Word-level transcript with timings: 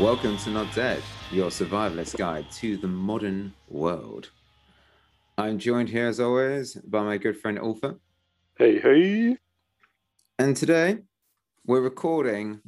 Welcome 0.00 0.38
to 0.38 0.50
Not 0.50 0.74
Dead, 0.74 1.02
your 1.30 1.50
survivalist 1.50 2.16
guide 2.16 2.50
to 2.52 2.78
the 2.78 2.88
modern 2.88 3.52
world. 3.68 4.30
I'm 5.36 5.58
joined 5.58 5.90
here, 5.90 6.06
as 6.06 6.18
always, 6.18 6.72
by 6.76 7.02
my 7.02 7.18
good 7.18 7.36
friend 7.36 7.58
Ulfa. 7.58 7.98
Hey, 8.56 8.80
hey. 8.80 9.36
And 10.38 10.56
today 10.56 11.00
we're 11.66 11.82
recording 11.82 12.60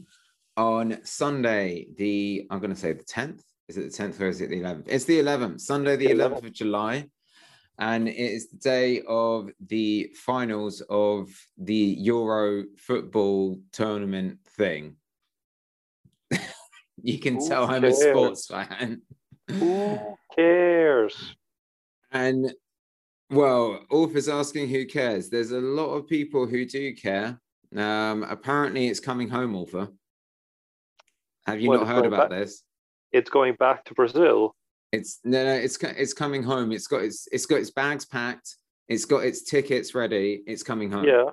on 0.59 0.99
Sunday, 1.05 1.87
the, 1.97 2.47
I'm 2.51 2.59
going 2.59 2.75
to 2.75 2.79
say 2.79 2.93
the 2.93 3.03
10th. 3.03 3.41
Is 3.67 3.79
it 3.79 3.91
the 3.91 4.03
10th 4.03 4.21
or 4.21 4.29
is 4.29 4.43
it 4.43 4.51
the 4.51 4.61
11th? 4.61 4.85
It's 4.89 5.07
the 5.07 5.19
11th, 5.21 5.63
Sunday, 5.63 5.97
the 5.97 6.09
11th 6.09 6.45
of 6.45 6.53
July. 6.53 7.09
And 7.79 8.09
it 8.09 8.15
is 8.15 8.51
the 8.51 8.59
day 8.59 9.01
of 9.09 9.49
the 9.69 10.15
finals 10.15 10.83
of 10.91 11.31
the 11.57 11.97
Euro 11.99 12.65
football 12.77 13.59
tournament 13.73 14.37
thing. 14.45 14.97
You 17.03 17.19
can 17.19 17.35
Who 17.37 17.49
tell 17.49 17.65
I'm 17.71 17.85
a 17.85 17.93
sports 17.93 18.47
fan. 18.47 19.03
Who 19.51 19.99
cares? 20.37 21.35
And 22.11 22.53
well, 23.31 23.81
is 23.91 24.29
asking 24.29 24.69
who 24.69 24.85
cares. 24.87 25.29
There's 25.31 25.53
a 25.53 25.61
lot 25.61 25.95
of 25.95 26.07
people 26.07 26.47
who 26.47 26.65
do 26.67 26.95
care. 26.95 27.41
Um, 27.75 28.23
apparently, 28.25 28.89
it's 28.89 29.01
coming 29.01 29.29
home, 29.29 29.55
Ulfa. 29.55 29.91
Have 31.47 31.61
you 31.61 31.69
What, 31.69 31.81
not 31.81 31.89
heard 31.89 32.07
about 32.07 32.31
back? 32.31 32.39
this? 32.39 32.63
It's 33.11 33.31
going 33.31 33.55
back 33.55 33.85
to 33.87 33.95
Brazil. 33.95 34.55
It's 34.93 35.21
no, 35.25 35.45
no. 35.45 35.55
It's 35.55 35.77
it's 35.83 36.13
coming 36.13 36.43
home. 36.43 36.71
It's 36.71 36.87
got 36.87 37.03
its 37.03 37.27
it's 37.33 37.47
got 37.47 37.57
its 37.57 37.71
bags 37.71 38.05
packed. 38.05 38.57
It's 38.89 39.07
got 39.07 39.25
its 39.25 39.43
tickets 39.43 39.95
ready. 39.95 40.43
It's 40.47 40.63
coming 40.63 40.93
home. 40.93 41.05
Yeah. 41.05 41.31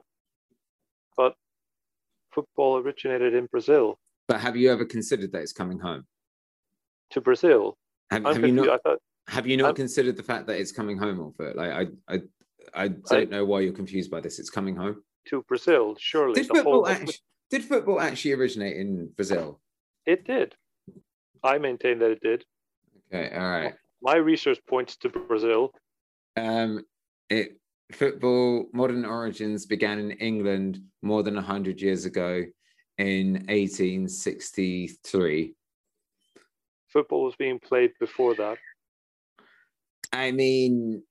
But 1.18 1.34
football 2.34 2.78
originated 2.78 3.34
in 3.34 3.48
Brazil. 3.48 4.00
But 4.30 4.40
have 4.42 4.56
you 4.56 4.72
ever 4.72 4.86
considered 4.86 5.32
that 5.32 5.42
it's 5.42 5.52
coming 5.52 5.80
home? 5.80 6.06
To 7.12 7.20
Brazil. 7.20 7.78
Have, 8.12 8.24
have 8.26 8.46
you 8.46 8.52
not 8.52 8.70
I 8.70 8.78
thought 8.78 9.00
have 9.28 9.48
you 9.48 9.58
not 9.58 9.66
I'm- 9.66 9.76
considered 9.76 10.16
the 10.16 10.24
fact 10.24 10.46
that 10.48 10.60
it's 10.60 10.72
coming 10.72 10.98
home, 10.98 11.18
Ulfa? 11.18 11.56
Like 11.56 11.72
I 11.72 12.14
I 12.14 12.20
I 12.74 12.88
don't 12.88 13.32
know 13.32 13.44
why 13.44 13.62
you're 13.62 13.74
confused 13.74 14.12
by 14.12 14.22
this. 14.22 14.38
It's 14.40 14.52
coming 14.52 14.76
home. 14.76 15.04
to 15.30 15.44
Brazil, 15.48 15.96
surely. 16.00 16.36
Did 16.36 16.48
football 16.48 16.88
actually 16.88 17.16
did 17.50 17.64
football 17.64 18.00
actually 18.00 18.34
originate 18.34 18.78
in 18.78 19.10
Brazil? 19.16 19.60
It 20.06 20.26
did. 20.26 20.54
I 21.44 21.58
maintain 21.58 21.98
that 22.00 22.12
it 22.12 22.22
did. 22.22 22.46
Okay, 23.12 23.36
all 23.36 23.50
right. 23.50 23.74
My 24.04 24.16
research 24.16 24.60
points 24.68 24.96
to 24.98 25.10
Brazil. 25.10 25.74
Um, 26.38 26.86
it 27.32 27.60
football 27.92 28.68
modern 28.74 29.06
origins 29.06 29.66
began 29.66 29.98
in 29.98 30.12
England 30.12 30.82
more 31.02 31.24
than 31.24 31.36
hundred 31.36 31.82
years 31.82 32.06
ago, 32.06 32.44
in 33.00 33.34
1863. 33.48 35.56
Football 36.92 37.24
was 37.24 37.36
being 37.38 37.60
played 37.60 37.94
before 38.00 38.36
that. 38.36 38.58
I 40.12 40.32
mean, 40.32 41.04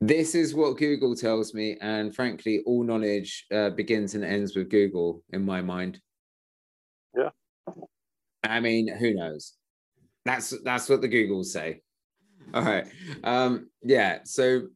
this 0.00 0.34
is 0.34 0.54
what 0.54 0.78
Google 0.78 1.16
tells 1.16 1.54
me, 1.54 1.76
and 1.80 2.14
frankly, 2.14 2.60
all 2.66 2.84
knowledge 2.84 3.46
uh, 3.52 3.70
begins 3.70 4.14
and 4.14 4.24
ends 4.24 4.54
with 4.54 4.70
Google 4.70 5.24
in 5.32 5.44
my 5.44 5.60
mind. 5.60 6.00
Yeah. 7.16 7.30
I 8.44 8.60
mean, 8.60 8.88
who 8.88 9.14
knows? 9.14 9.54
That's 10.24 10.54
that's 10.62 10.88
what 10.88 11.00
the 11.00 11.08
Googles 11.08 11.46
say. 11.46 11.80
All 12.54 12.62
right. 12.62 12.86
Um, 13.24 13.70
yeah. 13.82 14.20
So 14.24 14.68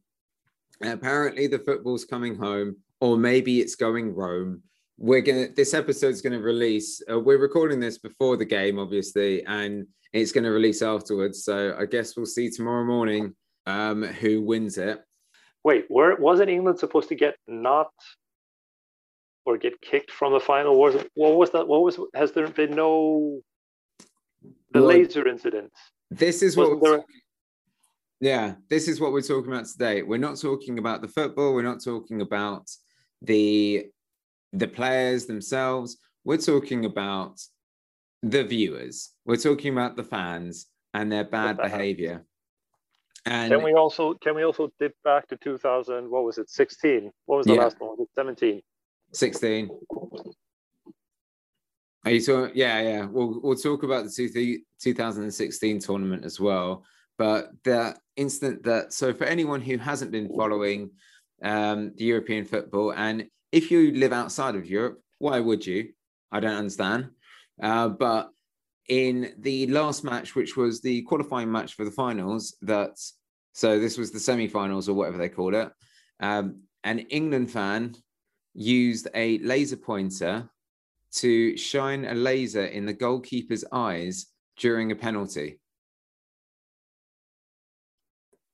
apparently, 0.83 1.47
the 1.47 1.59
football's 1.59 2.05
coming 2.05 2.35
home, 2.35 2.77
or 2.99 3.17
maybe 3.17 3.61
it's 3.61 3.75
going 3.75 4.13
Rome. 4.13 4.63
We're 4.97 5.21
gonna. 5.21 5.49
This 5.49 5.73
episode's 5.73 6.21
gonna 6.21 6.39
release. 6.39 7.01
Uh, 7.09 7.19
we're 7.19 7.37
recording 7.37 7.79
this 7.79 7.97
before 7.97 8.37
the 8.37 8.45
game, 8.45 8.79
obviously, 8.79 9.45
and 9.45 9.87
it's 10.13 10.31
going 10.31 10.43
to 10.43 10.51
release 10.51 10.81
afterwards. 10.81 11.43
So 11.43 11.75
I 11.77 11.85
guess 11.85 12.15
we'll 12.15 12.25
see 12.25 12.49
tomorrow 12.49 12.85
morning 12.85 13.35
um, 13.65 14.03
who 14.03 14.41
wins 14.41 14.77
it. 14.77 15.03
Wait, 15.63 15.85
where 15.89 16.15
wasn't 16.15 16.49
England 16.49 16.79
supposed 16.79 17.09
to 17.09 17.15
get 17.15 17.35
not 17.47 17.91
or 19.45 19.57
get 19.57 19.79
kicked 19.81 20.11
from 20.11 20.33
the 20.33 20.39
final? 20.39 20.87
It, 20.87 21.11
what 21.15 21.35
was 21.35 21.51
that? 21.51 21.67
What 21.67 21.81
was 21.83 21.99
has 22.13 22.31
there 22.31 22.47
been 22.47 22.71
no 22.71 23.41
the 24.71 24.81
Well, 24.81 24.85
laser 24.85 25.27
incident? 25.27 25.71
This 26.09 26.41
is 26.41 26.55
what. 26.55 26.79
Wasn't 26.79 27.05
there- 27.05 27.05
yeah, 28.19 28.55
this 28.67 28.87
is 28.87 28.99
what 28.99 29.11
we're 29.11 29.21
talking 29.21 29.51
about 29.51 29.67
today. 29.67 30.01
We're 30.01 30.17
not 30.17 30.39
talking 30.39 30.79
about 30.79 31.01
the 31.03 31.07
football. 31.07 31.53
We're 31.53 31.61
not 31.61 31.83
talking 31.83 32.21
about 32.21 32.67
the 33.21 33.87
the 34.53 34.67
players 34.67 35.25
themselves. 35.25 35.97
We're 36.23 36.37
talking 36.37 36.85
about 36.85 37.39
the 38.23 38.43
viewers. 38.43 39.11
We're 39.25 39.37
talking 39.37 39.73
about 39.73 39.95
the 39.95 40.03
fans 40.03 40.67
and 40.93 41.11
their 41.11 41.23
bad 41.23 41.57
fans. 41.57 41.71
behavior. 41.71 42.25
And 43.25 43.51
Can 43.51 43.63
we 43.63 43.73
also 43.73 44.13
can 44.13 44.35
we 44.35 44.43
also 44.43 44.71
dip 44.79 44.93
back 45.03 45.27
to 45.27 45.37
2000? 45.37 46.09
What 46.09 46.23
was 46.23 46.37
it? 46.37 46.49
16. 46.49 47.11
What 47.25 47.37
was 47.37 47.45
the 47.47 47.55
Yeah. 47.55 47.63
last 47.63 47.79
one? 47.79 47.97
17? 48.15 48.61
16. 49.11 49.69
Are 52.05 52.11
you 52.11 52.21
talking? 52.21 52.55
Yeah, 52.55 52.81
yeah. 52.81 53.05
We'll 53.05 53.41
we'll 53.41 53.57
talk 53.57 53.83
about 53.83 54.05
the 54.05 54.11
two, 54.11 54.59
2016 54.81 55.79
tournament 55.79 56.23
as 56.23 56.39
well. 56.39 56.85
But 57.17 57.51
the 57.63 57.97
instant 58.15 58.63
that 58.63 58.93
so 58.93 59.13
for 59.13 59.25
anyone 59.25 59.61
who 59.61 59.77
hasn't 59.77 60.11
been 60.11 60.29
following 60.33 60.91
um, 61.43 61.93
the 61.97 62.05
European 62.05 62.45
football, 62.45 62.93
and 62.93 63.27
if 63.51 63.71
you 63.71 63.91
live 63.91 64.13
outside 64.13 64.55
of 64.55 64.65
Europe, 64.65 65.01
why 65.19 65.39
would 65.39 65.65
you? 65.65 65.89
I 66.31 66.39
don't 66.39 66.57
understand. 66.57 67.09
Uh, 67.61 67.89
but 67.89 68.29
in 68.89 69.33
the 69.39 69.67
last 69.67 70.03
match, 70.03 70.35
which 70.35 70.55
was 70.55 70.81
the 70.81 71.01
qualifying 71.03 71.51
match 71.51 71.73
for 71.73 71.85
the 71.85 71.91
finals, 71.91 72.55
that 72.61 72.91
so 73.53 73.79
this 73.79 73.97
was 73.97 74.11
the 74.11 74.19
semi-finals 74.19 74.87
or 74.87 74.93
whatever 74.93 75.17
they 75.17 75.29
called 75.29 75.55
it. 75.55 75.71
Um, 76.19 76.61
an 76.83 76.99
England 76.99 77.51
fan 77.51 77.95
used 78.53 79.07
a 79.15 79.39
laser 79.39 79.77
pointer 79.77 80.49
to 81.13 81.57
shine 81.57 82.05
a 82.05 82.13
laser 82.13 82.65
in 82.65 82.85
the 82.85 82.93
goalkeeper's 82.93 83.65
eyes 83.71 84.27
during 84.57 84.91
a 84.91 84.95
penalty. 84.95 85.59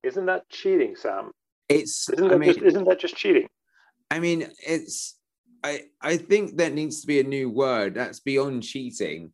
Isn't 0.03 0.25
that 0.25 0.47
cheating, 0.49 0.95
Sam? 0.95 1.31
It's 1.69 2.09
Isn't 2.09 2.31
I 2.31 2.37
mean, 2.37 2.53
just 2.53 2.65
isn't 2.65 2.85
that 2.85 2.99
just 2.99 3.15
cheating? 3.15 3.47
I 4.09 4.19
mean, 4.19 4.47
it's 4.65 5.17
I 5.63 5.83
I 6.01 6.17
think 6.17 6.57
there 6.57 6.69
needs 6.69 7.01
to 7.01 7.07
be 7.07 7.19
a 7.19 7.23
new 7.23 7.49
word 7.49 7.95
that's 7.95 8.19
beyond 8.19 8.63
cheating. 8.63 9.33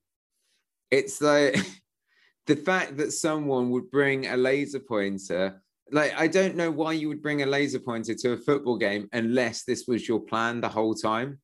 It's 0.91 1.21
like 1.21 1.57
the 2.47 2.55
fact 2.55 2.97
that 2.97 3.11
someone 3.11 3.69
would 3.71 3.89
bring 3.91 4.27
a 4.27 4.37
laser 4.37 4.79
pointer. 4.79 5.61
Like 5.91 6.13
I 6.15 6.27
don't 6.27 6.55
know 6.55 6.71
why 6.71 6.93
you 6.93 7.07
would 7.09 7.23
bring 7.23 7.41
a 7.41 7.47
laser 7.47 7.79
pointer 7.79 8.13
to 8.15 8.31
a 8.33 8.37
football 8.37 8.77
game 8.77 9.09
unless 9.11 9.63
this 9.63 9.85
was 9.87 10.07
your 10.07 10.19
plan 10.19 10.61
the 10.61 10.69
whole 10.69 10.93
time 10.93 11.39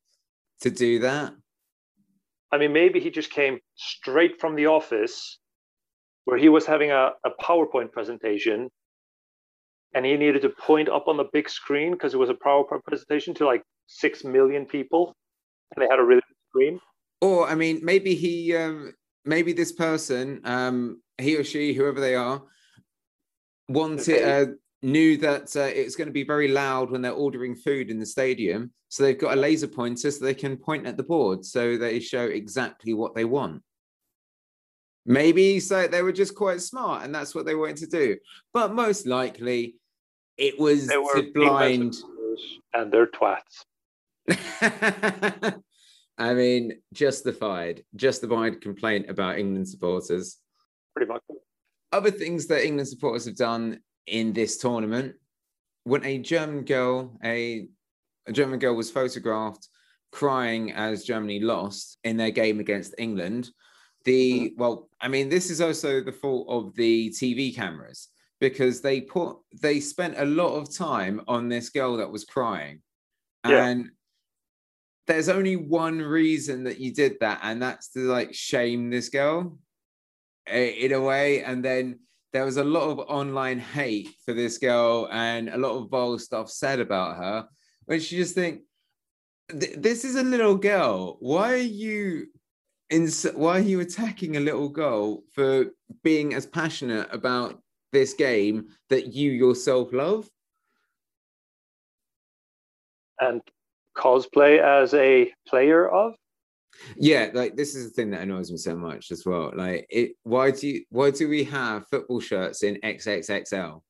to 0.60 0.70
do 0.70 1.00
that. 1.00 1.34
I 2.52 2.58
mean, 2.58 2.72
maybe 2.72 3.00
he 3.00 3.10
just 3.10 3.30
came 3.30 3.58
straight 3.74 4.40
from 4.40 4.54
the 4.54 4.66
office 4.66 5.38
where 6.24 6.38
he 6.38 6.48
was 6.48 6.64
having 6.64 6.90
a, 6.90 7.10
a 7.24 7.30
PowerPoint 7.42 7.92
presentation 7.92 8.70
and 9.94 10.04
he 10.04 10.16
needed 10.16 10.42
to 10.42 10.50
point 10.50 10.88
up 10.88 11.08
on 11.08 11.16
the 11.16 11.28
big 11.32 11.48
screen 11.48 11.92
because 11.92 12.14
it 12.14 12.18
was 12.18 12.30
a 12.30 12.34
PowerPoint 12.34 12.84
presentation 12.84 13.34
to 13.34 13.46
like 13.46 13.62
six 13.86 14.24
million 14.24 14.66
people 14.66 15.14
and 15.74 15.82
they 15.82 15.88
had 15.88 15.98
a 15.98 16.04
really 16.04 16.22
big 16.28 16.36
screen. 16.50 16.80
Or 17.20 17.48
I 17.48 17.54
mean, 17.54 17.80
maybe 17.82 18.14
he, 18.14 18.54
um, 18.54 18.92
maybe 19.24 19.52
this 19.52 19.72
person, 19.72 20.40
um, 20.44 21.00
he 21.18 21.36
or 21.36 21.44
she, 21.44 21.72
whoever 21.72 22.00
they 22.00 22.14
are, 22.14 22.42
wanted, 23.68 24.22
uh, 24.22 24.52
knew 24.82 25.16
that 25.16 25.56
uh, 25.56 25.60
it's 25.62 25.96
going 25.96 26.06
to 26.06 26.12
be 26.12 26.24
very 26.24 26.48
loud 26.48 26.90
when 26.90 27.02
they're 27.02 27.12
ordering 27.12 27.56
food 27.56 27.90
in 27.90 27.98
the 27.98 28.06
stadium, 28.06 28.70
so 28.88 29.02
they've 29.02 29.18
got 29.18 29.36
a 29.36 29.40
laser 29.40 29.66
pointer 29.66 30.10
so 30.10 30.24
they 30.24 30.34
can 30.34 30.56
point 30.56 30.86
at 30.86 30.96
the 30.96 31.02
board, 31.02 31.44
so 31.44 31.76
they 31.76 31.98
show 31.98 32.24
exactly 32.24 32.94
what 32.94 33.14
they 33.14 33.24
want. 33.24 33.62
Maybe 35.06 35.60
so 35.60 35.86
they 35.86 36.02
were 36.02 36.12
just 36.12 36.34
quite 36.34 36.60
smart, 36.60 37.04
and 37.04 37.14
that's 37.14 37.34
what 37.34 37.46
they 37.46 37.54
wanted 37.54 37.78
to 37.78 37.86
do. 37.86 38.16
But 38.52 38.74
most 38.74 39.06
likely, 39.06 39.76
it 40.38 40.58
was 40.58 40.86
They 40.86 40.98
were 40.98 41.22
blind. 41.34 41.96
and 42.74 42.92
they're 42.92 43.06
twats. 43.06 43.64
I 46.18 46.34
mean, 46.34 46.80
justified, 46.92 47.84
justified 47.94 48.60
complaint 48.60 49.10
about 49.10 49.38
England 49.38 49.68
supporters. 49.68 50.38
Pretty 50.94 51.10
much. 51.12 51.22
Other 51.92 52.10
things 52.10 52.46
that 52.46 52.64
England 52.64 52.88
supporters 52.88 53.26
have 53.26 53.36
done 53.36 53.80
in 54.06 54.32
this 54.32 54.56
tournament, 54.58 55.14
when 55.84 56.04
a 56.04 56.18
German 56.18 56.64
girl, 56.64 57.18
a, 57.22 57.68
a 58.26 58.32
German 58.32 58.58
girl 58.58 58.74
was 58.74 58.90
photographed 58.90 59.68
crying 60.12 60.72
as 60.72 61.04
Germany 61.04 61.40
lost 61.40 61.98
in 62.04 62.16
their 62.16 62.30
game 62.30 62.60
against 62.60 62.94
England. 62.98 63.50
The 64.04 64.50
mm-hmm. 64.50 64.60
well, 64.60 64.88
I 65.00 65.08
mean, 65.08 65.28
this 65.28 65.50
is 65.50 65.60
also 65.60 66.00
the 66.00 66.12
fault 66.12 66.46
of 66.48 66.74
the 66.74 67.10
TV 67.10 67.54
cameras 67.54 68.08
because 68.40 68.80
they 68.80 69.00
put 69.00 69.36
they 69.60 69.80
spent 69.80 70.18
a 70.18 70.24
lot 70.24 70.54
of 70.56 70.74
time 70.74 71.22
on 71.26 71.48
this 71.48 71.70
girl 71.70 71.96
that 71.96 72.10
was 72.10 72.24
crying 72.24 72.82
Yeah. 73.46 73.66
and 73.66 73.90
there's 75.06 75.28
only 75.28 75.56
one 75.56 75.98
reason 76.00 76.64
that 76.64 76.80
you 76.80 76.92
did 76.92 77.18
that, 77.20 77.40
and 77.42 77.62
that's 77.62 77.90
to 77.92 78.00
like 78.00 78.34
shame 78.34 78.90
this 78.90 79.08
girl 79.08 79.58
in 80.50 80.92
a 80.92 81.00
way. 81.00 81.42
And 81.44 81.64
then 81.64 82.00
there 82.32 82.44
was 82.44 82.56
a 82.56 82.64
lot 82.64 82.90
of 82.90 82.98
online 82.98 83.60
hate 83.60 84.08
for 84.24 84.34
this 84.34 84.58
girl 84.58 85.08
and 85.12 85.48
a 85.48 85.56
lot 85.56 85.78
of 85.78 85.90
vile 85.90 86.18
stuff 86.18 86.50
said 86.50 86.80
about 86.80 87.16
her, 87.16 87.46
which 87.84 88.10
you 88.10 88.18
just 88.18 88.34
think, 88.34 88.62
this 89.48 90.04
is 90.04 90.16
a 90.16 90.22
little 90.24 90.56
girl. 90.56 91.18
Why 91.20 91.52
are 91.52 91.56
you 91.56 92.26
in? 92.90 93.08
Why 93.34 93.58
are 93.58 93.60
you 93.60 93.80
attacking 93.80 94.36
a 94.36 94.40
little 94.40 94.68
girl 94.68 95.22
for 95.32 95.66
being 96.02 96.34
as 96.34 96.46
passionate 96.46 97.08
about 97.12 97.60
this 97.92 98.14
game 98.14 98.68
that 98.90 99.14
you 99.14 99.30
yourself 99.32 99.92
love? 99.92 100.28
And 103.20 103.40
cosplay 103.96 104.60
as 104.60 104.92
a 104.94 105.32
player 105.48 105.88
of? 105.88 106.14
Yeah, 106.96 107.30
like 107.32 107.56
this 107.56 107.74
is 107.74 107.88
the 107.88 107.90
thing 107.90 108.10
that 108.10 108.20
annoys 108.20 108.50
me 108.50 108.58
so 108.58 108.76
much 108.76 109.10
as 109.10 109.24
well. 109.24 109.52
Like, 109.54 109.86
it 109.88 110.12
why 110.22 110.50
do 110.50 110.68
you 110.68 110.84
why 110.90 111.10
do 111.10 111.28
we 111.28 111.44
have 111.44 111.88
football 111.88 112.20
shirts 112.20 112.62
in 112.62 112.76
XXXL? 112.84 113.80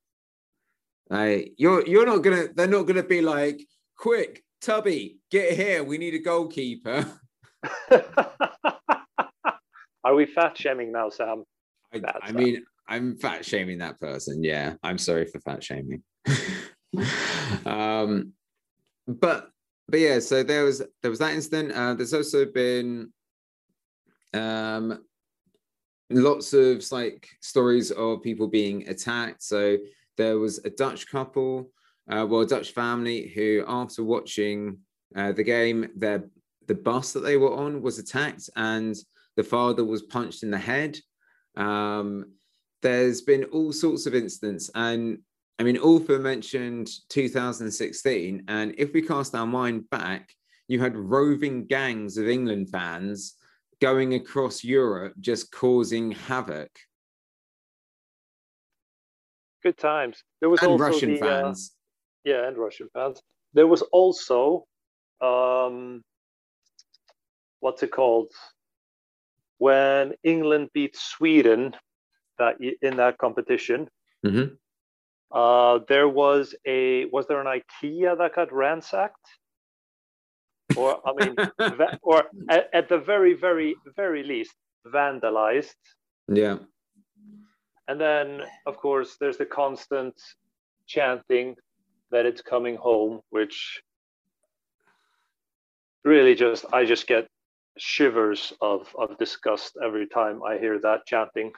Like, 1.10 1.52
you're 1.56 1.86
you're 1.86 2.06
not 2.06 2.18
gonna 2.18 2.46
they're 2.54 2.66
not 2.66 2.84
gonna 2.84 3.02
be 3.02 3.20
like, 3.20 3.60
quick, 3.96 4.44
Tubby, 4.60 5.18
get 5.30 5.54
here, 5.54 5.82
we 5.84 5.98
need 5.98 6.14
a 6.14 6.18
goalkeeper. 6.18 7.06
Are 10.04 10.14
we 10.14 10.26
fat 10.26 10.56
shaming 10.56 10.92
now, 10.92 11.10
Sam? 11.10 11.44
I, 11.92 12.00
I 12.22 12.32
mean, 12.32 12.64
I'm 12.88 13.16
fat 13.16 13.44
shaming 13.44 13.78
that 13.78 13.98
person. 13.98 14.42
Yeah, 14.44 14.74
I'm 14.82 14.98
sorry 14.98 15.26
for 15.26 15.40
fat 15.40 15.62
shaming. 15.62 16.02
um, 17.66 18.32
but 19.06 19.50
but 19.88 20.00
yeah, 20.00 20.18
so 20.18 20.42
there 20.42 20.64
was 20.64 20.82
there 21.02 21.10
was 21.10 21.20
that 21.20 21.34
incident. 21.34 21.72
Uh, 21.72 21.94
there's 21.94 22.14
also 22.14 22.44
been 22.44 23.12
um, 24.34 25.04
lots 26.10 26.52
of 26.52 26.84
like 26.90 27.28
stories 27.40 27.90
of 27.90 28.22
people 28.22 28.48
being 28.48 28.88
attacked. 28.88 29.42
So 29.42 29.78
there 30.16 30.38
was 30.38 30.58
a 30.64 30.70
Dutch 30.70 31.08
couple, 31.08 31.70
uh, 32.10 32.26
well, 32.28 32.40
a 32.40 32.46
Dutch 32.46 32.72
family 32.72 33.28
who, 33.28 33.64
after 33.66 34.02
watching 34.02 34.78
uh, 35.14 35.32
the 35.32 35.44
game, 35.44 35.88
their 35.96 36.24
the 36.66 36.74
bus 36.74 37.12
that 37.12 37.20
they 37.20 37.36
were 37.36 37.54
on 37.54 37.80
was 37.80 37.98
attacked, 37.98 38.50
and 38.56 38.94
the 39.36 39.44
father 39.44 39.84
was 39.84 40.02
punched 40.02 40.42
in 40.42 40.50
the 40.50 40.58
head. 40.58 40.98
Um, 41.56 42.32
there's 42.86 43.20
been 43.20 43.42
all 43.46 43.72
sorts 43.72 44.06
of 44.06 44.14
incidents, 44.14 44.70
and 44.76 45.18
I 45.58 45.64
mean, 45.64 45.76
Ulfa 45.76 46.20
mentioned 46.20 46.88
2016, 47.08 48.44
and 48.46 48.74
if 48.78 48.92
we 48.92 49.02
cast 49.02 49.34
our 49.34 49.44
mind 49.44 49.90
back, 49.90 50.30
you 50.68 50.78
had 50.78 50.96
roving 50.96 51.66
gangs 51.66 52.16
of 52.16 52.28
England 52.28 52.70
fans 52.70 53.34
going 53.80 54.14
across 54.14 54.62
Europe 54.62 55.14
just 55.18 55.50
causing 55.50 56.12
havoc. 56.12 56.70
Good 59.64 59.78
times. 59.78 60.22
There 60.40 60.48
was 60.48 60.60
and 60.62 60.70
also 60.70 60.84
Russian 60.84 61.14
the, 61.14 61.22
uh, 61.22 61.42
fans. 61.42 61.72
Uh, 62.24 62.30
yeah, 62.30 62.46
and 62.46 62.56
Russian 62.56 62.88
fans. 62.94 63.20
There 63.52 63.66
was 63.66 63.82
also 63.82 64.64
um, 65.20 66.04
what's 67.58 67.82
it 67.82 67.90
called 67.90 68.30
when 69.58 70.12
England 70.22 70.70
beat 70.72 70.94
Sweden 70.96 71.74
that 72.38 72.56
in 72.82 72.96
that 72.96 73.18
competition. 73.18 73.88
Mm-hmm. 74.24 74.54
Uh, 75.32 75.80
there 75.88 76.08
was 76.08 76.54
a 76.66 77.06
was 77.06 77.26
there 77.26 77.40
an 77.40 77.60
IKEA 77.60 78.16
that 78.18 78.34
got 78.34 78.52
ransacked? 78.52 79.26
Or 80.76 81.00
I 81.06 81.12
mean, 81.24 81.36
va- 81.58 81.98
or 82.02 82.24
at, 82.48 82.68
at 82.72 82.88
the 82.88 82.98
very, 82.98 83.34
very, 83.34 83.74
very 83.96 84.22
least, 84.22 84.54
vandalized. 84.86 85.74
Yeah. 86.28 86.58
And 87.88 88.00
then, 88.00 88.42
of 88.66 88.76
course, 88.78 89.16
there's 89.20 89.36
the 89.36 89.46
constant 89.46 90.14
chanting 90.86 91.54
that 92.10 92.26
it's 92.26 92.42
coming 92.42 92.76
home, 92.76 93.20
which 93.30 93.80
really 96.04 96.34
just 96.34 96.64
I 96.72 96.84
just 96.84 97.06
get 97.06 97.28
shivers 97.78 98.52
of 98.60 98.88
of 98.96 99.18
disgust 99.18 99.76
every 99.84 100.06
time 100.06 100.42
I 100.42 100.58
hear 100.58 100.78
that 100.80 101.06
chanting. 101.06 101.52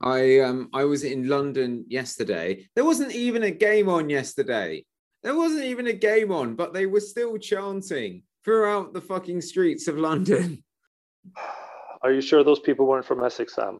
I 0.00 0.40
um 0.40 0.68
I 0.72 0.84
was 0.84 1.04
in 1.04 1.28
London 1.28 1.84
yesterday. 1.88 2.68
There 2.74 2.84
wasn't 2.84 3.12
even 3.12 3.44
a 3.44 3.50
game 3.50 3.88
on 3.88 4.10
yesterday. 4.10 4.84
There 5.22 5.36
wasn't 5.36 5.64
even 5.64 5.86
a 5.88 5.92
game 5.92 6.30
on, 6.30 6.54
but 6.54 6.72
they 6.72 6.86
were 6.86 7.00
still 7.00 7.36
chanting 7.38 8.22
throughout 8.44 8.92
the 8.92 9.00
fucking 9.00 9.40
streets 9.40 9.88
of 9.88 9.98
London. 9.98 10.62
Are 12.02 12.12
you 12.12 12.20
sure 12.20 12.44
those 12.44 12.60
people 12.60 12.86
weren't 12.86 13.06
from 13.06 13.24
Essex, 13.24 13.54
Sam? 13.54 13.78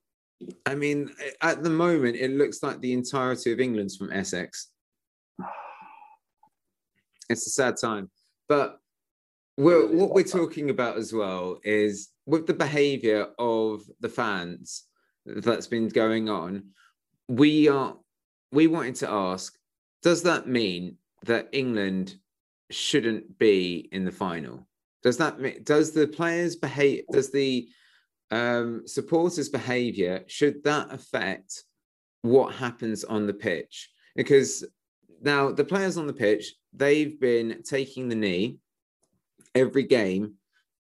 I 0.67 0.75
mean, 0.75 1.11
at 1.41 1.63
the 1.63 1.71
moment, 1.71 2.17
it 2.17 2.33
looks 2.33 2.63
like 2.63 2.81
the 2.81 2.93
entirety 2.93 3.53
of 3.53 3.61
England's 3.61 3.97
from 3.97 4.13
Essex. 4.13 4.69
It's 7.29 7.45
a 7.49 7.51
sad 7.51 7.75
time. 7.77 8.09
But 8.49 8.79
we're, 9.57 9.89
what 9.89 10.13
we're 10.13 10.23
talking 10.23 10.71
about 10.71 10.97
as 10.97 11.13
well 11.13 11.59
is 11.65 12.11
with 12.25 12.47
the 12.47 12.55
behavior 12.55 13.27
of 13.37 13.83
the 13.99 14.09
fans 14.09 14.85
that's 15.27 15.67
been 15.67 15.89
going 15.89 16.29
on, 16.29 16.63
we 17.29 17.69
are 17.69 17.97
we 18.53 18.67
wanted 18.67 18.95
to 18.97 19.11
ask, 19.11 19.57
does 20.03 20.23
that 20.23 20.47
mean 20.47 20.97
that 21.25 21.49
England 21.53 22.17
shouldn't 22.71 23.39
be 23.39 23.89
in 23.93 24.05
the 24.05 24.13
final? 24.13 24.67
Does 25.03 25.17
that 25.19 25.41
mean 25.41 25.63
does 25.63 25.93
the 25.93 26.07
players 26.07 26.57
behave 26.57 27.05
does 27.13 27.31
the 27.31 27.69
um, 28.31 28.83
supporters' 28.87 29.49
behavior 29.49 30.25
should 30.27 30.63
that 30.65 30.93
affect 30.93 31.65
what 32.23 32.55
happens 32.55 33.05
on 33.05 33.27
the 33.27 33.35
pitch? 33.35 33.91
Because 34.15 34.65
now 35.23 35.51
the 35.51 35.65
players 35.65 35.97
on 35.97 36.07
the 36.07 36.13
pitch, 36.13 36.55
they've 36.73 37.19
been 37.21 37.63
taking 37.63 38.09
the 38.09 38.15
knee 38.15 38.59
every 39.55 39.85
game 39.85 40.35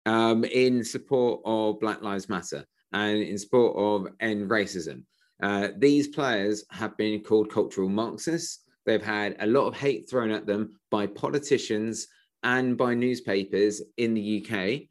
um, 0.06 0.44
in 0.44 0.84
support 0.84 1.42
of 1.46 1.80
Black 1.80 2.02
Lives 2.02 2.30
Matter 2.30 2.66
and 2.96 3.22
in 3.22 3.38
support 3.38 3.76
of 3.78 4.12
end 4.22 4.50
racism. 4.50 5.04
Uh, 5.44 5.68
these 5.78 6.08
players 6.08 6.64
have 6.72 6.98
been 6.98 7.20
called 7.20 7.52
cultural 7.52 7.90
Marxists. 7.90 8.64
They've 8.86 9.04
had 9.04 9.36
a 9.40 9.48
lot 9.48 9.68
of 9.68 9.76
hate 9.76 10.10
thrown 10.10 10.32
at 10.32 10.48
them 10.48 10.80
by 10.90 11.06
politicians 11.08 12.08
and 12.44 12.78
by 12.78 12.94
newspapers 12.94 13.82
in 13.98 14.14
the 14.14 14.42
UK. 14.42 14.88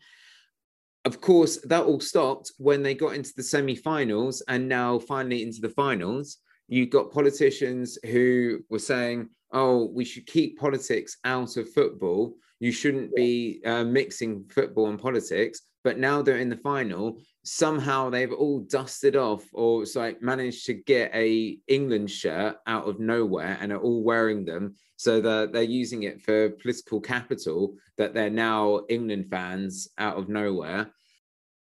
Of 1.06 1.20
course, 1.20 1.56
that 1.64 1.84
all 1.84 2.00
stopped 2.00 2.52
when 2.58 2.82
they 2.82 2.94
got 2.94 3.14
into 3.14 3.32
the 3.37 3.42
semi 3.42 3.75
finals 3.75 4.42
and 4.49 4.68
now 4.68 4.99
finally 4.99 5.42
into 5.42 5.61
the 5.61 5.70
finals. 5.70 6.38
You've 6.68 6.90
got 6.90 7.12
politicians 7.12 7.99
who 8.04 8.61
were 8.68 8.78
saying, 8.78 9.30
oh, 9.52 9.87
we 9.94 10.04
should 10.04 10.26
keep 10.26 10.58
politics 10.58 11.16
out 11.25 11.56
of 11.56 11.73
football. 11.73 12.34
You 12.61 12.73
shouldn't 12.73 13.14
be 13.14 13.62
uh, 13.64 13.84
mixing 13.84 14.44
football 14.50 14.88
and 14.88 14.99
politics. 14.99 15.62
But 15.85 15.99
now 15.99 16.23
they're 16.23 16.38
in 16.38 16.49
the 16.49 16.57
final 16.57 17.21
somehow 17.45 18.09
they've 18.09 18.33
all 18.33 18.61
dusted 18.61 19.17
off 19.17 19.45
or 19.53 19.85
like 19.95 20.23
managed 20.23 20.64
to 20.67 20.75
get 20.75 21.14
a 21.14 21.59
England 21.69 22.11
shirt 22.11 22.57
out 22.67 22.88
of 22.88 22.99
nowhere 22.99 23.59
and 23.61 23.71
are 23.71 23.81
all 23.81 24.03
wearing 24.03 24.45
them. 24.45 24.75
So 24.97 25.21
that 25.21 25.53
they're 25.53 25.62
using 25.62 26.05
it 26.05 26.23
for 26.23 26.50
political 26.50 27.00
capital 27.00 27.75
that 27.99 28.14
they're 28.14 28.31
now 28.31 28.83
England 28.88 29.26
fans 29.31 29.88
out 29.99 30.17
of 30.17 30.29
nowhere. 30.29 30.91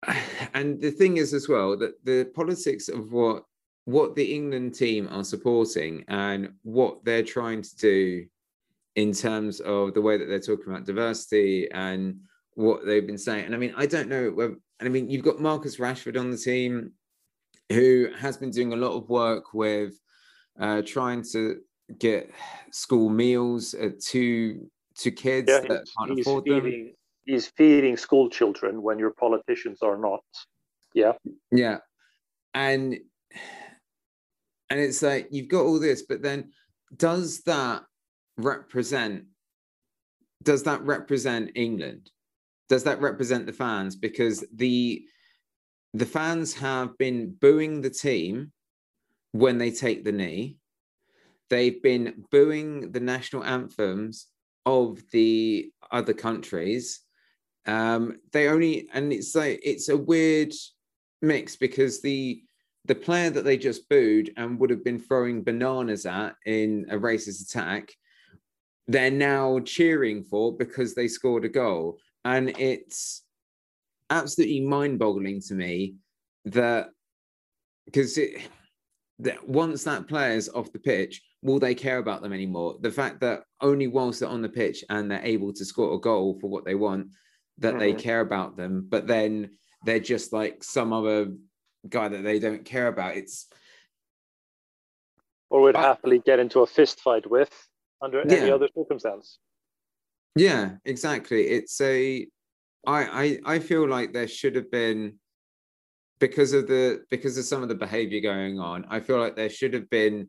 And 0.54 0.80
the 0.80 0.92
thing 0.92 1.16
is 1.16 1.34
as 1.34 1.48
well 1.48 1.76
that 1.78 1.94
the 2.04 2.24
politics 2.34 2.88
of 2.88 3.12
what 3.12 3.44
what 3.86 4.14
the 4.14 4.34
England 4.34 4.74
team 4.74 5.08
are 5.10 5.24
supporting 5.24 6.04
and 6.08 6.52
what 6.62 7.04
they're 7.04 7.24
trying 7.24 7.60
to 7.60 7.76
do 7.76 8.24
in 8.94 9.12
terms 9.12 9.60
of 9.60 9.92
the 9.92 10.00
way 10.00 10.16
that 10.16 10.26
they're 10.26 10.40
talking 10.40 10.72
about 10.72 10.86
diversity 10.86 11.68
and 11.72 12.20
what 12.54 12.86
they've 12.86 13.06
been 13.06 13.18
saying 13.18 13.44
and 13.46 13.54
I 13.54 13.58
mean 13.58 13.74
I 13.76 13.86
don't 13.86 14.08
know 14.08 14.30
whether 14.30 14.56
and 14.80 14.88
I 14.88 14.92
mean, 14.92 15.08
you've 15.08 15.24
got 15.24 15.40
Marcus 15.40 15.76
Rashford 15.76 16.18
on 16.18 16.30
the 16.30 16.36
team, 16.36 16.92
who 17.70 18.08
has 18.18 18.36
been 18.36 18.50
doing 18.50 18.72
a 18.72 18.76
lot 18.76 18.96
of 18.96 19.08
work 19.08 19.54
with 19.54 19.94
uh, 20.60 20.82
trying 20.84 21.22
to 21.32 21.60
get 21.98 22.30
school 22.70 23.08
meals 23.08 23.74
uh, 23.74 23.90
to 24.08 24.68
to 24.96 25.10
kids 25.10 25.48
yeah, 25.48 25.60
that 25.60 25.84
can't 25.98 26.20
afford 26.20 26.44
feeding, 26.44 26.86
them. 26.86 26.94
He's 27.24 27.46
feeding 27.46 27.96
school 27.96 28.28
children 28.28 28.82
when 28.82 28.98
your 28.98 29.10
politicians 29.10 29.78
are 29.82 29.96
not. 29.96 30.22
Yeah. 30.92 31.12
Yeah, 31.50 31.78
and 32.52 32.98
and 34.70 34.80
it's 34.80 35.02
like 35.02 35.28
you've 35.30 35.48
got 35.48 35.62
all 35.62 35.80
this, 35.80 36.02
but 36.02 36.22
then 36.22 36.52
does 36.96 37.42
that 37.42 37.84
represent? 38.36 39.24
Does 40.42 40.64
that 40.64 40.82
represent 40.82 41.52
England? 41.54 42.10
Does 42.68 42.84
that 42.84 43.00
represent 43.00 43.46
the 43.46 43.52
fans? 43.52 43.96
Because 43.96 44.44
the 44.54 45.04
the 45.92 46.06
fans 46.06 46.54
have 46.54 46.98
been 46.98 47.34
booing 47.40 47.80
the 47.80 47.90
team 47.90 48.52
when 49.32 49.58
they 49.58 49.70
take 49.70 50.04
the 50.04 50.12
knee. 50.12 50.58
They've 51.50 51.80
been 51.82 52.24
booing 52.30 52.90
the 52.90 53.00
national 53.00 53.44
anthems 53.44 54.26
of 54.66 55.02
the 55.12 55.70
other 55.92 56.14
countries. 56.14 57.00
Um, 57.66 58.16
they 58.32 58.48
only 58.48 58.88
and 58.92 59.12
it's 59.12 59.34
like 59.34 59.60
it's 59.62 59.88
a 59.88 59.96
weird 59.96 60.52
mix 61.22 61.56
because 61.56 62.02
the 62.02 62.42
the 62.86 62.94
player 62.94 63.30
that 63.30 63.44
they 63.44 63.56
just 63.56 63.88
booed 63.88 64.30
and 64.36 64.58
would 64.58 64.70
have 64.70 64.84
been 64.84 64.98
throwing 64.98 65.42
bananas 65.42 66.04
at 66.04 66.34
in 66.44 66.84
a 66.90 66.96
racist 66.96 67.42
attack, 67.42 67.90
they're 68.86 69.10
now 69.10 69.58
cheering 69.60 70.22
for 70.22 70.54
because 70.56 70.94
they 70.94 71.08
scored 71.08 71.44
a 71.44 71.48
goal. 71.48 71.98
And 72.24 72.50
it's 72.58 73.22
absolutely 74.10 74.60
mind-boggling 74.60 75.40
to 75.48 75.54
me 75.54 75.94
that 76.46 76.90
because 77.86 78.18
it 78.18 78.40
that 79.20 79.46
once 79.46 79.84
that 79.84 80.08
player's 80.08 80.48
off 80.48 80.72
the 80.72 80.78
pitch, 80.78 81.22
will 81.42 81.58
they 81.58 81.74
care 81.74 81.98
about 81.98 82.22
them 82.22 82.32
anymore? 82.32 82.76
The 82.80 82.90
fact 82.90 83.20
that 83.20 83.44
only 83.60 83.86
whilst 83.86 84.20
they're 84.20 84.28
on 84.28 84.42
the 84.42 84.48
pitch 84.48 84.84
and 84.90 85.10
they're 85.10 85.24
able 85.24 85.52
to 85.52 85.64
score 85.64 85.94
a 85.94 86.00
goal 86.00 86.38
for 86.40 86.50
what 86.50 86.64
they 86.64 86.74
want, 86.74 87.08
that 87.58 87.70
mm-hmm. 87.70 87.78
they 87.78 87.92
care 87.92 88.20
about 88.20 88.56
them, 88.56 88.86
but 88.88 89.06
then 89.06 89.50
they're 89.84 90.00
just 90.00 90.32
like 90.32 90.64
some 90.64 90.92
other 90.92 91.32
guy 91.88 92.08
that 92.08 92.24
they 92.24 92.38
don't 92.38 92.64
care 92.64 92.88
about. 92.88 93.16
It's 93.16 93.46
or 95.50 95.60
would 95.60 95.76
happily 95.76 96.18
get 96.18 96.40
into 96.40 96.60
a 96.60 96.66
fist 96.66 97.00
fight 97.00 97.30
with 97.30 97.52
under 98.02 98.24
yeah. 98.26 98.34
any 98.34 98.50
other 98.50 98.68
circumstance. 98.76 99.38
Yeah, 100.36 100.72
exactly. 100.84 101.42
It's 101.48 101.80
a 101.80 102.26
I 102.86 103.38
I 103.46 103.54
I 103.54 103.58
feel 103.58 103.88
like 103.88 104.12
there 104.12 104.28
should 104.28 104.56
have 104.56 104.70
been 104.70 105.18
because 106.18 106.52
of 106.52 106.66
the 106.66 107.04
because 107.10 107.38
of 107.38 107.44
some 107.44 107.62
of 107.62 107.68
the 107.68 107.74
behavior 107.74 108.20
going 108.20 108.58
on, 108.58 108.84
I 108.88 109.00
feel 109.00 109.18
like 109.18 109.36
there 109.36 109.50
should 109.50 109.74
have 109.74 109.88
been 109.90 110.28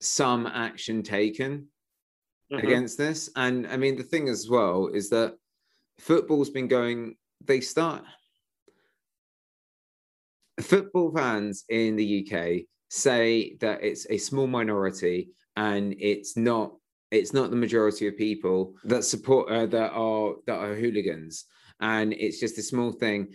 some 0.00 0.46
action 0.46 1.02
taken 1.02 1.68
mm-hmm. 2.52 2.66
against 2.66 2.98
this. 2.98 3.30
And 3.36 3.66
I 3.66 3.76
mean 3.76 3.96
the 3.96 4.02
thing 4.02 4.28
as 4.28 4.48
well 4.48 4.88
is 4.92 5.10
that 5.10 5.34
football's 5.98 6.50
been 6.50 6.68
going, 6.68 7.16
they 7.44 7.60
start 7.60 8.04
football 10.60 11.12
fans 11.14 11.64
in 11.68 11.96
the 11.96 12.26
UK 12.26 12.64
say 12.88 13.56
that 13.60 13.82
it's 13.82 14.06
a 14.08 14.18
small 14.18 14.46
minority 14.46 15.30
and 15.56 15.94
it's 15.98 16.36
not 16.36 16.72
it's 17.18 17.32
not 17.32 17.50
the 17.50 17.56
majority 17.56 18.06
of 18.06 18.16
people 18.16 18.74
that 18.84 19.04
support 19.04 19.50
uh, 19.50 19.66
that 19.66 19.92
are 19.92 20.34
that 20.46 20.58
are 20.58 20.74
hooligans. 20.74 21.44
And 21.80 22.12
it's 22.12 22.40
just 22.40 22.58
a 22.58 22.62
small 22.62 22.92
thing. 22.92 23.28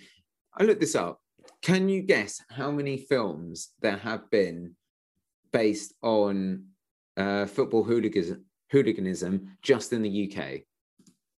I 0.57 0.63
looked 0.63 0.81
this 0.81 0.95
up. 0.95 1.19
Can 1.61 1.89
you 1.89 2.01
guess 2.01 2.41
how 2.49 2.71
many 2.71 2.97
films 2.97 3.69
there 3.81 3.97
have 3.97 4.29
been 4.31 4.75
based 5.53 5.93
on 6.01 6.65
uh, 7.17 7.45
football 7.45 7.83
hooliganism, 7.83 8.43
hooliganism 8.71 9.57
just 9.61 9.93
in 9.93 10.01
the 10.01 10.13
uk 10.23 10.61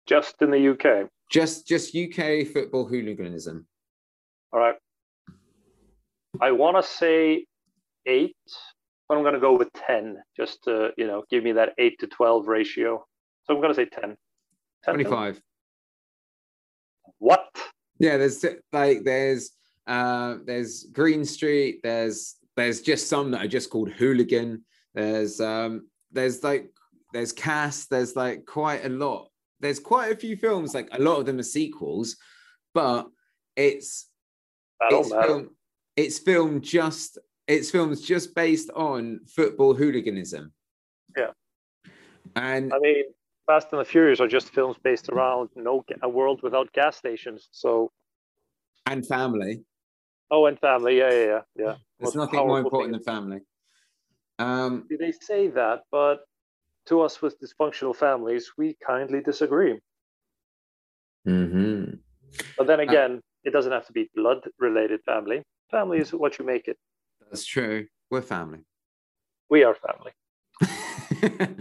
just 0.06 0.36
in 0.42 0.52
the 0.52 0.70
uk 0.70 1.10
just 1.32 1.66
just 1.66 1.96
uk 1.96 2.48
football 2.48 2.86
hooliganism. 2.86 3.66
All 4.52 4.60
right. 4.60 4.76
I 6.42 6.52
want 6.52 6.76
to 6.76 6.84
say 6.84 7.46
eight, 8.06 8.36
but 9.12 9.18
I'm 9.18 9.24
going 9.24 9.34
to 9.34 9.42
go 9.42 9.58
with 9.58 9.74
10 9.74 10.24
just 10.38 10.64
to, 10.64 10.92
you 10.96 11.06
know, 11.06 11.26
give 11.30 11.44
me 11.44 11.52
that 11.52 11.74
eight 11.78 12.00
to 12.00 12.08
12 12.08 12.48
ratio. 12.48 13.06
So 13.44 13.54
I'm 13.54 13.60
going 13.60 13.74
to 13.74 13.76
say 13.76 13.84
10. 13.84 14.16
10 14.86 14.94
25. 14.94 15.42
What? 17.18 17.46
Yeah, 18.00 18.16
there's 18.16 18.46
like, 18.72 19.04
there's, 19.04 19.52
uh, 19.86 20.38
there's 20.46 20.86
Green 20.94 21.26
Street. 21.26 21.82
There's, 21.84 22.38
there's 22.56 22.80
just 22.80 23.10
some 23.10 23.32
that 23.32 23.44
are 23.44 23.50
just 23.50 23.70
called 23.70 23.92
Hooligan. 23.92 24.64
There's, 24.94 25.42
um, 25.42 25.90
there's 26.14 26.42
like, 26.42 26.72
there's 27.12 27.34
Cass. 27.34 27.88
There's 27.88 28.16
like 28.16 28.46
quite 28.46 28.86
a 28.86 28.90
lot. 28.90 29.28
There's 29.60 29.82
quite 29.82 30.14
a 30.14 30.16
few 30.16 30.38
films. 30.38 30.74
Like 30.74 30.88
a 30.94 31.02
lot 31.02 31.20
of 31.20 31.26
them 31.26 31.40
are 31.40 31.44
sequels, 31.44 32.16
but 32.74 33.10
it's, 33.58 34.08
it's 34.90 35.10
film, 35.10 35.50
it's 35.98 36.18
filmed 36.18 36.64
just 36.64 37.18
it's 37.52 37.70
films 37.70 38.02
just 38.02 38.34
based 38.34 38.70
on 38.76 39.20
football 39.28 39.74
hooliganism. 39.74 40.54
Yeah. 41.18 41.32
And 42.36 42.74
I 42.74 42.80
mean, 42.80 43.04
Fast 43.46 43.68
and 43.72 43.82
the 43.82 43.86
Furious 43.86 44.22
are 44.22 44.28
just 44.28 44.50
films 44.50 44.78
based 44.82 45.10
around 45.10 45.50
no 45.56 45.84
a 46.02 46.08
world 46.08 46.42
without 46.44 46.72
gas 46.72 46.96
stations. 46.96 47.50
So 47.52 47.92
and 48.86 49.06
family. 49.06 49.64
Oh, 50.30 50.46
and 50.46 50.58
family. 50.60 50.98
Yeah, 50.98 51.12
yeah, 51.12 51.26
yeah. 51.26 51.42
yeah. 51.58 51.76
There's 52.00 52.16
Most 52.16 52.16
nothing 52.16 52.48
more 52.48 52.60
important 52.60 52.94
thing. 52.94 53.02
than 53.04 53.16
family. 53.16 53.40
Um, 54.40 54.88
they 54.90 55.12
say 55.12 55.50
that, 55.50 55.82
but 55.92 56.22
to 56.88 57.02
us 57.02 57.22
with 57.22 57.36
dysfunctional 57.42 57.96
families, 57.96 58.54
we 58.58 58.78
kindly 58.86 59.22
disagree. 59.22 59.78
Mm-hmm. 61.28 61.96
But 62.58 62.68
then 62.68 62.80
uh, 62.80 62.84
again, 62.84 63.12
uh, 63.18 63.44
it 63.44 63.52
doesn't 63.52 63.74
have 63.74 63.86
to 63.88 63.92
be 63.92 64.10
blood 64.16 64.40
related 64.58 65.02
family. 65.06 65.44
Family 65.70 66.00
is 66.00 66.14
what 66.14 66.40
you 66.40 66.46
make 66.46 66.70
it. 66.70 66.78
That's 67.32 67.46
true. 67.46 67.88
We're 68.10 68.22
family. 68.22 68.60
We 69.50 69.64
are 69.64 69.76
family. 69.76 70.12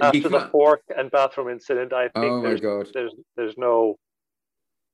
After 0.00 0.28
the 0.30 0.48
fork 0.50 0.80
and 0.96 1.10
bathroom 1.10 1.50
incident, 1.50 1.92
I 1.92 2.04
think 2.04 2.32
oh 2.32 2.42
there's, 2.42 2.60
there's 2.92 3.12
there's 3.36 3.58
no 3.58 3.96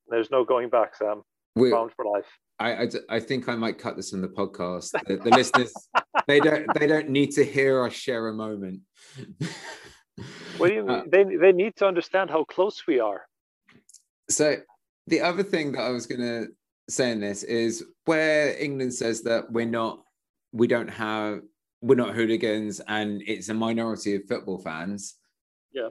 there's 0.09 0.29
no 0.29 0.43
going 0.43 0.69
back, 0.69 0.95
Sam. 0.95 1.23
We're 1.55 1.71
bound 1.71 1.91
for 1.95 2.05
life. 2.05 2.25
I, 2.59 2.73
I, 2.73 2.87
I, 3.09 3.19
think 3.19 3.47
I 3.47 3.55
might 3.55 3.77
cut 3.77 3.95
this 3.95 4.13
in 4.13 4.21
the 4.21 4.27
podcast. 4.27 4.91
The, 5.05 5.17
the 5.17 5.29
listeners 5.29 5.73
they 6.27 6.39
don't 6.39 6.67
they 6.77 6.87
don't 6.87 7.09
need 7.09 7.31
to 7.31 7.45
hear 7.45 7.85
us 7.85 7.93
share 7.93 8.27
a 8.27 8.33
moment. 8.33 8.81
what 10.57 10.67
do 10.67 10.73
you 10.73 10.83
mean? 10.83 10.89
Uh, 10.89 11.03
they 11.09 11.23
they 11.23 11.51
need 11.53 11.75
to 11.77 11.87
understand 11.87 12.29
how 12.29 12.43
close 12.43 12.85
we 12.85 12.99
are. 12.99 13.21
So 14.29 14.57
the 15.07 15.21
other 15.21 15.43
thing 15.43 15.71
that 15.73 15.81
I 15.81 15.89
was 15.89 16.05
gonna 16.05 16.47
say 16.89 17.11
in 17.11 17.21
this 17.21 17.43
is 17.43 17.83
where 18.05 18.57
England 18.57 18.93
says 18.93 19.21
that 19.23 19.51
we're 19.51 19.65
not, 19.65 20.03
we 20.57 20.67
don't 20.67 20.89
have, 20.89 21.41
we're 21.81 21.95
not 21.95 22.15
hooligans 22.15 22.81
and 22.87 23.21
it's 23.25 23.49
a 23.49 23.53
minority 23.53 24.15
of 24.15 24.25
football 24.27 24.57
fans. 24.57 25.15
Yeah. 25.71 25.89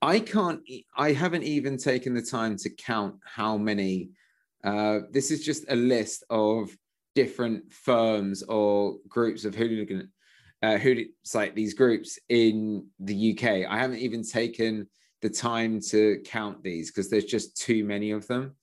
I 0.00 0.20
can't, 0.20 0.60
I 0.96 1.12
haven't 1.12 1.42
even 1.42 1.76
taken 1.76 2.14
the 2.14 2.22
time 2.22 2.56
to 2.58 2.70
count 2.70 3.16
how 3.24 3.56
many. 3.56 4.10
Uh, 4.62 5.00
this 5.10 5.30
is 5.30 5.44
just 5.44 5.64
a 5.68 5.76
list 5.76 6.24
of 6.30 6.70
different 7.14 7.72
firms 7.72 8.44
or 8.44 8.96
groups 9.08 9.44
of 9.44 9.54
hooligan, 9.54 10.12
uh, 10.62 10.78
hooligan, 10.78 11.12
like 11.34 11.54
these 11.54 11.74
groups 11.74 12.18
in 12.28 12.86
the 13.00 13.32
UK. 13.32 13.68
I 13.68 13.78
haven't 13.78 13.98
even 13.98 14.22
taken 14.22 14.88
the 15.20 15.30
time 15.30 15.80
to 15.80 16.20
count 16.24 16.62
these 16.62 16.90
because 16.90 17.10
there's 17.10 17.24
just 17.24 17.56
too 17.56 17.84
many 17.84 18.12
of 18.12 18.26
them. 18.28 18.54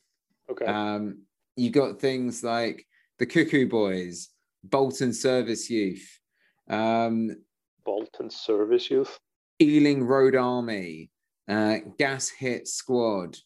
Okay. 0.49 0.65
Um, 0.65 1.23
you 1.57 1.69
got 1.69 1.99
things 1.99 2.43
like 2.43 2.85
the 3.19 3.25
Cuckoo 3.25 3.67
Boys, 3.67 4.29
Bolton 4.69 5.13
Service 5.13 5.69
Youth, 5.69 6.19
um, 6.69 7.35
Bolton 7.83 8.29
Service 8.29 8.89
Youth, 8.89 9.17
Ealing 9.61 10.03
Road 10.03 10.35
Army, 10.35 11.09
uh, 11.47 11.77
Gas 11.97 12.29
Hit 12.29 12.67
Squad, 12.67 13.37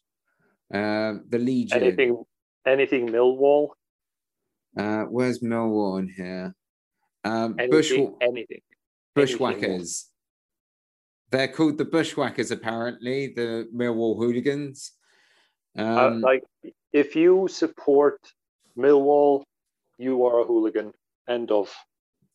uh, 0.74 1.16
the 1.30 1.40
Legion. 1.40 1.84
Anything, 1.84 2.24
anything 2.66 3.10
Millwall? 3.10 3.70
Uh, 4.78 5.04
where's 5.04 5.40
Millwall 5.40 6.00
in 6.00 6.08
here? 6.08 6.56
Um, 7.24 7.56
anything, 7.60 7.72
Bush, 7.72 7.92
anything. 8.22 8.62
Bushwhackers. 9.16 9.62
Anything 9.64 9.94
They're 11.32 11.48
called 11.50 11.78
the 11.78 11.86
Bushwhackers, 11.86 12.52
apparently, 12.52 13.34
the 13.36 13.68
Millwall 13.76 14.18
hooligans. 14.18 14.94
Uh, 15.78 15.82
um, 15.84 16.24
uh, 16.24 16.28
like 16.28 16.44
if 16.94 17.16
you 17.16 17.48
support 17.50 18.20
Millwall, 18.78 19.44
you 19.98 20.26
are 20.26 20.40
a 20.40 20.46
hooligan. 20.46 20.94
End 21.30 21.52
of. 21.52 21.72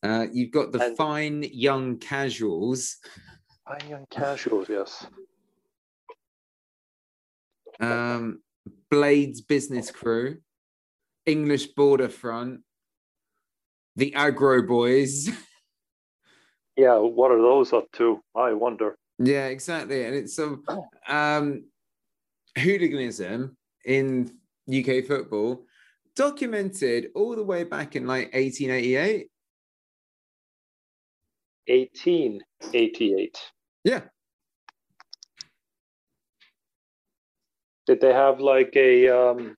Uh, 0.01 0.27
you've 0.31 0.51
got 0.51 0.71
the 0.71 0.95
fine 0.97 1.43
young 1.51 1.97
casuals. 1.97 2.97
Fine 3.67 3.89
young 3.89 4.05
casuals, 4.09 4.67
yes. 4.69 5.05
Um, 7.79 8.41
Blades 8.89 9.41
Business 9.41 9.91
Crew, 9.91 10.37
English 11.25 11.67
Border 11.67 12.07
Front, 12.07 12.61
the 13.95 14.13
Agro 14.15 14.65
Boys. 14.65 15.29
Yeah, 16.77 16.97
what 16.97 17.31
are 17.31 17.41
those 17.41 17.71
up 17.71 17.89
to? 17.93 18.21
I 18.35 18.51
wonder. 18.51 18.97
Yeah, 19.17 19.45
exactly. 19.45 20.03
And 20.03 20.13
it's 20.13 20.35
some 20.35 20.61
um, 21.07 21.63
hooliganism 22.57 23.55
in 23.85 24.29
UK 24.67 25.05
football 25.05 25.63
documented 26.15 27.09
all 27.15 27.35
the 27.35 27.43
way 27.43 27.63
back 27.63 27.95
in 27.95 28.07
like 28.07 28.33
1888. 28.33 29.27
1888. 31.67 33.37
Yeah. 33.83 34.01
Did 37.87 38.01
they 38.01 38.13
have 38.13 38.39
like 38.39 38.73
a 38.75 39.09
um, 39.09 39.55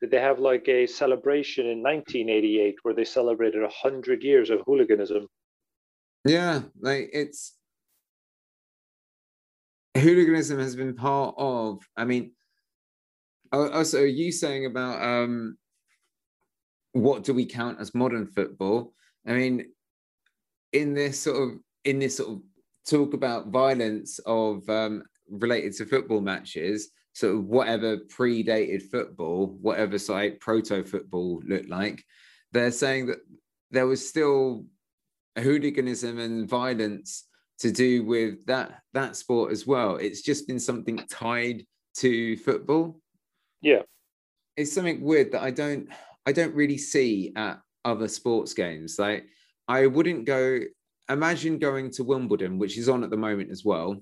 did 0.00 0.10
they 0.10 0.20
have 0.20 0.38
like 0.38 0.66
a 0.68 0.86
celebration 0.86 1.66
in 1.66 1.82
1988 1.82 2.76
where 2.82 2.94
they 2.94 3.04
celebrated 3.04 3.62
100 3.62 4.22
years 4.22 4.50
of 4.50 4.60
hooliganism? 4.66 5.28
Yeah, 6.24 6.62
like 6.80 7.10
it's 7.12 7.54
hooliganism 9.96 10.58
has 10.58 10.74
been 10.74 10.94
part 10.94 11.34
of, 11.38 11.82
I 11.96 12.04
mean, 12.04 12.32
Also, 13.52 14.02
you 14.02 14.30
saying 14.30 14.66
about 14.66 15.02
um, 15.02 15.56
what 16.92 17.24
do 17.24 17.34
we 17.34 17.46
count 17.46 17.80
as 17.80 17.94
modern 17.94 18.26
football? 18.26 18.94
I 19.26 19.32
mean, 19.32 19.66
in 20.72 20.94
this 20.94 21.20
sort 21.20 21.42
of 21.42 21.58
in 21.84 21.98
this 21.98 22.16
sort 22.16 22.30
of 22.30 22.42
talk 22.86 23.14
about 23.14 23.48
violence 23.48 24.18
of 24.20 24.68
um, 24.68 25.02
related 25.28 25.74
to 25.74 25.86
football 25.86 26.20
matches, 26.20 26.90
sort 27.12 27.34
of 27.34 27.44
whatever 27.44 27.98
predated 27.98 28.82
football, 28.90 29.58
whatever 29.60 29.96
like 30.08 30.40
proto 30.40 30.84
football 30.84 31.42
looked 31.44 31.68
like, 31.68 32.04
they're 32.52 32.70
saying 32.70 33.06
that 33.06 33.18
there 33.70 33.86
was 33.86 34.08
still 34.08 34.64
hooliganism 35.36 36.18
and 36.18 36.48
violence 36.48 37.26
to 37.58 37.70
do 37.70 38.04
with 38.04 38.44
that 38.46 38.80
that 38.94 39.16
sport 39.16 39.52
as 39.52 39.66
well. 39.66 39.96
It's 39.96 40.22
just 40.22 40.46
been 40.46 40.60
something 40.60 40.98
tied 41.10 41.64
to 41.96 42.36
football. 42.38 42.99
Yeah, 43.62 43.82
it's 44.56 44.72
something 44.72 45.00
weird 45.00 45.32
that 45.32 45.42
I 45.42 45.50
don't 45.50 45.88
I 46.26 46.32
don't 46.32 46.54
really 46.54 46.78
see 46.78 47.32
at 47.36 47.60
other 47.84 48.08
sports 48.08 48.54
games. 48.54 48.98
Like 48.98 49.24
I 49.68 49.86
wouldn't 49.86 50.26
go. 50.26 50.60
Imagine 51.08 51.58
going 51.58 51.90
to 51.92 52.04
Wimbledon, 52.04 52.58
which 52.58 52.78
is 52.78 52.88
on 52.88 53.02
at 53.02 53.10
the 53.10 53.16
moment 53.16 53.50
as 53.50 53.64
well, 53.64 54.00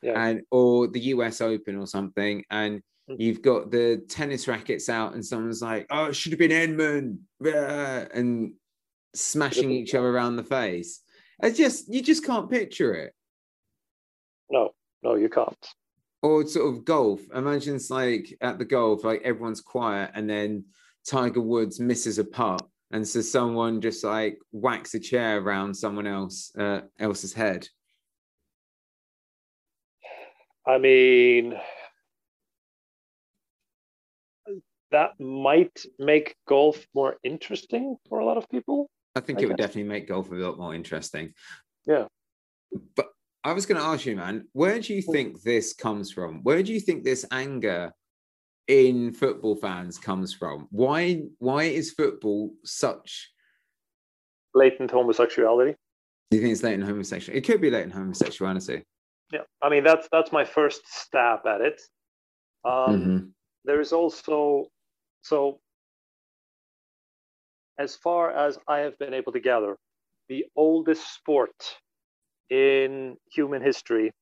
yeah. 0.00 0.12
and 0.28 0.42
or 0.52 0.86
the 0.86 1.00
US 1.00 1.40
Open 1.40 1.76
or 1.76 1.86
something, 1.86 2.44
and 2.50 2.80
hmm. 3.08 3.14
you've 3.18 3.42
got 3.42 3.72
the 3.72 4.02
tennis 4.08 4.46
rackets 4.46 4.88
out, 4.88 5.14
and 5.14 5.24
someone's 5.24 5.62
like, 5.62 5.86
"Oh, 5.90 6.06
it 6.06 6.14
should 6.14 6.32
have 6.32 6.38
been 6.38 6.52
Edmund," 6.52 7.18
and 7.42 8.52
smashing 9.14 9.72
each 9.72 9.94
other 9.94 10.08
around 10.08 10.36
the 10.36 10.44
face. 10.44 11.02
It's 11.42 11.58
just 11.58 11.92
you 11.92 12.02
just 12.02 12.24
can't 12.24 12.50
picture 12.50 12.94
it. 12.94 13.12
No, 14.50 14.70
no, 15.02 15.16
you 15.16 15.28
can't. 15.28 15.66
Or 16.22 16.46
sort 16.46 16.74
of 16.74 16.84
golf. 16.84 17.20
Imagine 17.34 17.76
it's 17.76 17.90
like 17.90 18.36
at 18.40 18.58
the 18.58 18.64
golf, 18.64 19.04
like 19.04 19.22
everyone's 19.22 19.62
quiet, 19.62 20.10
and 20.14 20.28
then 20.28 20.64
Tiger 21.06 21.40
Woods 21.40 21.80
misses 21.80 22.18
a 22.18 22.24
putt, 22.24 22.62
and 22.90 23.06
so 23.06 23.22
someone 23.22 23.80
just 23.80 24.04
like 24.04 24.38
whacks 24.52 24.94
a 24.94 25.00
chair 25.00 25.38
around 25.38 25.74
someone 25.74 26.06
else 26.06 26.52
uh, 26.58 26.82
else's 26.98 27.32
head. 27.32 27.66
I 30.66 30.76
mean, 30.76 31.58
that 34.90 35.18
might 35.18 35.84
make 35.98 36.36
golf 36.46 36.84
more 36.94 37.16
interesting 37.24 37.96
for 38.08 38.18
a 38.18 38.24
lot 38.26 38.36
of 38.36 38.48
people. 38.50 38.90
I 39.16 39.20
think 39.20 39.38
I 39.38 39.40
it 39.40 39.42
guess. 39.42 39.48
would 39.48 39.56
definitely 39.56 39.84
make 39.84 40.08
golf 40.08 40.30
a 40.30 40.34
lot 40.34 40.58
more 40.58 40.74
interesting. 40.74 41.32
Yeah. 41.86 42.06
But 42.94 43.08
I 43.42 43.52
was 43.52 43.64
going 43.64 43.80
to 43.80 43.86
ask 43.86 44.04
you, 44.04 44.16
man, 44.16 44.46
where 44.52 44.78
do 44.80 44.94
you 44.94 45.00
think 45.00 45.42
this 45.42 45.72
comes 45.72 46.12
from? 46.12 46.42
Where 46.42 46.62
do 46.62 46.72
you 46.72 46.80
think 46.80 47.04
this 47.04 47.24
anger 47.30 47.92
in 48.68 49.12
football 49.14 49.56
fans 49.56 49.98
comes 49.98 50.34
from? 50.34 50.68
Why 50.70 51.22
why 51.38 51.64
is 51.64 51.92
football 51.92 52.52
such 52.64 53.30
latent 54.54 54.90
homosexuality? 54.90 55.74
Do 56.30 56.36
you 56.36 56.42
think 56.42 56.52
it's 56.52 56.62
latent 56.62 56.84
homosexuality? 56.84 57.38
It 57.38 57.46
could 57.46 57.60
be 57.60 57.70
latent 57.70 57.94
homosexuality. 57.94 58.82
Yeah, 59.32 59.40
I 59.62 59.70
mean 59.70 59.84
that's 59.84 60.08
that's 60.12 60.32
my 60.32 60.44
first 60.44 60.82
stab 60.86 61.46
at 61.46 61.62
it. 61.62 61.80
Um, 62.64 62.72
mm-hmm. 62.72 63.18
There 63.64 63.80
is 63.80 63.92
also 63.92 64.66
so 65.22 65.60
as 67.78 67.96
far 67.96 68.30
as 68.30 68.58
I 68.68 68.80
have 68.80 68.98
been 68.98 69.14
able 69.14 69.32
to 69.32 69.40
gather, 69.40 69.78
the 70.28 70.44
oldest 70.54 71.14
sport 71.14 71.54
in 72.50 73.16
human 73.30 73.62
history 73.62 74.12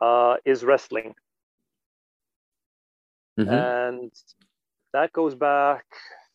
uh, 0.00 0.36
is 0.44 0.62
wrestling. 0.64 1.14
Mm-hmm. 3.38 3.50
And 3.50 4.10
that 4.92 5.12
goes 5.12 5.34
back 5.34 5.84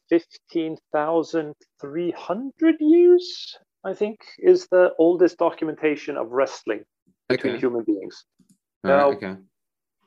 15,300 0.09 2.75
years, 2.79 3.57
I 3.83 3.93
think, 3.93 4.19
is 4.39 4.67
the 4.71 4.93
oldest 4.97 5.37
documentation 5.37 6.17
of 6.17 6.31
wrestling 6.31 6.83
between 7.29 7.59
human 7.59 7.83
beings. 7.83 8.25
now, 8.83 9.11
okay. 9.11 9.35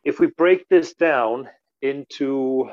if 0.04 0.18
we 0.18 0.26
break 0.36 0.68
this 0.68 0.94
down 0.94 1.48
into 1.82 2.68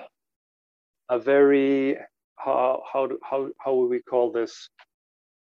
a 1.09 1.19
very 1.19 1.97
how 2.37 2.81
how 2.91 3.09
how 3.23 3.49
how 3.59 3.73
would 3.73 3.89
we 3.89 4.01
call 4.01 4.31
this? 4.31 4.69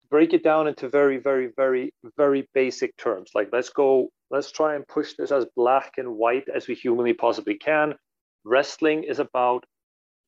Break 0.10 0.34
it 0.34 0.43
down 0.43 0.67
into 0.67 0.89
very 0.89 1.17
very 1.17 1.52
very 1.56 1.93
very 2.15 2.48
basic 2.54 2.96
terms. 2.98 3.32
Like 3.36 3.50
let's 3.52 3.70
go. 3.70 4.10
Let's 4.30 4.52
try 4.52 4.76
and 4.76 4.88
push 4.88 5.13
this 5.17 5.32
as 5.32 5.46
black 5.56 5.93
and 5.98 6.15
white 6.15 6.48
as 6.54 6.67
we 6.67 6.76
humanly 6.76 7.13
possibly 7.13 7.56
can. 7.56 7.96
Wrestling 8.43 9.04
is 9.04 9.20
about 9.20 9.65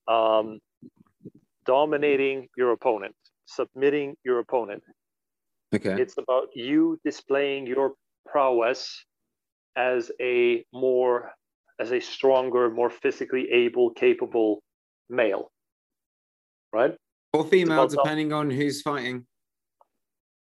um, 0.08 0.60
dominating 1.66 2.48
your 2.58 2.72
opponent, 2.72 3.16
submitting 3.46 4.16
your 4.24 4.40
opponent. 4.40 4.84
Okay. 5.76 6.02
It's 6.02 6.18
about 6.18 6.48
you 6.56 7.00
displaying 7.04 7.68
your 7.68 7.94
prowess 8.26 9.04
as 9.76 10.12
a 10.22 10.66
more 10.74 11.32
as 11.80 11.92
a 11.92 12.00
stronger, 12.00 12.70
more 12.70 12.90
physically 12.90 13.50
able, 13.52 13.92
capable 13.92 14.62
male 15.10 15.52
right? 16.72 16.96
Or 17.34 17.46
female, 17.46 17.88
depending 17.88 18.34
on 18.34 18.50
who's 18.50 18.82
fighting. 18.82 19.26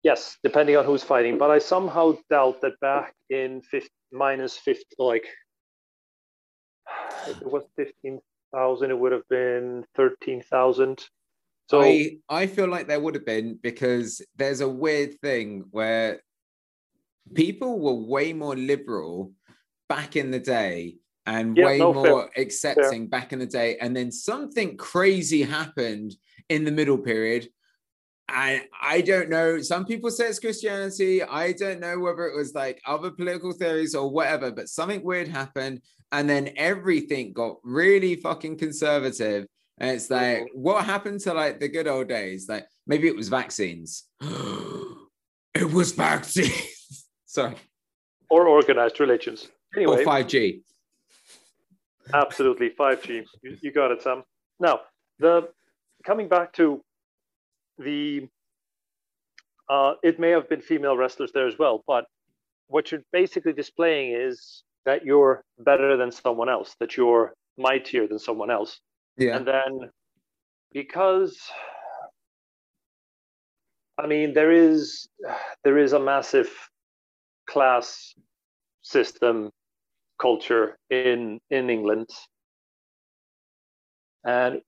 Yes, 0.04 0.38
depending 0.44 0.78
on 0.78 0.86
who's 0.86 1.04
fighting. 1.04 1.38
But 1.38 1.52
I 1.52 1.60
somehow 1.60 2.18
doubt 2.30 2.62
that 2.62 2.80
back 2.80 3.14
in 3.30 3.62
50, 3.62 3.90
minus 4.12 4.58
50, 4.58 4.86
like 4.98 5.26
if 7.28 7.42
it 7.42 7.52
was 7.52 7.64
15,000, 7.76 8.92
it 8.92 8.98
would 8.98 9.12
have 9.12 9.28
been 9.30 9.86
13,000. 9.96 11.04
So 11.70 11.82
I, 11.82 12.18
I 12.30 12.48
feel 12.48 12.68
like 12.68 12.88
there 12.88 13.00
would 13.00 13.14
have 13.14 13.26
been 13.26 13.60
because 13.62 14.22
there's 14.36 14.62
a 14.62 14.70
weird 14.70 15.20
thing 15.22 15.66
where 15.70 16.22
people 17.36 17.80
were 17.80 17.94
way 17.94 18.34
more 18.34 18.56
liberal 18.56 19.34
back 19.88 20.16
in 20.16 20.32
the 20.32 20.40
day 20.40 20.96
and 21.26 21.56
yeah, 21.56 21.66
way 21.66 21.78
no, 21.78 21.94
more 21.94 22.30
fair. 22.34 22.44
accepting 22.44 23.02
fair. 23.02 23.08
back 23.08 23.34
in 23.34 23.40
the 23.40 23.46
day. 23.46 23.78
And 23.78 23.96
then 23.96 24.12
something 24.12 24.78
crazy 24.78 25.44
happened 25.44 26.16
in 26.50 26.64
the 26.64 26.72
middle 26.72 26.98
period. 26.98 27.50
And 28.34 28.64
I 28.82 29.02
don't 29.02 29.30
know. 29.30 29.62
Some 29.62 29.86
people 29.86 30.12
say 30.12 30.28
it's 30.28 30.40
Christianity. 30.40 31.24
I 31.24 31.54
don't 31.54 31.80
know 31.80 32.00
whether 32.00 32.28
it 32.28 32.36
was 32.36 32.54
like 32.54 32.82
other 32.86 33.12
political 33.12 33.52
theories 33.52 33.96
or 33.96 34.10
whatever, 34.10 34.52
but 34.52 34.70
something 34.70 35.04
weird 35.04 35.28
happened. 35.28 35.82
And 36.12 36.30
then 36.30 36.52
everything 36.56 37.34
got 37.34 37.58
really 37.64 38.16
fucking 38.16 38.58
conservative. 38.58 39.48
And 39.78 39.92
it's 39.92 40.10
like, 40.10 40.48
what 40.54 40.86
happened 40.86 41.22
to 41.22 41.34
like 41.34 41.60
the 41.60 41.70
good 41.70 41.88
old 41.88 42.10
days? 42.10 42.48
Like 42.50 42.68
maybe 42.88 43.08
it 43.08 43.16
was 43.16 43.30
vaccines. 43.30 44.06
it 44.22 45.72
was 45.72 45.94
vaccines. 45.94 47.06
Sorry. 47.26 47.56
Or 48.30 48.48
organized 48.48 49.00
religions. 49.00 49.48
Anyway. 49.76 50.04
Or 50.04 50.06
5G. 50.06 50.62
Absolutely, 52.14 52.72
5G. 52.72 53.26
You, 53.44 53.58
you 53.62 53.72
got 53.72 53.92
it, 53.92 54.02
Sam. 54.02 54.24
Now, 54.60 54.82
the 55.20 55.50
coming 56.04 56.28
back 56.28 56.54
to 56.54 56.84
the, 57.80 58.28
uh, 59.70 59.94
it 60.04 60.20
may 60.20 60.30
have 60.30 60.48
been 60.50 60.62
female 60.62 60.98
wrestlers 60.98 61.32
there 61.34 61.48
as 61.48 61.58
well, 61.58 61.84
but 61.88 62.06
what 62.68 62.92
you're 62.92 63.04
basically 63.12 63.54
displaying 63.54 64.14
is 64.14 64.64
that 64.86 65.04
you're 65.06 65.44
better 65.60 65.98
than 65.98 66.12
someone 66.12 66.50
else, 66.50 66.76
that 66.80 66.96
you're 66.96 67.34
mightier 67.58 68.08
than 68.08 68.20
someone 68.20 68.52
else. 68.52 68.80
Yeah. 69.18 69.36
And 69.36 69.46
then 69.46 69.90
because 70.72 71.38
I 73.98 74.08
mean 74.08 74.34
there 74.34 74.52
is 74.52 75.08
there 75.64 75.78
is 75.78 75.94
a 75.94 76.00
massive 76.00 76.50
class 77.48 78.14
system 78.82 79.50
culture 80.20 80.78
in 80.90 81.40
in 81.50 81.70
England, 81.70 82.10
and 84.26 84.62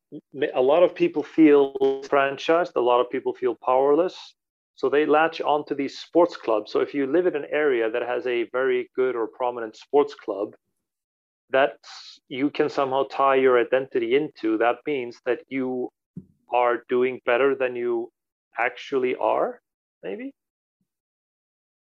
a 0.54 0.62
lot 0.62 0.84
of 0.84 0.96
people 0.96 1.24
feel 1.24 1.74
franchised. 2.06 2.76
A 2.76 2.82
lot 2.82 3.02
of 3.02 3.10
people 3.10 3.34
feel 3.34 3.56
powerless, 3.56 4.36
so 4.76 4.90
they 4.90 5.06
latch 5.06 5.42
onto 5.42 5.76
these 5.76 6.00
sports 6.00 6.38
clubs. 6.38 6.72
So 6.72 6.80
if 6.80 6.94
you 6.94 7.06
live 7.06 7.28
in 7.28 7.36
an 7.36 7.46
area 7.52 7.90
that 7.92 8.02
has 8.02 8.26
a 8.26 8.50
very 8.52 8.90
good 8.96 9.16
or 9.16 9.28
prominent 9.28 9.76
sports 9.76 10.16
club, 10.16 10.56
that 11.52 11.78
you 12.30 12.50
can 12.50 12.70
somehow 12.70 13.04
tie 13.04 13.36
your 13.36 13.60
identity 13.60 14.16
into. 14.16 14.58
That 14.58 14.78
means 14.86 15.20
that 15.26 15.40
you 15.50 15.90
are 16.54 16.84
doing 16.90 17.20
better 17.26 17.56
than 17.56 17.76
you 17.76 18.12
actually 18.58 19.16
are. 19.16 19.62
Maybe 20.04 20.34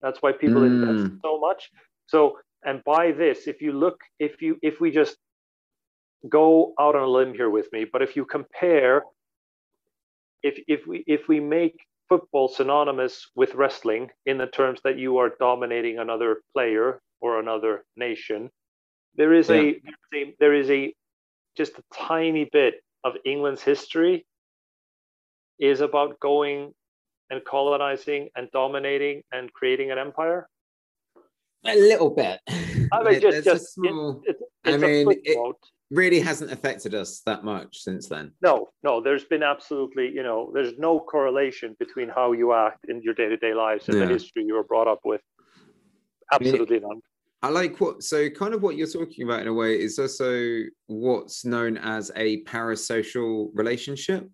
that's 0.03 0.21
why 0.23 0.33
people 0.33 0.63
mm. 0.63 0.67
invest 0.67 1.23
so 1.23 1.39
much. 1.39 1.71
So 2.07 2.39
and 2.65 2.83
by 2.85 3.13
this 3.13 3.47
if 3.47 3.63
you 3.63 3.73
look 3.73 4.01
if 4.19 4.43
you 4.43 4.59
if 4.63 4.81
we 4.81 4.91
just 4.91 5.17
go 6.29 6.75
out 6.79 6.97
on 6.97 7.03
a 7.03 7.07
limb 7.07 7.35
here 7.35 7.51
with 7.51 7.69
me 7.73 7.85
but 7.91 8.03
if 8.03 8.17
you 8.17 8.25
compare 8.25 9.03
if 10.43 10.59
if 10.69 10.87
we 10.87 11.03
if 11.07 11.29
we 11.29 11.41
make 11.41 11.79
football 12.09 12.49
synonymous 12.49 13.29
with 13.37 13.55
wrestling 13.55 14.09
in 14.27 14.37
the 14.37 14.47
terms 14.47 14.81
that 14.85 14.99
you 14.99 15.17
are 15.19 15.33
dominating 15.39 15.99
another 15.99 16.43
player 16.53 17.01
or 17.21 17.41
another 17.41 17.85
nation 17.97 18.51
there 19.15 19.33
is 19.33 19.49
yeah. 19.49 19.73
a 20.15 20.35
there 20.39 20.55
is 20.55 20.71
a 20.71 20.95
just 21.57 21.79
a 21.79 21.83
tiny 21.93 22.49
bit 22.53 22.75
of 23.05 23.15
England's 23.25 23.63
history 23.63 24.27
is 25.59 25.81
about 25.81 26.19
going 26.21 26.73
and 27.31 27.45
colonizing 27.45 28.29
and 28.37 28.49
dominating 28.53 29.23
and 29.33 29.53
creating 29.53 29.91
an 29.91 29.99
empire? 29.99 30.49
A 31.67 31.75
little 31.75 32.11
bit. 32.11 32.41
I 32.93 33.03
mean, 33.05 33.21
just, 33.21 33.45
just 33.45 33.75
small, 33.75 34.23
it, 34.25 34.37
it, 34.65 34.75
I 34.75 34.77
mean, 34.77 35.07
it 35.25 35.57
really 35.91 36.21
hasn't 36.21 36.53
affected 36.53 36.95
us 36.95 37.21
that 37.27 37.45
much 37.45 37.83
since 37.83 38.09
then. 38.09 38.33
No, 38.43 38.69
no, 38.83 39.01
there's 39.01 39.25
been 39.25 39.43
absolutely, 39.43 40.11
you 40.13 40.23
know, 40.23 40.51
there's 40.55 40.79
no 40.79 41.01
correlation 41.01 41.77
between 41.79 42.09
how 42.09 42.33
you 42.33 42.53
act 42.53 42.87
in 42.89 43.03
your 43.03 43.15
day 43.15 43.29
to 43.29 43.37
day 43.37 43.55
lives 43.55 43.89
and 43.89 43.99
yeah. 43.99 44.07
the 44.07 44.13
history 44.13 44.45
you 44.45 44.55
were 44.55 44.65
brought 44.65 44.87
up 44.87 45.01
with. 45.05 45.21
Absolutely 46.33 46.77
I 46.77 46.81
mean, 46.81 46.89
none. 46.89 47.01
I 47.43 47.49
like 47.49 47.81
what 47.81 48.03
so 48.03 48.29
kind 48.29 48.55
of 48.55 48.63
what 48.63 48.77
you're 48.77 48.87
talking 48.87 49.25
about 49.25 49.41
in 49.41 49.49
a 49.49 49.53
way 49.53 49.81
is 49.81 49.99
also 49.99 50.63
what's 50.87 51.45
known 51.45 51.79
as 51.79 52.13
a 52.15 52.45
parasocial 52.45 53.49
relationship, 53.55 54.29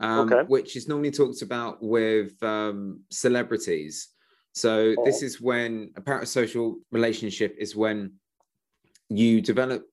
um, 0.00 0.32
okay. 0.32 0.42
which 0.48 0.76
is 0.76 0.88
normally 0.88 1.12
talked 1.12 1.42
about 1.42 1.78
with 1.80 2.42
um, 2.42 3.00
celebrities. 3.10 4.08
So 4.54 4.94
oh. 4.98 5.04
this 5.04 5.22
is 5.22 5.40
when 5.40 5.92
a 5.96 6.02
parasocial 6.02 6.74
relationship 6.90 7.54
is 7.58 7.76
when 7.76 8.14
you 9.08 9.40
develop 9.40 9.84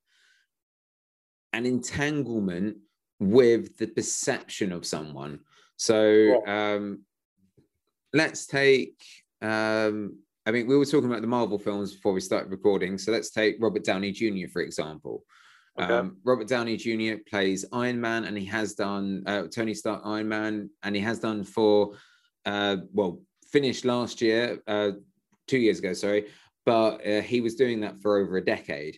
an 1.54 1.66
entanglement 1.66 2.78
with 3.20 3.78
the 3.78 3.88
perception 3.88 4.72
of 4.72 4.86
someone. 4.86 5.40
So 5.78 6.46
um, 6.46 7.04
let's 8.14 8.46
take 8.46 9.02
um, 9.42 10.18
I 10.50 10.52
mean, 10.52 10.66
we 10.66 10.76
were 10.76 10.86
talking 10.86 11.10
about 11.10 11.22
the 11.22 11.28
Marvel 11.28 11.60
films 11.60 11.94
before 11.94 12.12
we 12.12 12.22
started 12.22 12.50
recording. 12.50 12.98
So 12.98 13.12
let's 13.12 13.30
take 13.30 13.58
Robert 13.60 13.84
Downey 13.84 14.12
Jr., 14.12 14.48
for 14.52 14.64
example. 14.64 15.24
Okay. 15.80 15.94
Um, 15.94 16.18
Robert 16.24 16.48
Downey 16.48 16.76
Jr. 16.76 17.22
plays 17.30 17.66
Iron 17.72 18.02
Man, 18.02 18.26
and 18.26 18.36
he 18.36 18.46
has 18.46 18.74
done 18.74 19.24
uh, 19.28 19.44
Tony 19.44 19.76
Stark 19.76 20.02
Iron 20.06 20.28
Man, 20.28 20.70
and 20.82 20.96
he 20.96 21.02
has 21.04 21.20
done 21.20 21.44
for, 21.44 21.92
uh, 22.46 22.78
well, 22.94 23.22
finished 23.52 23.86
last 23.86 24.22
year, 24.22 24.60
uh, 24.68 24.92
two 25.48 25.60
years 25.60 25.80
ago, 25.80 25.94
sorry, 25.94 26.28
but 26.66 27.06
uh, 27.08 27.22
he 27.22 27.42
was 27.42 27.56
doing 27.56 27.82
that 27.82 28.02
for 28.02 28.18
over 28.18 28.38
a 28.38 28.44
decade. 28.44 28.98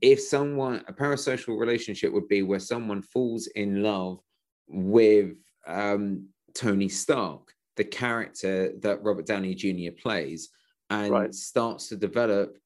If 0.00 0.20
someone, 0.20 0.84
a 0.86 0.92
parasocial 0.92 1.58
relationship 1.58 2.12
would 2.12 2.28
be 2.28 2.42
where 2.42 2.60
someone 2.60 3.02
falls 3.02 3.46
in 3.48 3.82
love 3.82 4.20
with 4.68 5.36
um, 5.66 6.28
Tony 6.54 6.88
Stark, 6.88 7.52
the 7.76 7.84
character 7.84 8.72
that 8.80 9.02
Robert 9.02 9.26
Downey 9.26 9.54
Jr. 9.54 9.92
plays, 10.00 10.50
and 10.90 11.10
right. 11.10 11.34
starts 11.34 11.88
to 11.88 11.96
develop 11.96 12.56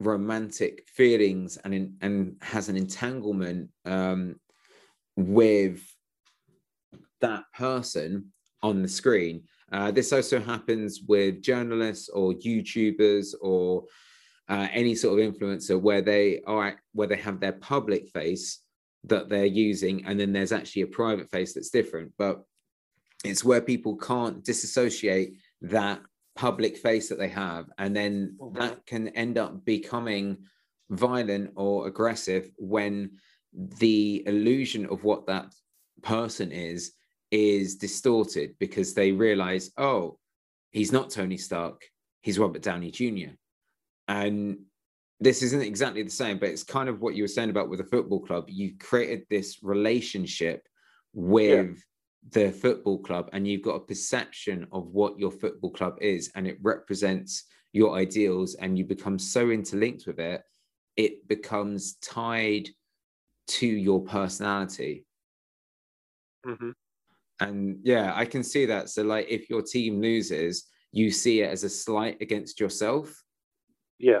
romantic 0.00 0.84
feelings 0.88 1.56
and 1.58 1.74
in, 1.74 1.96
and 2.00 2.36
has 2.42 2.68
an 2.68 2.76
entanglement 2.76 3.70
um, 3.84 4.36
with 5.16 5.80
that 7.20 7.44
person 7.54 8.32
on 8.62 8.82
the 8.82 8.88
screen. 8.88 9.44
Uh, 9.70 9.90
this 9.90 10.12
also 10.12 10.38
happens 10.40 11.00
with 11.08 11.42
journalists 11.42 12.08
or 12.10 12.34
YouTubers 12.34 13.34
or 13.40 13.84
uh, 14.52 14.68
any 14.70 14.94
sort 14.94 15.18
of 15.18 15.34
influencer 15.34 15.80
where 15.80 16.02
they 16.02 16.42
are 16.46 16.78
where 16.92 17.08
they 17.08 17.16
have 17.16 17.40
their 17.40 17.52
public 17.52 18.10
face 18.10 18.58
that 19.04 19.30
they're 19.30 19.46
using, 19.46 20.04
and 20.04 20.20
then 20.20 20.32
there's 20.32 20.52
actually 20.52 20.82
a 20.82 20.86
private 21.00 21.30
face 21.30 21.54
that's 21.54 21.70
different. 21.70 22.12
But 22.18 22.42
it's 23.24 23.42
where 23.42 23.62
people 23.62 23.96
can't 23.96 24.44
disassociate 24.44 25.38
that 25.62 26.02
public 26.34 26.76
face 26.76 27.08
that 27.08 27.18
they 27.18 27.28
have 27.28 27.66
and 27.78 27.94
then 27.94 28.36
mm-hmm. 28.38 28.58
that 28.58 28.84
can 28.86 29.08
end 29.08 29.38
up 29.38 29.64
becoming 29.64 30.36
violent 30.90 31.50
or 31.56 31.86
aggressive 31.86 32.50
when 32.56 33.10
the 33.54 34.22
illusion 34.26 34.86
of 34.86 35.04
what 35.04 35.26
that 35.26 35.46
person 36.02 36.50
is 36.50 36.92
is 37.30 37.76
distorted 37.76 38.54
because 38.58 38.94
they 38.94 39.12
realize 39.12 39.70
oh 39.76 40.18
he's 40.70 40.90
not 40.90 41.10
tony 41.10 41.36
stark 41.36 41.82
he's 42.22 42.38
robert 42.38 42.62
downey 42.62 42.90
jr 42.90 43.32
and 44.12 44.58
this 45.20 45.42
isn't 45.42 45.62
exactly 45.62 46.02
the 46.02 46.10
same 46.10 46.38
but 46.38 46.48
it's 46.48 46.64
kind 46.64 46.88
of 46.88 47.00
what 47.00 47.14
you 47.14 47.22
were 47.22 47.28
saying 47.28 47.50
about 47.50 47.70
with 47.70 47.78
the 47.78 47.84
football 47.84 48.20
club. 48.20 48.44
You 48.48 48.76
created 48.78 49.24
this 49.30 49.62
relationship 49.62 50.68
with 51.14 51.82
the 52.30 52.52
football 52.52 52.98
club 52.98 53.30
and 53.32 53.48
you've 53.48 53.62
got 53.62 53.76
a 53.76 53.80
perception 53.80 54.66
of 54.70 54.88
what 54.88 55.18
your 55.18 55.30
football 55.30 55.70
club 55.70 55.96
is 56.00 56.30
and 56.34 56.46
it 56.46 56.58
represents 56.62 57.44
your 57.72 57.96
ideals 57.96 58.54
and 58.56 58.76
you 58.76 58.84
become 58.84 59.18
so 59.18 59.50
interlinked 59.50 60.06
with 60.06 60.20
it 60.20 60.42
it 60.96 61.26
becomes 61.26 61.94
tied 62.02 62.68
to 63.46 63.66
your 63.66 64.02
personality. 64.02 65.06
Mm-hmm. 66.46 66.70
and 67.38 67.78
yeah 67.84 68.12
i 68.16 68.24
can 68.24 68.42
see 68.42 68.66
that. 68.66 68.90
So 68.90 69.04
like 69.04 69.28
if 69.30 69.48
your 69.48 69.62
team 69.62 70.02
loses 70.02 70.64
you 70.90 71.10
see 71.10 71.40
it 71.42 71.50
as 71.50 71.62
a 71.64 71.68
slight 71.68 72.20
against 72.20 72.60
yourself 72.60 73.22
yeah 74.02 74.20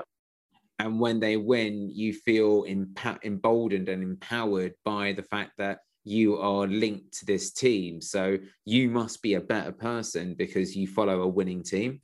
and 0.78 0.98
when 0.98 1.20
they 1.20 1.36
win 1.36 1.90
you 1.92 2.14
feel 2.14 2.64
emp- 2.66 3.24
emboldened 3.24 3.90
and 3.90 4.02
empowered 4.02 4.72
by 4.84 5.12
the 5.12 5.22
fact 5.22 5.52
that 5.58 5.80
you 6.04 6.38
are 6.38 6.66
linked 6.66 7.18
to 7.18 7.26
this 7.26 7.52
team. 7.52 8.00
So 8.00 8.38
you 8.64 8.90
must 8.90 9.22
be 9.22 9.34
a 9.34 9.40
better 9.40 9.72
person 9.72 10.34
because 10.34 10.76
you 10.76 10.86
follow 10.86 11.22
a 11.22 11.28
winning 11.28 11.62
team. 11.62 12.00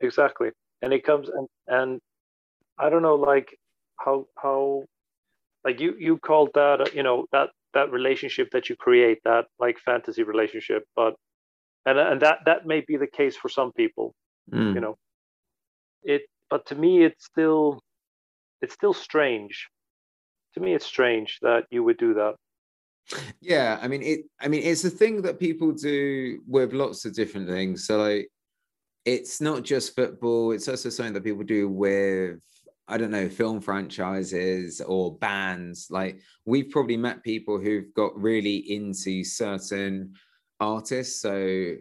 Exactly. 0.00 0.50
And 0.82 0.92
it 0.92 1.04
comes 1.04 1.28
and 1.28 1.48
and 1.66 2.00
I 2.78 2.88
don't 2.88 3.02
know 3.02 3.16
like 3.16 3.58
how 3.98 4.26
how 4.36 4.84
like 5.64 5.80
you 5.80 5.94
you 5.98 6.18
called 6.18 6.50
that 6.54 6.94
you 6.94 7.02
know 7.02 7.26
that 7.32 7.50
that 7.74 7.92
relationship 7.92 8.50
that 8.52 8.68
you 8.68 8.76
create 8.76 9.18
that 9.24 9.46
like 9.58 9.78
fantasy 9.78 10.22
relationship 10.22 10.84
but 10.96 11.14
and 11.84 11.98
and 11.98 12.22
that 12.22 12.38
that 12.46 12.66
may 12.66 12.80
be 12.80 12.96
the 12.96 13.06
case 13.06 13.36
for 13.36 13.50
some 13.50 13.72
people 13.72 14.14
mm. 14.50 14.74
you 14.74 14.80
know 14.80 14.96
it 16.02 16.22
but 16.50 16.66
to 16.66 16.74
me 16.74 17.04
it's 17.04 17.24
still 17.24 17.80
it's 18.60 18.74
still 18.74 18.92
strange. 18.92 19.68
To 20.54 20.60
me 20.60 20.74
it's 20.74 20.86
strange 20.86 21.38
that 21.42 21.64
you 21.70 21.84
would 21.84 21.96
do 21.96 22.14
that. 22.14 22.34
Yeah 23.40 23.78
i 23.82 23.88
mean 23.88 24.02
it 24.02 24.20
i 24.40 24.46
mean 24.48 24.62
it's 24.62 24.84
a 24.84 24.90
thing 24.90 25.22
that 25.22 25.40
people 25.40 25.72
do 25.72 26.40
with 26.46 26.72
lots 26.72 27.04
of 27.04 27.14
different 27.14 27.48
things. 27.48 27.86
So 27.86 27.98
like 27.98 28.28
it's 29.04 29.40
not 29.40 29.62
just 29.62 29.96
football 29.96 30.52
it's 30.52 30.68
also 30.68 30.90
something 30.90 31.14
that 31.14 31.24
people 31.24 31.42
do 31.42 31.68
with 31.68 32.38
i 32.86 32.98
don't 32.98 33.10
know 33.10 33.28
film 33.28 33.60
franchises 33.60 34.80
or 34.80 35.16
bands. 35.16 35.88
Like 35.90 36.20
we've 36.44 36.70
probably 36.70 36.96
met 36.96 37.24
people 37.24 37.58
who've 37.58 37.92
got 37.94 38.16
really 38.20 38.56
into 38.56 39.24
certain 39.24 40.14
artists. 40.60 41.20
So 41.20 41.76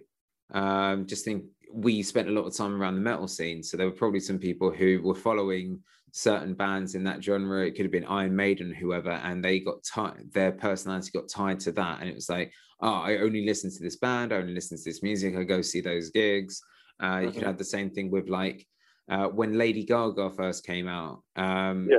um 0.52 1.06
just 1.06 1.26
think 1.26 1.44
we 1.72 2.02
spent 2.02 2.30
a 2.30 2.32
lot 2.32 2.46
of 2.46 2.56
time 2.56 2.82
around 2.82 2.96
the 2.96 3.02
metal 3.02 3.28
scene 3.28 3.62
so 3.62 3.78
there 3.78 3.86
were 3.86 3.92
probably 3.92 4.20
some 4.20 4.40
people 4.40 4.72
who 4.72 5.02
were 5.04 5.16
following 5.16 5.80
certain 6.12 6.54
bands 6.54 6.96
in 6.96 7.04
that 7.04 7.24
genre. 7.24 7.66
It 7.66 7.76
could 7.76 7.86
have 7.86 7.92
been 7.92 8.06
Iron 8.06 8.36
Maiden, 8.36 8.74
whoever, 8.74 9.12
and 9.12 9.44
they 9.44 9.60
got 9.60 9.84
tied. 9.84 10.32
Their 10.32 10.52
personality 10.52 11.12
got 11.14 11.30
tied 11.30 11.60
to 11.62 11.72
that, 11.74 12.00
and 12.00 12.10
it 12.10 12.16
was 12.16 12.30
like, 12.30 12.52
oh, 12.82 12.94
I 12.94 13.18
only 13.18 13.46
listen 13.46 13.72
to 13.72 13.84
this 13.84 13.98
band. 13.98 14.34
I 14.34 14.38
only 14.38 14.54
listen 14.54 14.78
to 14.78 14.84
this 14.84 15.04
music. 15.04 15.36
I 15.36 15.44
go 15.44 15.62
see 15.62 15.82
those 15.82 16.10
gigs. 16.10 16.62
Uh, 17.02 17.20
You 17.22 17.28
could 17.28 17.38
mm-hmm. 17.38 17.46
have 17.46 17.58
the 17.58 17.64
same 17.64 17.90
thing 17.90 18.10
with 18.10 18.30
like 18.30 18.66
uh, 19.10 19.28
when 19.28 19.58
Lady 19.58 19.84
Gaga 19.84 20.32
first 20.32 20.66
came 20.66 20.88
out. 20.88 21.24
Um, 21.36 21.88
yeah. 21.90 21.98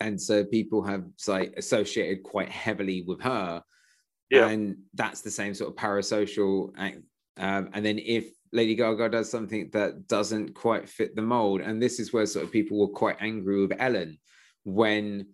And 0.00 0.20
so 0.20 0.44
people 0.44 0.82
have 0.82 1.04
like 1.26 1.54
associated 1.56 2.22
quite 2.22 2.50
heavily 2.50 3.02
with 3.06 3.20
her. 3.22 3.62
Yeah. 4.30 4.48
And 4.48 4.76
that's 4.94 5.20
the 5.20 5.30
same 5.30 5.54
sort 5.54 5.70
of 5.70 5.76
parasocial. 5.76 6.70
Um, 7.36 7.70
and 7.72 7.84
then 7.84 7.98
if 7.98 8.26
Lady 8.54 8.76
Gaga 8.76 9.08
does 9.08 9.28
something 9.28 9.68
that 9.72 10.06
doesn't 10.06 10.54
quite 10.54 10.88
fit 10.88 11.16
the 11.16 11.22
mold. 11.22 11.60
And 11.60 11.82
this 11.82 11.98
is 11.98 12.12
where 12.12 12.24
sort 12.24 12.44
of 12.44 12.52
people 12.52 12.78
were 12.78 12.94
quite 12.94 13.16
angry 13.20 13.60
with 13.60 13.76
Ellen 13.78 14.16
when 14.62 15.26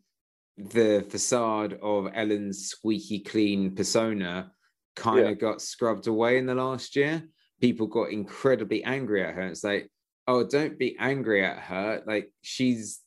the 0.57 1.07
facade 1.09 1.79
of 1.83 2.09
Ellen's 2.15 2.69
squeaky 2.69 3.21
clean 3.21 3.77
persona 3.77 4.51
kind 4.97 5.27
of 5.27 5.39
got 5.39 5.61
scrubbed 5.61 6.07
away 6.07 6.39
in 6.39 6.47
the 6.47 6.55
last 6.55 6.97
year. 6.97 7.23
People 7.61 7.87
got 7.87 8.11
incredibly 8.11 8.83
angry 8.85 9.23
at 9.23 9.35
her. 9.35 9.43
It's 9.43 9.63
like, 9.65 9.91
oh, 10.27 10.47
don't 10.47 10.79
be 10.79 10.97
angry 10.99 11.45
at 11.45 11.59
her. 11.59 12.03
Like 12.07 12.33
she's 12.41 13.01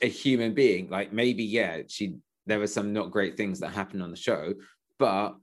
a 0.00 0.08
human 0.08 0.54
being. 0.54 0.88
Like 0.88 1.12
maybe, 1.12 1.44
yeah, 1.44 1.82
she 1.88 2.16
there 2.46 2.58
were 2.58 2.66
some 2.66 2.94
not 2.94 3.10
great 3.10 3.36
things 3.36 3.60
that 3.60 3.74
happened 3.74 4.02
on 4.02 4.10
the 4.10 4.16
show, 4.16 4.54
but 4.98 5.36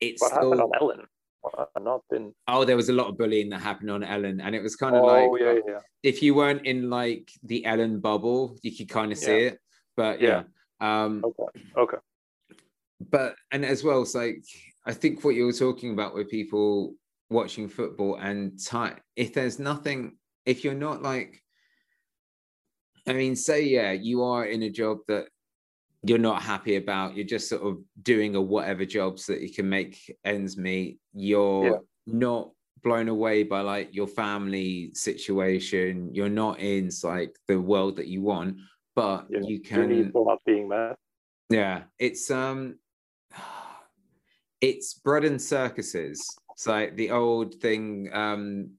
it's 0.00 0.22
what 0.22 0.30
still, 0.30 0.52
happened 0.52 0.60
on 0.60 0.80
Ellen 0.80 1.06
not 1.80 2.02
been. 2.10 2.34
Oh, 2.48 2.64
there 2.64 2.76
was 2.76 2.88
a 2.88 2.92
lot 2.92 3.08
of 3.08 3.18
bullying 3.18 3.50
that 3.50 3.60
happened 3.60 3.90
on 3.90 4.02
Ellen, 4.02 4.40
and 4.40 4.54
it 4.54 4.62
was 4.62 4.76
kind 4.76 4.96
of 4.96 5.02
oh, 5.02 5.06
like, 5.06 5.40
yeah, 5.40 5.58
yeah. 5.66 5.78
if 6.02 6.22
you 6.22 6.34
weren't 6.34 6.66
in 6.66 6.90
like 6.90 7.30
the 7.42 7.64
Ellen 7.64 8.00
bubble, 8.00 8.58
you 8.62 8.74
could 8.76 8.88
kind 8.88 9.12
of 9.12 9.18
see 9.18 9.30
yeah. 9.30 9.48
it. 9.48 9.58
But 9.96 10.20
yeah. 10.20 10.42
yeah. 10.80 11.04
Um, 11.04 11.24
okay. 11.24 11.64
Okay. 11.76 11.96
But 13.10 13.36
and 13.50 13.64
as 13.64 13.82
well, 13.82 14.02
it's 14.02 14.14
like 14.14 14.44
I 14.86 14.92
think 14.92 15.24
what 15.24 15.34
you 15.34 15.46
were 15.46 15.52
talking 15.52 15.92
about 15.92 16.14
with 16.14 16.30
people 16.30 16.94
watching 17.30 17.68
football 17.68 18.16
and 18.16 18.58
time. 18.64 19.00
If 19.16 19.34
there's 19.34 19.58
nothing, 19.58 20.16
if 20.46 20.64
you're 20.64 20.74
not 20.74 21.02
like 21.02 21.42
I 23.06 23.12
mean, 23.12 23.34
say 23.34 23.64
yeah, 23.64 23.92
you 23.92 24.22
are 24.22 24.44
in 24.44 24.62
a 24.62 24.70
job 24.70 24.98
that 25.08 25.26
you're 26.02 26.18
not 26.18 26.42
happy 26.42 26.76
about. 26.76 27.14
You're 27.14 27.26
just 27.26 27.48
sort 27.48 27.62
of 27.62 27.78
doing 28.02 28.34
a 28.34 28.40
whatever 28.40 28.84
job 28.84 29.18
so 29.18 29.32
that 29.32 29.42
you 29.42 29.52
can 29.52 29.68
make 29.68 30.16
ends 30.24 30.56
meet. 30.56 30.98
You're 31.12 31.64
yeah. 31.64 31.76
not 32.06 32.50
blown 32.82 33.08
away 33.08 33.44
by 33.44 33.60
like 33.60 33.94
your 33.94 34.08
family 34.08 34.90
situation. 34.94 36.12
You're 36.12 36.28
not 36.28 36.58
in 36.58 36.90
like 37.04 37.36
the 37.46 37.60
world 37.60 37.96
that 37.96 38.08
you 38.08 38.20
want, 38.20 38.56
but 38.96 39.26
yeah. 39.30 39.40
you 39.42 39.60
can. 39.60 40.10
not 40.12 40.40
being 40.44 40.68
there. 40.68 40.96
Yeah, 41.50 41.82
it's 41.98 42.30
um, 42.30 42.78
it's 44.60 44.94
bread 44.94 45.24
and 45.24 45.40
circuses. 45.40 46.20
It's 46.52 46.66
like 46.66 46.96
the 46.96 47.12
old 47.12 47.54
thing. 47.54 48.10
Um, 48.12 48.70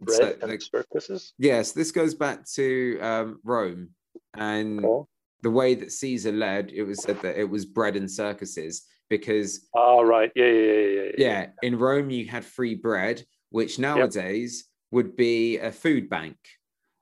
bread 0.00 0.16
so, 0.16 0.36
and 0.42 0.50
like, 0.50 0.62
circuses. 0.62 1.34
Yes, 1.38 1.70
this 1.70 1.92
goes 1.92 2.14
back 2.16 2.44
to 2.54 2.98
um, 3.00 3.40
Rome 3.44 3.90
and. 4.34 4.82
Cool 4.82 5.08
the 5.42 5.50
way 5.50 5.74
that 5.74 5.92
Caesar 5.92 6.32
led, 6.32 6.70
it 6.70 6.82
was 6.82 7.02
said 7.02 7.20
that 7.22 7.38
it 7.38 7.48
was 7.48 7.64
bread 7.64 7.96
and 7.96 8.10
circuses 8.10 8.84
because. 9.08 9.68
Oh, 9.74 10.02
right. 10.02 10.30
Yeah, 10.34 10.46
yeah, 10.46 10.72
yeah. 10.72 11.02
Yeah. 11.02 11.10
yeah. 11.16 11.46
In 11.62 11.78
Rome, 11.78 12.10
you 12.10 12.26
had 12.26 12.44
free 12.44 12.74
bread, 12.74 13.24
which 13.50 13.78
nowadays 13.78 14.64
yep. 14.66 14.74
would 14.92 15.16
be 15.16 15.58
a 15.58 15.70
food 15.70 16.10
bank. 16.10 16.36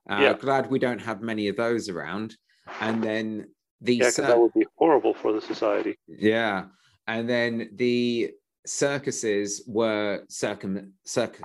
Uh, 0.09 0.19
yeah. 0.21 0.33
Glad 0.35 0.71
we 0.71 0.79
don't 0.79 1.01
have 1.01 1.23
many 1.23 1.49
of 1.49 1.57
those 1.57 1.89
around. 1.89 2.37
And 2.81 3.03
then 3.03 3.47
the. 3.81 3.97
Yeah, 3.97 4.11
cir- 4.11 4.27
that 4.27 4.39
would 4.39 4.55
be 4.55 4.67
horrible 4.77 5.15
for 5.15 5.33
the 5.33 5.41
society. 5.41 5.99
Yeah. 6.07 6.67
And 7.07 7.29
then 7.29 7.71
the 7.75 8.33
circuses 8.67 9.63
were 9.67 10.25
circum, 10.29 10.93
circ, 11.05 11.41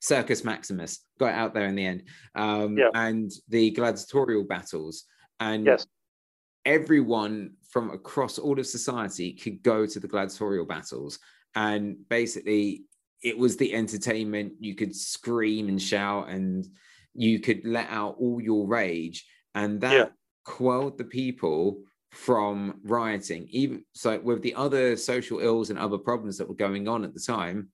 Circus 0.00 0.44
Maximus 0.44 1.00
got 1.18 1.34
out 1.34 1.52
there 1.52 1.66
in 1.66 1.74
the 1.74 1.84
end, 1.84 2.02
um, 2.36 2.76
yeah. 2.78 2.90
and 2.94 3.32
the 3.48 3.70
gladiatorial 3.70 4.44
battles. 4.44 5.04
And 5.40 5.66
yes 5.66 5.86
everyone 6.66 7.52
from 7.70 7.90
across 7.90 8.38
all 8.38 8.58
of 8.58 8.66
society 8.66 9.32
could 9.32 9.62
go 9.62 9.86
to 9.86 9.98
the 9.98 10.08
gladiatorial 10.08 10.66
battles. 10.66 11.18
And 11.54 11.96
basically 12.10 12.82
it 13.22 13.38
was 13.38 13.56
the 13.56 13.74
entertainment. 13.74 14.52
You 14.60 14.74
could 14.74 14.94
scream 14.94 15.68
and 15.68 15.80
shout 15.80 16.28
and 16.28 16.66
you 17.14 17.40
could 17.40 17.64
let 17.64 17.88
out 17.88 18.16
all 18.18 18.42
your 18.42 18.66
rage. 18.66 19.26
And 19.54 19.80
that 19.80 19.92
yeah. 19.92 20.06
quelled 20.44 20.98
the 20.98 21.04
people 21.04 21.82
from 22.10 22.80
rioting. 22.84 23.48
Even 23.50 23.84
so 23.94 24.18
with 24.18 24.42
the 24.42 24.54
other 24.54 24.96
social 24.96 25.40
ills 25.40 25.70
and 25.70 25.78
other 25.78 25.98
problems 25.98 26.36
that 26.36 26.48
were 26.48 26.54
going 26.54 26.88
on 26.88 27.04
at 27.04 27.14
the 27.14 27.20
time 27.20 27.70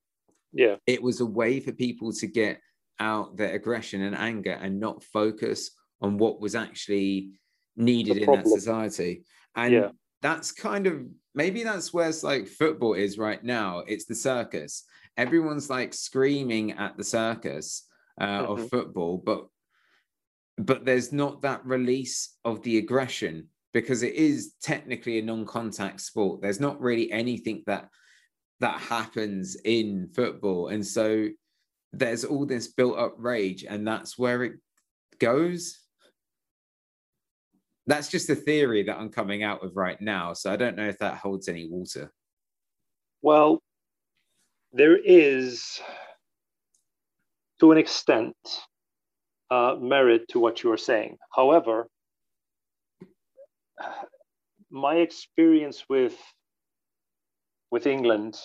yeah. 0.52 0.76
it 0.86 1.02
was 1.02 1.20
a 1.20 1.26
way 1.26 1.60
for 1.60 1.72
people 1.72 2.12
to 2.12 2.26
get 2.26 2.60
out 3.00 3.36
their 3.36 3.54
aggression 3.54 4.02
and 4.02 4.16
anger 4.16 4.52
and 4.52 4.78
not 4.78 5.02
focus 5.02 5.70
on 6.00 6.18
what 6.18 6.40
was 6.40 6.54
actually 6.54 7.30
needed 7.76 8.18
in 8.18 8.30
that 8.30 8.46
society. 8.46 9.24
And 9.56 9.72
yeah. 9.72 9.88
that's 10.20 10.52
kind 10.52 10.86
of 10.86 11.02
maybe 11.34 11.64
that's 11.64 11.92
where 11.92 12.08
it's 12.08 12.22
like 12.22 12.46
football 12.46 12.94
is 12.94 13.18
right 13.18 13.42
now. 13.42 13.80
It's 13.86 14.04
the 14.04 14.14
circus. 14.14 14.84
Everyone's 15.16 15.70
like 15.70 15.94
screaming 15.94 16.72
at 16.72 16.96
the 16.96 17.04
circus 17.04 17.86
uh, 18.20 18.26
mm-hmm. 18.26 18.52
of 18.52 18.70
football, 18.70 19.18
but 19.18 19.46
but 20.58 20.84
there's 20.84 21.12
not 21.12 21.42
that 21.42 21.64
release 21.64 22.36
of 22.44 22.62
the 22.62 22.78
aggression 22.78 23.48
because 23.72 24.02
it 24.02 24.14
is 24.14 24.52
technically 24.62 25.18
a 25.18 25.22
non-contact 25.22 26.00
sport. 26.00 26.42
There's 26.42 26.60
not 26.60 26.80
really 26.80 27.10
anything 27.10 27.62
that 27.66 27.88
that 28.60 28.78
happens 28.78 29.56
in 29.64 30.08
football, 30.14 30.68
and 30.68 30.86
so 30.86 31.28
there's 31.92 32.24
all 32.24 32.46
this 32.46 32.68
built-up 32.68 33.14
rage, 33.18 33.64
and 33.68 33.86
that's 33.86 34.18
where 34.18 34.44
it 34.44 34.52
goes 35.18 35.78
that's 37.86 38.08
just 38.08 38.30
a 38.30 38.34
theory 38.34 38.82
that 38.84 38.96
I'm 38.96 39.10
coming 39.10 39.42
out 39.42 39.62
with 39.62 39.74
right 39.74 40.00
now. 40.00 40.32
So 40.32 40.52
I 40.52 40.56
don't 40.56 40.76
know 40.76 40.88
if 40.88 40.98
that 40.98 41.16
holds 41.16 41.48
any 41.48 41.68
water. 41.68 42.12
Well, 43.22 43.60
there 44.72 44.96
is, 44.96 45.80
to 47.60 47.72
an 47.72 47.78
extent, 47.78 48.36
uh, 49.50 49.76
merit 49.78 50.28
to 50.28 50.38
what 50.38 50.62
you 50.62 50.72
are 50.72 50.78
saying. 50.78 51.18
However, 51.34 51.88
my 54.70 54.96
experience 54.96 55.84
with 55.88 56.16
with 57.70 57.86
England 57.86 58.38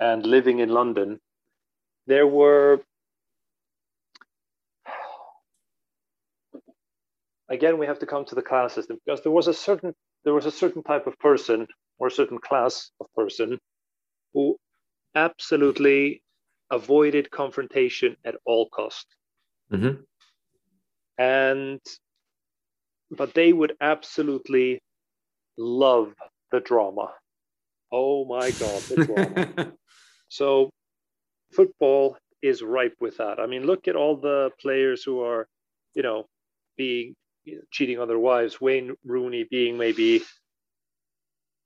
and 0.00 0.24
living 0.24 0.58
in 0.60 0.68
London, 0.68 1.18
there 2.06 2.26
were 2.26 2.80
again 7.48 7.78
we 7.78 7.86
have 7.86 7.98
to 7.98 8.06
come 8.06 8.24
to 8.24 8.34
the 8.34 8.42
class 8.42 8.74
system 8.74 8.98
because 9.04 9.22
there 9.22 9.32
was 9.32 9.48
a 9.48 9.54
certain 9.54 9.94
there 10.24 10.34
was 10.34 10.46
a 10.46 10.50
certain 10.50 10.82
type 10.82 11.06
of 11.06 11.18
person 11.18 11.66
or 11.98 12.08
a 12.08 12.10
certain 12.10 12.38
class 12.38 12.90
of 13.00 13.06
person 13.14 13.58
who 14.34 14.56
absolutely 15.14 16.22
avoided 16.70 17.30
confrontation 17.30 18.16
at 18.24 18.34
all 18.44 18.68
cost. 18.68 19.06
Mm-hmm. 19.72 20.02
and 21.18 21.80
but 23.10 23.34
they 23.34 23.52
would 23.52 23.74
absolutely 23.80 24.80
love 25.58 26.14
the 26.52 26.60
drama. 26.60 27.12
Oh 27.92 28.24
my 28.24 28.50
god 28.50 28.82
the 28.82 29.04
drama. 29.06 29.72
So 30.28 30.70
football 31.52 32.16
is 32.42 32.62
ripe 32.62 32.96
with 33.00 33.16
that. 33.18 33.38
I 33.40 33.46
mean 33.46 33.64
look 33.64 33.88
at 33.88 33.96
all 33.96 34.16
the 34.16 34.50
players 34.60 35.02
who 35.04 35.22
are 35.22 35.46
you 35.94 36.02
know 36.02 36.26
being 36.76 37.14
cheating 37.70 37.98
on 37.98 38.08
their 38.08 38.18
wives. 38.18 38.60
Wayne 38.60 38.96
Rooney 39.04 39.44
being 39.50 39.76
maybe, 39.76 40.22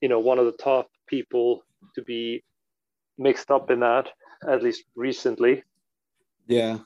you 0.00 0.08
know, 0.08 0.20
one 0.20 0.38
of 0.38 0.46
the 0.46 0.52
top 0.52 0.88
people 1.06 1.62
to 1.94 2.02
be 2.02 2.42
mixed 3.18 3.50
up 3.50 3.70
in 3.70 3.80
that, 3.80 4.08
at 4.48 4.62
least 4.62 4.84
recently. 4.94 5.62
Yeah. 6.46 6.78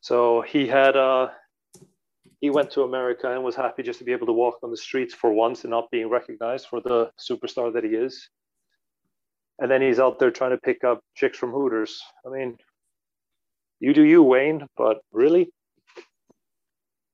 So 0.00 0.42
he 0.42 0.66
had 0.66 0.96
uh 0.96 1.28
he 2.40 2.50
went 2.50 2.70
to 2.72 2.82
America 2.82 3.32
and 3.32 3.42
was 3.42 3.56
happy 3.56 3.82
just 3.82 3.98
to 3.98 4.04
be 4.04 4.12
able 4.12 4.26
to 4.26 4.32
walk 4.32 4.58
on 4.62 4.70
the 4.70 4.76
streets 4.76 5.14
for 5.14 5.32
once 5.32 5.64
and 5.64 5.70
not 5.70 5.90
being 5.90 6.08
recognized 6.08 6.66
for 6.66 6.80
the 6.80 7.10
superstar 7.18 7.72
that 7.72 7.84
he 7.84 7.90
is. 7.90 8.28
And 9.58 9.70
then 9.70 9.80
he's 9.80 9.98
out 9.98 10.18
there 10.18 10.30
trying 10.30 10.50
to 10.50 10.58
pick 10.58 10.84
up 10.84 11.00
chicks 11.14 11.38
from 11.38 11.50
Hooters. 11.50 12.02
I 12.26 12.28
mean, 12.28 12.58
you 13.80 13.94
do 13.94 14.02
you, 14.02 14.22
Wayne, 14.22 14.66
but 14.76 14.98
really? 15.12 15.50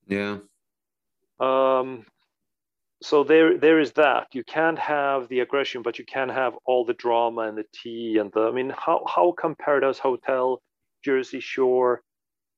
Yeah. 0.08 0.38
Um, 1.40 2.04
so 3.02 3.24
there, 3.24 3.58
there 3.58 3.80
is 3.80 3.92
that. 3.92 4.28
You 4.32 4.44
can't 4.44 4.78
have 4.78 5.28
the 5.28 5.40
aggression, 5.40 5.82
but 5.82 5.98
you 5.98 6.04
can 6.04 6.28
have 6.28 6.54
all 6.66 6.84
the 6.84 6.94
drama 6.94 7.42
and 7.42 7.58
the 7.58 7.64
tea 7.74 8.18
and 8.20 8.32
the. 8.32 8.42
I 8.42 8.52
mean, 8.52 8.70
how 8.76 9.04
how 9.08 9.32
come 9.32 9.56
Paradise 9.56 9.98
Hotel, 9.98 10.60
Jersey 11.04 11.40
Shore, 11.40 12.02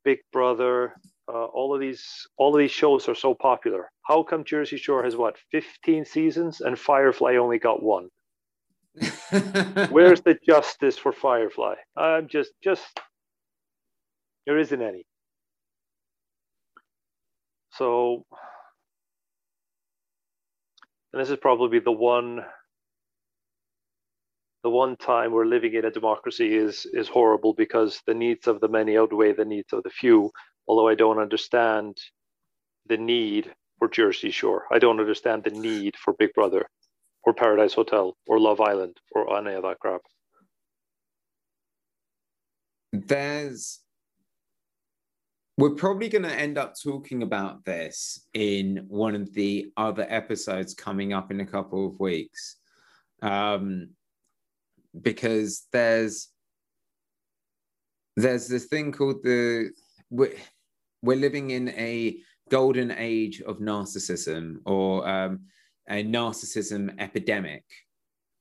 Big 0.05 0.19
Brother, 0.33 0.95
uh, 1.29 1.47
all 1.47 1.75
of 1.75 1.81
these 1.81 2.05
all 2.37 2.55
of 2.55 2.59
these 2.59 2.71
shows 2.73 3.09
are 3.09 3.15
so 3.15 3.35
popular? 3.35 3.91
How 4.03 4.23
come 4.23 4.45
Jersey 4.45 4.77
Shore 4.77 5.03
has 5.05 5.17
what 5.17 5.37
15 5.53 6.05
seasons 6.05 6.61
and 6.61 6.79
Firefly 6.79 7.37
only 7.37 7.59
got 7.59 7.83
one? 7.83 8.09
Where's 9.91 10.23
the 10.23 10.39
justice 10.47 10.99
for 10.99 11.13
Firefly? 11.13 11.77
I'm 11.97 12.29
just 12.29 12.53
just 12.63 13.01
there 14.47 14.59
isn't 14.59 14.83
any. 14.83 15.07
So 17.73 18.25
and 21.15 21.23
this 21.23 21.31
is 21.31 21.37
probably 21.37 21.79
the 21.79 21.93
one 21.93 22.45
the 24.65 24.71
one 24.71 24.97
time 24.97 25.31
we're 25.31 25.47
living 25.47 25.75
in 25.75 25.85
a 25.85 25.91
democracy 25.91 26.57
is 26.57 26.87
is 26.93 27.07
horrible 27.07 27.55
because 27.55 28.03
the 28.09 28.15
needs 28.15 28.49
of 28.49 28.61
the 28.61 28.67
many 28.67 28.99
outweigh 28.99 29.33
the 29.33 29.45
needs 29.45 29.73
of 29.73 29.85
the 29.85 29.91
few. 29.91 30.33
Although 30.67 30.89
i 30.89 30.97
don't 30.97 31.21
understand 31.21 31.97
the 32.89 32.97
need 32.97 33.55
for 33.79 33.89
jersey 33.89 34.33
shore. 34.33 34.65
I 34.73 34.81
don't 34.81 34.99
understand 34.99 35.45
the 35.45 35.51
need 35.51 35.95
for 35.97 36.15
big 36.15 36.33
brother 36.35 36.67
or 37.23 37.33
paradise 37.33 37.75
hotel 37.75 38.17
or 38.27 38.41
love 38.41 38.61
island 38.61 38.97
or 39.13 39.39
any 39.39 39.55
of 39.55 39.63
that 39.63 39.79
crap. 39.79 40.01
There's 42.93 43.84
we're 45.57 45.75
probably 45.75 46.09
going 46.09 46.25
to 46.25 46.35
end 46.35 46.59
up 46.59 46.75
talking 46.81 47.23
about 47.23 47.65
this 47.65 48.27
in 48.35 48.85
one 48.89 49.15
of 49.15 49.33
the 49.35 49.71
other 49.77 50.07
episodes 50.09 50.75
coming 50.75 51.13
up 51.13 51.31
in 51.31 51.41
a 51.41 51.47
couple 51.47 51.87
of 51.87 52.01
weeks. 52.01 52.57
Um, 53.23 53.91
because 55.01 55.67
there's 55.73 56.29
there's 58.17 58.47
this 58.47 58.67
thing 58.67 58.93
called 58.93 59.23
the 59.23 59.71
we're, 60.11 60.35
we're 61.03 61.17
living 61.17 61.51
in 61.51 61.69
a 61.71 62.17
golden 62.51 62.93
age 62.93 63.41
of 63.43 63.59
narcissism 63.59 64.57
or 64.67 65.09
um, 65.09 65.41
a 65.89 66.05
narcissism 66.05 66.95
epidemic 67.01 67.65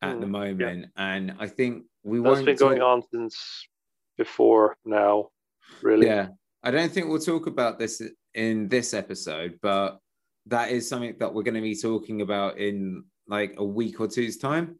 at 0.01 0.17
mm, 0.17 0.21
the 0.21 0.27
moment 0.27 0.85
yeah. 0.95 1.13
and 1.15 1.33
i 1.39 1.47
think 1.47 1.83
we 2.03 2.19
that's 2.19 2.41
been 2.41 2.55
going 2.55 2.81
on 2.81 3.01
since 3.11 3.67
before 4.17 4.77
now 4.85 5.27
really 5.81 6.05
yeah 6.05 6.27
I 6.63 6.71
don't 6.71 6.91
think 6.91 7.07
we'll 7.07 7.19
talk 7.19 7.47
about 7.47 7.77
this 7.77 8.01
in 8.33 8.69
this 8.69 8.93
episode, 8.93 9.59
but 9.61 9.99
that 10.47 10.71
is 10.71 10.87
something 10.87 11.15
that 11.19 11.33
we're 11.33 11.43
going 11.43 11.55
to 11.55 11.61
be 11.61 11.75
talking 11.75 12.21
about 12.21 12.57
in 12.57 13.03
like 13.27 13.55
a 13.57 13.63
week 13.63 13.99
or 13.99 14.07
two's 14.07 14.37
time. 14.37 14.79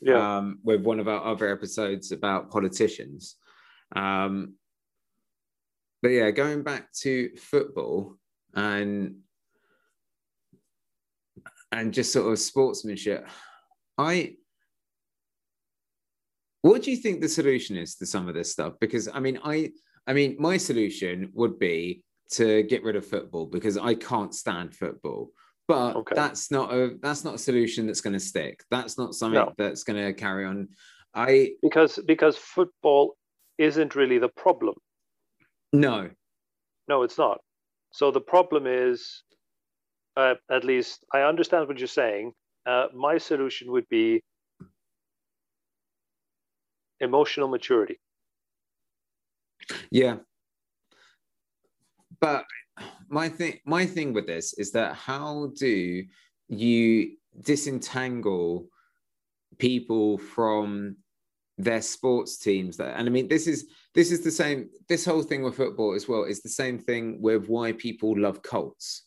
Yeah. 0.00 0.36
Um, 0.36 0.60
with 0.62 0.82
one 0.82 1.00
of 1.00 1.08
our 1.08 1.24
other 1.24 1.50
episodes 1.50 2.12
about 2.12 2.50
politicians. 2.50 3.36
Um, 3.96 4.54
but 6.02 6.10
yeah, 6.10 6.30
going 6.30 6.62
back 6.62 6.92
to 7.00 7.30
football 7.36 8.16
and 8.54 9.16
and 11.72 11.92
just 11.92 12.12
sort 12.12 12.32
of 12.32 12.38
sportsmanship, 12.38 13.26
I 13.96 14.36
what 16.62 16.82
do 16.82 16.90
you 16.90 16.96
think 16.96 17.20
the 17.20 17.28
solution 17.28 17.76
is 17.76 17.96
to 17.96 18.06
some 18.06 18.28
of 18.28 18.34
this 18.34 18.52
stuff? 18.52 18.74
Because 18.80 19.08
I 19.12 19.20
mean, 19.20 19.40
I 19.42 19.72
I 20.08 20.14
mean, 20.14 20.36
my 20.38 20.56
solution 20.56 21.30
would 21.34 21.58
be 21.58 22.02
to 22.32 22.62
get 22.62 22.82
rid 22.82 22.96
of 22.96 23.06
football 23.06 23.46
because 23.46 23.76
I 23.76 23.94
can't 23.94 24.34
stand 24.34 24.74
football. 24.74 25.30
But 25.68 25.96
okay. 25.96 26.14
that's 26.14 26.50
not 26.50 26.72
a 26.72 26.96
that's 27.02 27.24
not 27.24 27.34
a 27.34 27.38
solution 27.38 27.86
that's 27.86 28.00
going 28.00 28.14
to 28.14 28.20
stick. 28.20 28.64
That's 28.70 28.96
not 28.96 29.14
something 29.14 29.38
no. 29.38 29.52
that's 29.58 29.84
going 29.84 30.02
to 30.02 30.14
carry 30.14 30.46
on. 30.46 30.68
I 31.14 31.50
because 31.62 32.00
because 32.06 32.38
football 32.38 33.16
isn't 33.58 33.94
really 33.94 34.18
the 34.18 34.30
problem. 34.30 34.76
No, 35.74 36.08
no, 36.88 37.02
it's 37.02 37.18
not. 37.18 37.40
So 37.92 38.10
the 38.10 38.20
problem 38.20 38.66
is, 38.66 39.24
uh, 40.16 40.34
at 40.50 40.64
least 40.64 41.04
I 41.12 41.20
understand 41.20 41.68
what 41.68 41.78
you're 41.78 41.86
saying. 41.86 42.32
Uh, 42.64 42.86
my 42.94 43.18
solution 43.18 43.70
would 43.72 43.88
be 43.90 44.22
emotional 47.00 47.48
maturity. 47.48 48.00
Yeah. 49.90 50.16
But 52.20 52.44
my 53.08 53.28
thing 53.28 53.58
my 53.64 53.86
thing 53.86 54.12
with 54.12 54.26
this 54.26 54.54
is 54.54 54.72
that 54.72 54.94
how 54.94 55.50
do 55.56 56.04
you 56.48 57.16
disentangle 57.40 58.68
people 59.58 60.18
from 60.18 60.96
their 61.56 61.82
sports 61.82 62.38
teams 62.38 62.76
that 62.76 62.98
and 62.98 63.08
i 63.08 63.10
mean 63.10 63.26
this 63.28 63.46
is 63.46 63.66
this 63.94 64.12
is 64.12 64.22
the 64.22 64.30
same 64.30 64.68
this 64.88 65.04
whole 65.04 65.22
thing 65.22 65.42
with 65.42 65.56
football 65.56 65.94
as 65.94 66.06
well 66.08 66.24
is 66.24 66.40
the 66.40 66.48
same 66.48 66.78
thing 66.78 67.20
with 67.20 67.48
why 67.48 67.72
people 67.72 68.18
love 68.18 68.42
cults 68.42 69.04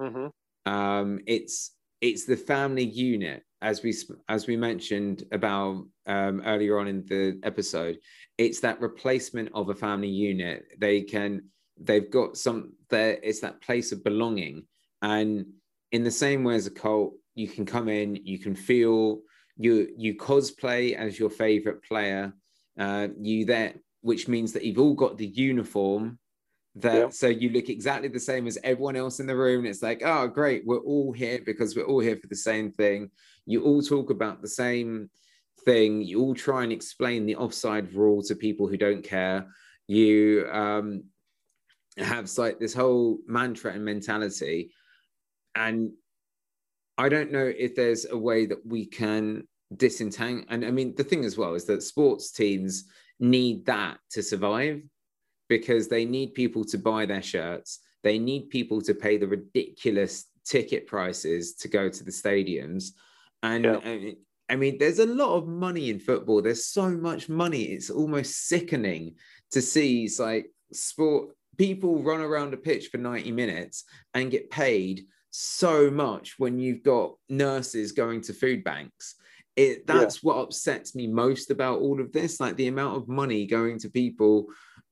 mm-hmm. 0.00 0.72
um 0.72 1.18
it's 1.26 1.72
it's 2.00 2.24
the 2.24 2.36
family 2.36 2.84
unit 2.84 3.42
as 3.60 3.82
we 3.82 3.94
as 4.28 4.46
we 4.46 4.56
mentioned 4.56 5.24
about 5.32 5.84
um, 6.06 6.42
earlier 6.44 6.78
on 6.78 6.86
in 6.86 7.04
the 7.06 7.40
episode 7.42 7.98
it's 8.38 8.60
that 8.60 8.80
replacement 8.80 9.50
of 9.52 9.68
a 9.68 9.74
family 9.74 10.08
unit. 10.08 10.64
They 10.78 11.02
can 11.02 11.42
they've 11.80 12.10
got 12.10 12.36
some 12.36 12.72
there 12.88 13.18
it's 13.22 13.40
that 13.40 13.60
place 13.60 13.92
of 13.92 14.02
belonging. 14.04 14.64
And 15.02 15.46
in 15.92 16.04
the 16.04 16.10
same 16.10 16.44
way 16.44 16.54
as 16.54 16.66
a 16.66 16.70
cult 16.70 17.14
you 17.34 17.48
can 17.48 17.66
come 17.66 17.88
in 17.88 18.16
you 18.16 18.38
can 18.38 18.54
feel 18.54 19.20
you 19.56 19.88
you 19.96 20.14
cosplay 20.16 20.94
as 20.94 21.18
your 21.18 21.30
favorite 21.30 21.82
player 21.82 22.32
uh, 22.78 23.08
you 23.20 23.44
there 23.44 23.74
which 24.02 24.28
means 24.28 24.52
that 24.52 24.64
you've 24.64 24.78
all 24.78 24.94
got 24.94 25.18
the 25.18 25.26
uniform 25.26 26.18
that 26.76 26.94
yeah. 26.94 27.08
so 27.08 27.26
you 27.26 27.50
look 27.50 27.68
exactly 27.68 28.08
the 28.08 28.20
same 28.20 28.46
as 28.46 28.58
everyone 28.62 28.94
else 28.94 29.18
in 29.18 29.26
the 29.26 29.34
room. 29.34 29.66
It's 29.66 29.82
like 29.82 30.02
oh 30.04 30.28
great 30.28 30.62
we're 30.64 30.78
all 30.78 31.12
here 31.12 31.40
because 31.44 31.74
we're 31.74 31.86
all 31.86 32.00
here 32.00 32.16
for 32.16 32.28
the 32.28 32.36
same 32.36 32.70
thing 32.70 33.10
you 33.48 33.64
all 33.64 33.82
talk 33.82 34.10
about 34.10 34.42
the 34.42 34.48
same 34.48 35.10
thing. 35.64 36.02
You 36.02 36.20
all 36.20 36.34
try 36.34 36.62
and 36.62 36.72
explain 36.72 37.26
the 37.26 37.36
offside 37.36 37.92
rule 37.92 38.22
to 38.24 38.34
people 38.34 38.68
who 38.68 38.76
don't 38.76 39.02
care. 39.02 39.46
You 39.86 40.48
um, 40.52 41.04
have 41.96 42.30
like 42.38 42.58
this 42.58 42.74
whole 42.74 43.18
mantra 43.26 43.72
and 43.72 43.84
mentality. 43.84 44.72
And 45.54 45.92
i 46.98 47.08
don't 47.08 47.30
know 47.30 47.52
if 47.56 47.76
there's 47.76 48.06
a 48.06 48.18
way 48.18 48.44
that 48.44 48.58
we 48.66 48.84
can 48.84 49.46
disentangle 49.76 50.44
and 50.48 50.64
i 50.64 50.70
mean 50.72 50.92
the 50.96 51.04
thing 51.04 51.24
as 51.24 51.38
well 51.38 51.54
is 51.54 51.64
that 51.64 51.80
sports 51.80 52.32
teams 52.32 52.88
need 53.20 53.64
that 53.66 53.98
to 54.10 54.20
survive 54.20 54.82
because 55.48 55.88
they 55.88 56.04
need 56.04 56.34
people 56.34 56.64
to 56.64 56.78
buy 56.78 57.06
their 57.06 57.22
shirts. 57.22 57.80
They 58.02 58.18
need 58.18 58.50
people 58.50 58.80
to 58.82 58.94
pay 58.94 59.16
the 59.16 59.26
ridiculous 59.26 60.26
ticket 60.44 60.86
prices 60.86 61.54
to 61.54 61.68
go 61.68 61.88
to 61.88 62.04
the 62.04 62.10
stadiums 62.10 62.92
and 63.42 63.64
yeah. 63.64 64.10
I 64.50 64.56
mean, 64.56 64.78
there's 64.78 64.98
a 64.98 65.06
lot 65.06 65.36
of 65.36 65.46
money 65.46 65.90
in 65.90 66.00
football. 66.00 66.40
There's 66.40 66.66
so 66.66 66.90
much 66.90 67.28
money. 67.28 67.64
It's 67.64 67.90
almost 67.90 68.46
sickening 68.46 69.16
to 69.50 69.60
see 69.60 70.04
it's 70.04 70.18
like 70.18 70.50
sport 70.72 71.30
people 71.56 72.02
run 72.02 72.20
around 72.20 72.54
a 72.54 72.56
pitch 72.56 72.88
for 72.88 72.98
90 72.98 73.32
minutes 73.32 73.84
and 74.14 74.30
get 74.30 74.50
paid 74.50 75.04
so 75.30 75.90
much 75.90 76.34
when 76.38 76.58
you've 76.58 76.82
got 76.82 77.14
nurses 77.28 77.92
going 77.92 78.20
to 78.22 78.32
food 78.32 78.64
banks 78.64 79.16
it 79.56 79.86
that's 79.86 80.16
yeah. 80.16 80.20
what 80.28 80.38
upsets 80.38 80.94
me 80.94 81.06
most 81.06 81.50
about 81.50 81.80
all 81.80 82.00
of 82.00 82.12
this 82.12 82.40
like 82.40 82.56
the 82.56 82.68
amount 82.68 82.96
of 82.96 83.08
money 83.08 83.46
going 83.46 83.78
to 83.78 83.90
people 83.90 84.46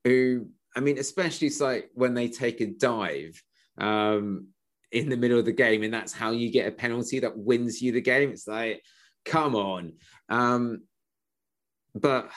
who 0.04 0.46
i 0.76 0.80
mean 0.80 0.98
especially 0.98 1.46
it's 1.46 1.60
like 1.60 1.88
when 1.94 2.14
they 2.14 2.28
take 2.28 2.60
a 2.60 2.66
dive 2.66 3.40
um 3.78 4.48
in 4.92 5.08
the 5.08 5.16
middle 5.16 5.38
of 5.38 5.44
the 5.44 5.52
game 5.52 5.82
and 5.82 5.92
that's 5.92 6.12
how 6.12 6.30
you 6.30 6.50
get 6.50 6.68
a 6.68 6.72
penalty 6.72 7.18
that 7.18 7.36
wins 7.36 7.82
you 7.82 7.92
the 7.92 8.00
game 8.00 8.30
it's 8.30 8.46
like 8.46 8.82
come 9.24 9.56
on 9.56 9.92
um 10.28 10.82
but 11.94 12.30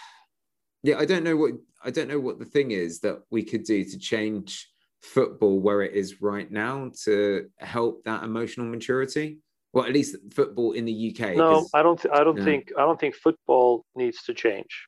yeah 0.82 0.98
i 0.98 1.06
don't 1.06 1.24
know 1.24 1.38
what 1.38 1.54
I 1.84 1.92
don't 1.92 2.08
know 2.08 2.20
what 2.20 2.40
the 2.40 2.46
thing 2.46 2.72
is 2.72 3.00
that 3.02 3.22
we 3.30 3.44
could 3.44 3.64
do 3.64 3.84
to 3.84 3.98
change 3.98 4.70
football 5.02 5.60
where 5.60 5.82
it 5.82 5.94
is 5.94 6.22
right 6.22 6.50
now 6.52 6.92
to 7.04 7.50
help 7.58 8.04
that 8.04 8.24
emotional 8.24 8.66
maturity. 8.66 9.40
Well, 9.72 9.86
at 9.86 9.94
least 9.94 10.16
football 10.34 10.74
in 10.74 10.86
the 10.86 11.16
UK. 11.16 11.36
No, 11.36 11.68
I 11.74 11.84
don't. 11.84 12.02
Th- 12.02 12.14
I 12.14 12.24
don't 12.24 12.44
think. 12.44 12.72
I 12.78 12.82
don't 12.82 13.00
think 13.00 13.16
football 13.16 13.86
needs 13.96 14.24
to 14.24 14.34
change. 14.34 14.88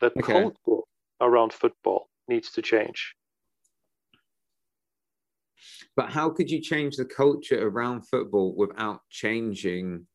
The 0.00 0.06
okay. 0.06 0.20
culture 0.22 0.82
around 1.20 1.52
football 1.52 2.08
needs 2.28 2.52
to 2.52 2.62
change. 2.62 3.14
But 5.96 6.10
how 6.10 6.28
could 6.30 6.50
you 6.50 6.60
change 6.60 6.96
the 6.96 7.06
culture 7.06 7.66
around 7.66 8.02
football 8.02 8.54
without 8.54 9.00
changing? 9.10 10.06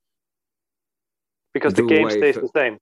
Because 1.53 1.73
the, 1.73 1.81
the 1.81 1.87
game 1.87 2.09
stays 2.09 2.35
fo- 2.35 2.41
the 2.41 2.49
same 2.55 2.77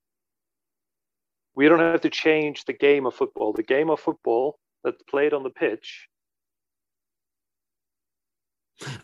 we 1.59 1.67
don't 1.67 1.79
have 1.79 1.99
to 1.99 2.09
change 2.09 2.63
the 2.63 2.71
game 2.71 3.05
of 3.05 3.13
football. 3.13 3.51
The 3.51 3.63
game 3.63 3.89
of 3.89 3.99
football 3.99 4.57
that's 4.81 5.03
played 5.03 5.33
on 5.33 5.43
the 5.43 5.49
pitch. 5.49 6.07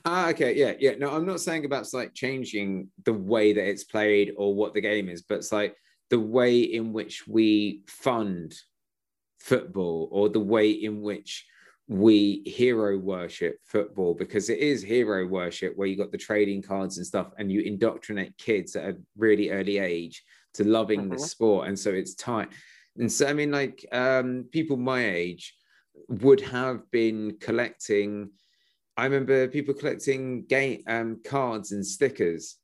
Ah, 0.06 0.30
okay, 0.30 0.56
yeah, 0.56 0.72
yeah. 0.80 0.96
No, 0.98 1.10
I'm 1.10 1.26
not 1.26 1.42
saying 1.42 1.66
about 1.66 1.86
like 1.94 2.14
changing 2.14 2.88
the 3.04 3.12
way 3.12 3.52
that 3.52 3.68
it's 3.68 3.84
played 3.84 4.34
or 4.38 4.56
what 4.56 4.74
the 4.74 4.80
game 4.80 5.10
is, 5.10 5.22
but 5.24 5.40
it's 5.40 5.52
like 5.52 5.76
the 6.10 6.20
way 6.20 6.62
in 6.62 6.94
which 6.94 7.28
we 7.28 7.82
fund 7.88 8.56
football 9.42 10.08
or 10.14 10.30
the 10.30 10.40
way 10.40 10.70
in 10.72 11.02
which 11.02 11.46
we 11.88 12.42
hero 12.46 12.98
worship 12.98 13.58
football 13.64 14.16
because 14.16 14.50
it 14.50 14.58
is 14.58 14.82
hero 14.82 15.28
worship 15.28 15.74
where 15.76 15.88
you 15.88 15.96
got 15.96 16.12
the 16.12 16.18
trading 16.18 16.62
cards 16.62 16.98
and 16.98 17.06
stuff 17.06 17.28
and 17.38 17.52
you 17.52 17.62
indoctrinate 17.62 18.36
kids 18.38 18.76
at 18.76 18.90
a 18.90 18.98
really 19.18 19.52
early 19.52 19.78
age 19.78 20.24
to 20.54 20.64
loving 20.64 21.02
mm-hmm. 21.02 21.12
the 21.12 21.20
sport 21.20 21.68
and 21.68 21.78
so 21.78 21.92
it's 21.92 22.16
tight 22.16 22.50
and 22.98 23.12
so 23.12 23.28
i 23.28 23.34
mean 23.34 23.52
like 23.52 23.86
um 23.92 24.46
people 24.52 24.78
my 24.78 25.06
age 25.06 25.56
would 26.08 26.42
have 26.42 26.90
been 26.90 27.38
collecting 27.40 28.32
i 28.98 29.04
remember 29.04 29.48
people 29.48 29.74
collecting 29.74 30.44
game 30.46 30.82
um 30.88 31.20
cards 31.24 31.72
and 31.72 31.86
stickers 31.86 32.58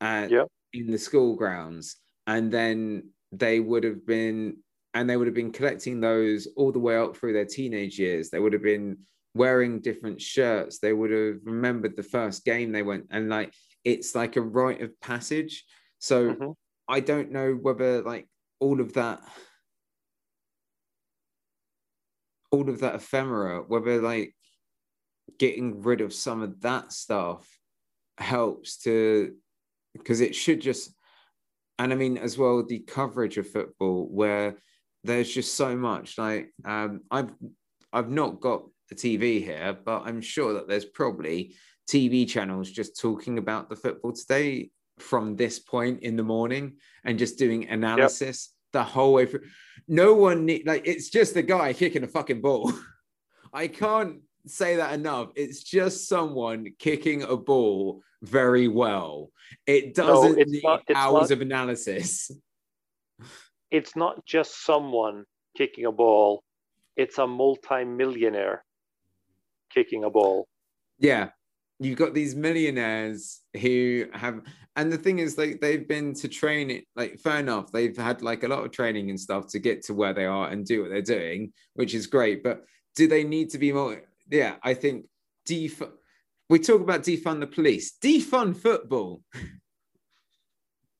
at, 0.00 0.30
yeah. 0.30 0.44
in 0.72 0.90
the 0.90 0.98
school 0.98 1.34
grounds 1.34 1.96
and 2.28 2.52
then 2.52 3.02
they 3.32 3.58
would 3.58 3.82
have 3.82 4.06
been 4.06 4.56
and 4.94 5.08
they 5.08 5.16
would 5.16 5.26
have 5.26 5.34
been 5.34 5.52
collecting 5.52 6.00
those 6.00 6.48
all 6.56 6.72
the 6.72 6.78
way 6.78 6.96
up 6.96 7.16
through 7.16 7.32
their 7.32 7.44
teenage 7.44 7.98
years. 7.98 8.30
They 8.30 8.40
would 8.40 8.52
have 8.52 8.62
been 8.62 8.98
wearing 9.34 9.80
different 9.80 10.20
shirts. 10.20 10.78
They 10.78 10.92
would 10.92 11.10
have 11.10 11.38
remembered 11.44 11.96
the 11.96 12.02
first 12.02 12.44
game 12.44 12.72
they 12.72 12.82
went 12.82 13.06
and 13.10 13.28
like 13.28 13.54
it's 13.84 14.14
like 14.14 14.36
a 14.36 14.40
rite 14.40 14.82
of 14.82 15.00
passage. 15.00 15.64
So 15.98 16.34
mm-hmm. 16.34 16.50
I 16.88 17.00
don't 17.00 17.30
know 17.30 17.52
whether 17.52 18.02
like 18.02 18.28
all 18.58 18.80
of 18.80 18.94
that 18.94 19.20
all 22.50 22.68
of 22.68 22.80
that 22.80 22.96
ephemera, 22.96 23.60
whether 23.60 24.02
like 24.02 24.34
getting 25.38 25.82
rid 25.82 26.00
of 26.00 26.12
some 26.12 26.42
of 26.42 26.60
that 26.62 26.92
stuff 26.92 27.48
helps 28.18 28.78
to 28.78 29.34
because 29.94 30.20
it 30.20 30.34
should 30.34 30.60
just 30.60 30.92
and 31.78 31.92
I 31.92 31.96
mean 31.96 32.18
as 32.18 32.36
well 32.36 32.62
the 32.66 32.80
coverage 32.80 33.38
of 33.38 33.48
football 33.48 34.06
where 34.10 34.56
there's 35.04 35.32
just 35.32 35.54
so 35.54 35.76
much 35.76 36.18
like 36.18 36.52
um 36.64 37.00
I've 37.10 37.32
I've 37.92 38.10
not 38.10 38.40
got 38.40 38.62
the 38.88 38.94
TV 38.94 39.42
here, 39.42 39.76
but 39.84 40.02
I'm 40.04 40.20
sure 40.20 40.54
that 40.54 40.68
there's 40.68 40.84
probably 40.84 41.54
TV 41.88 42.28
channels 42.28 42.70
just 42.70 43.00
talking 43.00 43.38
about 43.38 43.68
the 43.68 43.76
football 43.76 44.12
today 44.12 44.70
from 44.98 45.36
this 45.36 45.58
point 45.58 46.02
in 46.02 46.16
the 46.16 46.22
morning 46.22 46.76
and 47.04 47.18
just 47.18 47.38
doing 47.38 47.68
analysis 47.68 48.50
yep. 48.52 48.72
the 48.72 48.84
whole 48.84 49.14
way 49.14 49.26
through. 49.26 49.40
No 49.88 50.14
one 50.14 50.44
need 50.44 50.66
like 50.66 50.86
it's 50.86 51.08
just 51.08 51.34
the 51.34 51.42
guy 51.42 51.72
kicking 51.72 52.04
a 52.04 52.08
fucking 52.08 52.42
ball. 52.42 52.72
I 53.52 53.66
can't 53.66 54.20
say 54.46 54.76
that 54.76 54.92
enough. 54.92 55.30
It's 55.34 55.62
just 55.62 56.08
someone 56.08 56.68
kicking 56.78 57.22
a 57.22 57.36
ball 57.36 58.02
very 58.22 58.68
well. 58.68 59.30
It 59.66 59.94
doesn't 59.94 60.36
no, 60.36 60.44
need 60.44 60.62
not, 60.62 60.82
hours 60.94 61.30
not, 61.30 61.36
of 61.36 61.40
analysis. 61.40 62.30
It's 63.70 63.96
not 63.96 64.24
just 64.26 64.64
someone 64.64 65.24
kicking 65.56 65.84
a 65.86 65.92
ball, 65.92 66.42
it's 66.96 67.18
a 67.18 67.26
multi-millionaire 67.26 68.64
kicking 69.72 70.04
a 70.04 70.10
ball. 70.10 70.46
Yeah. 70.98 71.28
You've 71.78 71.98
got 71.98 72.12
these 72.12 72.34
millionaires 72.34 73.40
who 73.58 74.04
have 74.12 74.42
and 74.76 74.92
the 74.92 74.98
thing 74.98 75.18
is 75.18 75.36
like 75.36 75.60
they've 75.60 75.86
been 75.88 76.14
to 76.14 76.28
train 76.28 76.70
it 76.70 76.84
like 76.94 77.18
fair 77.18 77.38
enough 77.38 77.72
they've 77.72 77.96
had 77.96 78.22
like 78.22 78.44
a 78.44 78.48
lot 78.48 78.64
of 78.64 78.70
training 78.70 79.10
and 79.10 79.18
stuff 79.18 79.46
to 79.48 79.58
get 79.58 79.82
to 79.84 79.94
where 79.94 80.14
they 80.14 80.24
are 80.24 80.48
and 80.48 80.64
do 80.64 80.82
what 80.82 80.90
they're 80.90 81.02
doing 81.02 81.52
which 81.74 81.94
is 81.94 82.06
great 82.06 82.42
but 82.42 82.64
do 82.96 83.06
they 83.08 83.24
need 83.24 83.50
to 83.50 83.58
be 83.58 83.72
more 83.72 84.02
yeah 84.30 84.56
i 84.62 84.72
think 84.74 85.06
def 85.44 85.82
we 86.48 86.58
talk 86.58 86.80
about 86.80 87.02
defund 87.02 87.40
the 87.40 87.46
police 87.46 87.96
defund 88.02 88.56
football 88.56 89.22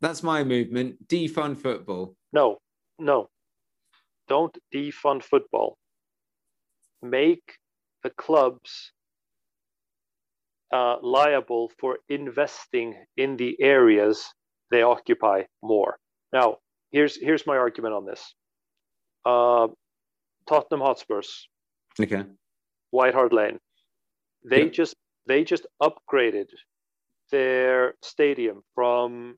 that's 0.01 0.23
my 0.23 0.45
movement. 0.45 1.09
Defund 1.09 1.59
football. 1.59 2.15
No 2.33 2.59
no. 3.01 3.29
Don't 4.29 4.57
defund 4.73 5.25
football. 5.25 5.77
Make 7.03 7.57
the 8.05 8.11
clubs 8.11 8.93
uh, 10.73 10.97
liable 11.03 11.73
for 11.81 11.99
investing 12.09 12.95
in 13.17 13.37
the 13.37 13.61
areas 13.61 14.25
they 14.71 14.83
occupy 14.83 15.43
more. 15.63 15.99
Now, 16.33 16.59
here's 16.93 17.17
here's 17.17 17.47
my 17.47 17.57
argument 17.57 17.95
on 17.95 18.07
this. 18.07 18.35
Uh, 19.25 19.69
Tottenham 20.49 20.81
Hotspurs, 20.81 21.49
okay, 22.01 22.25
White 22.91 23.15
Hart 23.15 23.33
Lane, 23.33 23.59
they 24.49 24.65
yeah. 24.65 24.71
just 24.71 24.95
they 25.27 25.43
just 25.43 25.67
upgraded 25.83 26.47
their 27.33 27.95
stadium 28.03 28.63
from 28.75 29.37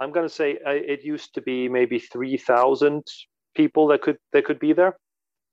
I'm 0.00 0.12
going 0.12 0.26
to 0.26 0.34
say 0.34 0.58
uh, 0.66 0.70
it 0.70 1.04
used 1.04 1.34
to 1.34 1.42
be 1.42 1.68
maybe 1.68 1.98
3,000 1.98 3.06
people 3.54 3.86
that 3.88 4.00
could 4.00 4.16
that 4.32 4.44
could 4.46 4.58
be 4.58 4.72
there. 4.72 4.96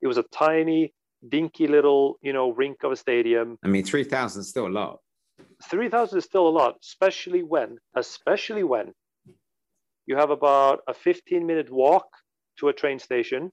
It 0.00 0.06
was 0.06 0.16
a 0.16 0.24
tiny 0.32 0.94
dinky 1.28 1.66
little, 1.66 2.18
you 2.22 2.32
know, 2.32 2.52
rink 2.52 2.82
of 2.82 2.92
a 2.92 2.96
stadium. 2.96 3.58
I 3.64 3.68
mean, 3.68 3.84
3,000 3.84 4.40
is 4.40 4.48
still 4.48 4.66
a 4.66 4.68
lot. 4.68 4.98
3,000 5.70 6.18
is 6.18 6.24
still 6.24 6.48
a 6.48 6.50
lot, 6.50 6.76
especially 6.82 7.42
when, 7.42 7.76
especially 7.94 8.62
when 8.62 8.92
you 10.06 10.16
have 10.16 10.30
about 10.30 10.80
a 10.88 10.94
15 10.94 11.46
minute 11.46 11.70
walk 11.70 12.06
to 12.58 12.68
a 12.68 12.72
train 12.72 12.98
station. 12.98 13.50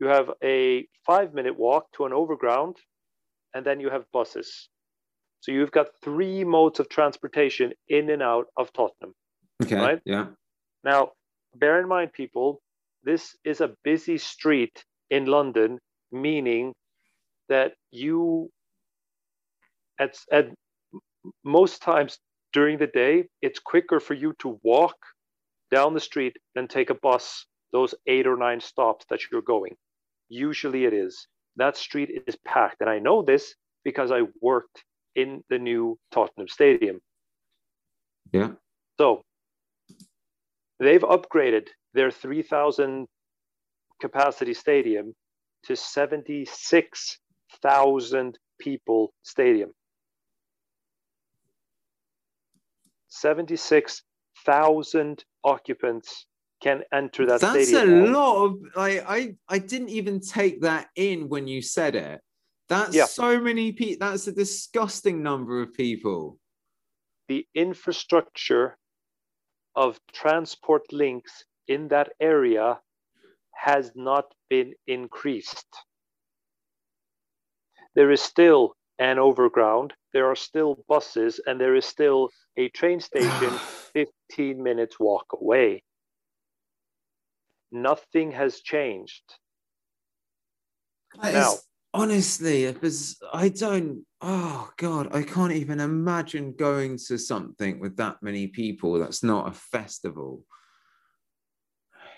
You 0.00 0.08
have 0.08 0.30
a 0.42 0.86
five 1.06 1.32
minute 1.32 1.56
walk 1.56 1.86
to 1.96 2.06
an 2.06 2.12
overground, 2.12 2.76
and 3.54 3.64
then 3.64 3.80
you 3.80 3.88
have 3.90 4.04
buses. 4.12 4.68
So 5.40 5.52
you've 5.52 5.70
got 5.70 5.88
three 6.02 6.44
modes 6.44 6.80
of 6.80 6.88
transportation 6.88 7.72
in 7.88 8.10
and 8.10 8.22
out 8.22 8.46
of 8.56 8.72
Tottenham. 8.72 9.14
Okay. 9.62 9.76
Right? 9.76 10.00
Yeah. 10.04 10.26
Now, 10.84 11.12
bear 11.54 11.80
in 11.80 11.88
mind, 11.88 12.12
people, 12.12 12.60
this 13.02 13.36
is 13.44 13.60
a 13.60 13.74
busy 13.84 14.18
street 14.18 14.84
in 15.10 15.26
London 15.26 15.78
meaning 16.12 16.72
that 17.48 17.72
you 17.90 18.50
at, 19.98 20.16
at 20.32 20.48
most 21.44 21.82
times 21.82 22.18
during 22.52 22.78
the 22.78 22.86
day 22.86 23.24
it's 23.42 23.58
quicker 23.58 24.00
for 24.00 24.14
you 24.14 24.32
to 24.38 24.58
walk 24.62 24.96
down 25.70 25.94
the 25.94 26.00
street 26.00 26.36
than 26.54 26.68
take 26.68 26.90
a 26.90 26.94
bus 26.94 27.46
those 27.72 27.94
eight 28.06 28.26
or 28.26 28.36
nine 28.36 28.60
stops 28.60 29.04
that 29.10 29.20
you're 29.30 29.42
going 29.42 29.74
usually 30.28 30.84
it 30.84 30.94
is 30.94 31.26
that 31.56 31.76
street 31.76 32.22
is 32.26 32.36
packed 32.44 32.80
and 32.80 32.90
i 32.90 32.98
know 32.98 33.22
this 33.22 33.54
because 33.84 34.10
i 34.10 34.22
worked 34.40 34.84
in 35.14 35.42
the 35.50 35.58
new 35.58 35.98
tottenham 36.12 36.48
stadium 36.48 37.00
yeah 38.32 38.50
so 38.98 39.22
they've 40.78 41.02
upgraded 41.02 41.68
their 41.94 42.10
3000 42.10 43.06
capacity 44.00 44.54
stadium 44.54 45.14
to 45.64 45.76
76,000 45.76 48.38
people 48.58 49.12
stadium. 49.22 49.70
76,000 53.08 55.24
occupants 55.44 56.26
can 56.62 56.82
enter 56.92 57.26
that 57.26 57.40
That's 57.40 57.68
stadium. 57.68 58.00
That's 58.00 58.10
a 58.10 58.12
lot 58.12 58.44
of 58.44 58.56
I, 58.76 59.00
I 59.00 59.34
I 59.48 59.58
didn't 59.58 59.88
even 59.90 60.20
take 60.20 60.60
that 60.62 60.88
in 60.96 61.28
when 61.28 61.46
you 61.48 61.62
said 61.62 61.94
it. 61.94 62.20
That's 62.68 62.94
yeah. 62.94 63.06
so 63.06 63.40
many 63.40 63.72
people. 63.72 64.08
That's 64.08 64.26
a 64.26 64.32
disgusting 64.32 65.22
number 65.22 65.62
of 65.62 65.72
people. 65.72 66.38
The 67.28 67.46
infrastructure 67.54 68.76
of 69.76 70.00
transport 70.12 70.82
links 70.90 71.44
in 71.68 71.88
that 71.88 72.12
area 72.20 72.80
has 73.54 73.92
not 73.94 74.24
been 74.48 74.72
increased. 74.86 75.66
There 77.94 78.10
is 78.10 78.20
still 78.20 78.74
an 78.98 79.18
overground, 79.18 79.92
there 80.12 80.26
are 80.30 80.36
still 80.36 80.78
buses, 80.88 81.40
and 81.46 81.60
there 81.60 81.74
is 81.74 81.84
still 81.84 82.30
a 82.56 82.68
train 82.70 83.00
station 83.00 83.50
15 83.92 84.62
minutes 84.62 84.98
walk 84.98 85.26
away. 85.32 85.82
Nothing 87.72 88.32
has 88.32 88.60
changed. 88.60 89.24
That 91.20 91.34
now, 91.34 91.52
is, 91.54 91.62
honestly, 91.96 92.64
if 92.64 92.82
it's, 92.84 93.16
I 93.32 93.48
don't, 93.48 94.04
oh 94.20 94.70
God, 94.76 95.14
I 95.14 95.22
can't 95.22 95.52
even 95.52 95.80
imagine 95.80 96.54
going 96.56 96.98
to 97.08 97.18
something 97.18 97.80
with 97.80 97.96
that 97.96 98.16
many 98.22 98.46
people 98.48 98.98
that's 98.98 99.22
not 99.22 99.48
a 99.48 99.52
festival. 99.52 100.42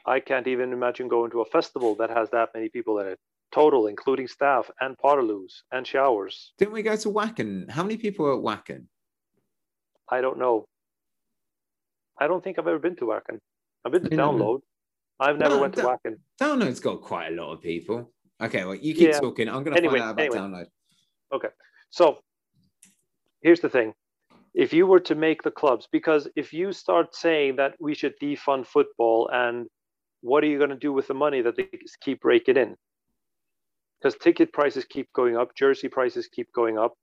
I 0.04 0.20
can't 0.20 0.46
even 0.46 0.72
imagine 0.72 1.08
going 1.08 1.30
to 1.32 1.42
a 1.42 1.44
festival 1.44 1.94
that 1.96 2.10
has 2.10 2.30
that 2.30 2.50
many 2.54 2.68
people 2.68 2.98
in 3.00 3.08
it, 3.08 3.18
total, 3.52 3.86
including 3.86 4.26
staff 4.26 4.70
and 4.80 4.96
Portaloos 4.96 5.62
and 5.70 5.86
showers. 5.86 6.52
Didn't 6.58 6.74
we 6.74 6.82
go 6.82 6.96
to 6.96 7.08
Wacken? 7.10 7.70
How 7.70 7.82
many 7.82 7.96
people 7.96 8.26
are 8.26 8.34
at 8.34 8.42
Wacken? 8.42 8.84
I 10.10 10.20
don't 10.20 10.38
know. 10.38 10.66
I 12.18 12.26
don't 12.26 12.42
think 12.42 12.58
I've 12.58 12.66
ever 12.66 12.78
been 12.78 12.96
to 12.96 13.04
Wacken. 13.04 13.38
I've 13.84 13.92
been 13.92 14.04
to 14.04 14.10
you 14.10 14.16
Download. 14.16 14.60
I've 15.20 15.38
never 15.38 15.56
no, 15.56 15.60
went 15.62 15.74
to 15.74 15.82
Wacken. 15.82 16.16
Download's 16.40 16.80
got 16.80 17.00
quite 17.00 17.28
a 17.32 17.34
lot 17.34 17.52
of 17.52 17.60
people. 17.60 18.12
Okay, 18.40 18.64
well, 18.64 18.74
you 18.74 18.94
keep 18.94 19.08
yeah. 19.08 19.20
talking. 19.20 19.48
I'm 19.48 19.64
going 19.64 19.74
to 19.74 19.78
anyway, 19.78 19.98
find 19.98 20.02
out 20.02 20.12
about 20.12 20.24
anyway. 20.24 20.38
Download. 20.38 20.66
Okay, 21.32 21.48
so 21.90 22.18
here's 23.42 23.60
the 23.60 23.68
thing 23.68 23.94
if 24.54 24.72
you 24.72 24.86
were 24.86 25.00
to 25.00 25.14
make 25.14 25.42
the 25.42 25.50
clubs 25.50 25.86
because 25.92 26.28
if 26.34 26.52
you 26.52 26.72
start 26.72 27.14
saying 27.14 27.56
that 27.56 27.74
we 27.78 27.94
should 27.94 28.14
defund 28.20 28.66
football 28.66 29.30
and 29.32 29.68
what 30.20 30.42
are 30.42 30.48
you 30.48 30.58
going 30.58 30.70
to 30.70 30.76
do 30.76 30.92
with 30.92 31.06
the 31.06 31.14
money 31.14 31.42
that 31.42 31.56
they 31.56 31.68
keep 32.00 32.24
raking 32.24 32.56
in? 32.56 32.74
Because 34.00 34.16
ticket 34.18 34.52
prices 34.52 34.84
keep 34.84 35.12
going 35.12 35.36
up, 35.36 35.54
jersey 35.54 35.88
prices 35.88 36.28
keep 36.28 36.52
going 36.52 36.78
up, 36.78 36.94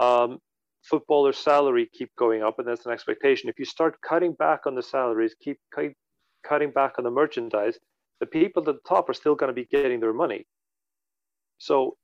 um, 0.00 0.38
footballer 0.82 1.32
salary 1.32 1.88
keep 1.92 2.10
going 2.16 2.42
up, 2.42 2.58
and 2.58 2.66
that's 2.66 2.86
an 2.86 2.92
expectation. 2.92 3.48
If 3.48 3.58
you 3.58 3.64
start 3.64 4.00
cutting 4.00 4.32
back 4.32 4.66
on 4.66 4.74
the 4.74 4.82
salaries, 4.82 5.34
keep, 5.40 5.58
keep 5.76 5.94
cutting 6.44 6.70
back 6.70 6.94
on 6.98 7.04
the 7.04 7.10
merchandise, 7.10 7.78
the 8.20 8.26
people 8.26 8.62
at 8.62 8.66
the 8.66 8.80
top 8.88 9.08
are 9.08 9.14
still 9.14 9.34
going 9.34 9.48
to 9.48 9.54
be 9.54 9.66
getting 9.66 10.00
their 10.00 10.12
money. 10.12 10.46
So 11.58 11.96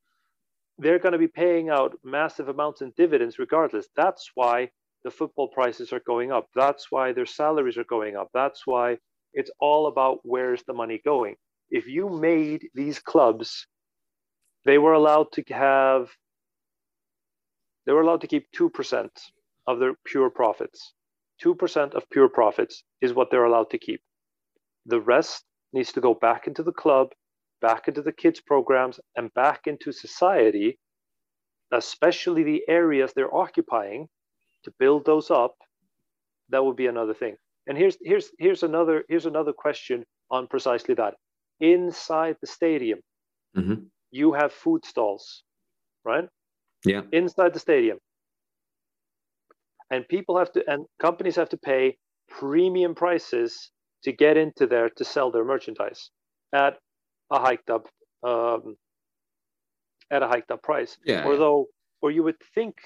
they're 0.79 0.99
going 0.99 1.13
to 1.13 1.19
be 1.19 1.29
paying 1.29 1.69
out 1.69 1.99
massive 2.03 2.49
amounts 2.49 2.83
in 2.83 2.93
dividends 2.97 3.39
regardless. 3.39 3.87
That's 3.97 4.31
why 4.35 4.71
the 5.05 5.11
football 5.11 5.49
prices 5.49 5.93
are 5.93 6.03
going 6.07 6.33
up. 6.33 6.49
That's 6.55 6.87
why 6.91 7.13
their 7.13 7.27
salaries 7.27 7.77
are 7.77 7.85
going 7.85 8.17
up. 8.17 8.29
That's 8.33 8.67
why 8.67 8.99
it's 9.35 9.51
all 9.61 9.87
about 9.87 10.21
where's 10.23 10.63
the 10.67 10.73
money 10.73 11.01
going. 11.05 11.37
If 11.71 11.87
you 11.87 12.09
made 12.09 12.69
these 12.75 12.99
clubs, 12.99 13.67
they 14.65 14.79
were 14.79 14.93
allowed 14.93 15.33
to 15.33 15.43
have, 15.55 16.11
they 17.87 17.93
were 17.93 18.03
allowed 18.03 18.21
to 18.21 18.27
keep 18.27 18.47
2% 18.53 19.09
of 19.67 19.79
their 19.79 19.95
pure 20.05 20.31
profits. 20.31 20.93
2% 21.43 21.95
of 21.95 22.09
pure 22.11 22.29
profits 22.29 22.85
is 23.01 23.15
what 23.15 23.31
they're 23.31 23.45
allowed 23.45 23.71
to 23.71 23.79
keep. 23.79 24.01
The 24.87 25.01
rest 25.01 25.45
needs 25.73 25.93
to 25.93 26.01
go 26.01 26.15
back 26.15 26.47
into 26.47 26.63
the 26.63 26.73
club, 26.73 27.09
back 27.63 27.89
into 27.89 28.03
the 28.03 28.13
kids' 28.13 28.41
programs, 28.41 29.01
and 29.17 29.33
back 29.35 29.63
into 29.67 29.93
society, 29.93 30.79
especially 31.73 32.43
the 32.43 32.63
areas 32.69 33.13
they're 33.15 33.35
occupying, 33.35 34.09
to 34.65 34.73
build 34.79 35.07
those 35.07 35.31
up. 35.31 35.55
That 36.51 36.65
would 36.65 36.77
be 36.77 36.89
another 36.89 37.15
thing. 37.15 37.37
And 37.67 37.79
here's 37.79 37.97
here's 38.03 38.31
here's 38.39 38.63
another 38.63 39.05
here's 39.09 39.27
another 39.27 39.53
question 39.53 40.05
on 40.31 40.49
precisely 40.49 40.95
that. 40.97 41.15
Inside 41.61 42.37
the 42.41 42.47
stadium, 42.47 42.99
mm-hmm. 43.57 43.85
you 44.11 44.33
have 44.33 44.53
food 44.53 44.85
stalls, 44.85 45.45
right? 46.05 46.29
Yeah. 46.85 47.03
Inside 47.13 47.55
the 47.55 47.61
stadium. 47.61 47.99
And 49.91 50.07
people 50.09 50.37
have 50.39 50.53
to 50.53 50.65
and 50.69 50.87
companies 51.01 51.37
have 51.37 51.51
to 51.51 51.57
pay 51.57 51.97
premium 52.29 52.95
prices 52.95 53.71
to 54.03 54.13
get 54.13 54.37
into 54.37 54.67
there 54.67 54.91
to 54.97 55.05
sell 55.05 55.31
their 55.31 55.45
merchandise 55.45 56.11
at 56.53 56.79
a 57.31 57.39
hiked 57.39 57.71
up 57.71 57.89
um, 58.23 58.77
at 60.11 60.23
a 60.23 60.29
hiked 60.29 60.51
up 60.51 60.63
price. 60.63 60.97
Yeah. 61.05 61.25
Although, 61.25 61.67
or 62.01 62.11
you 62.11 62.23
would 62.23 62.41
think 62.55 62.77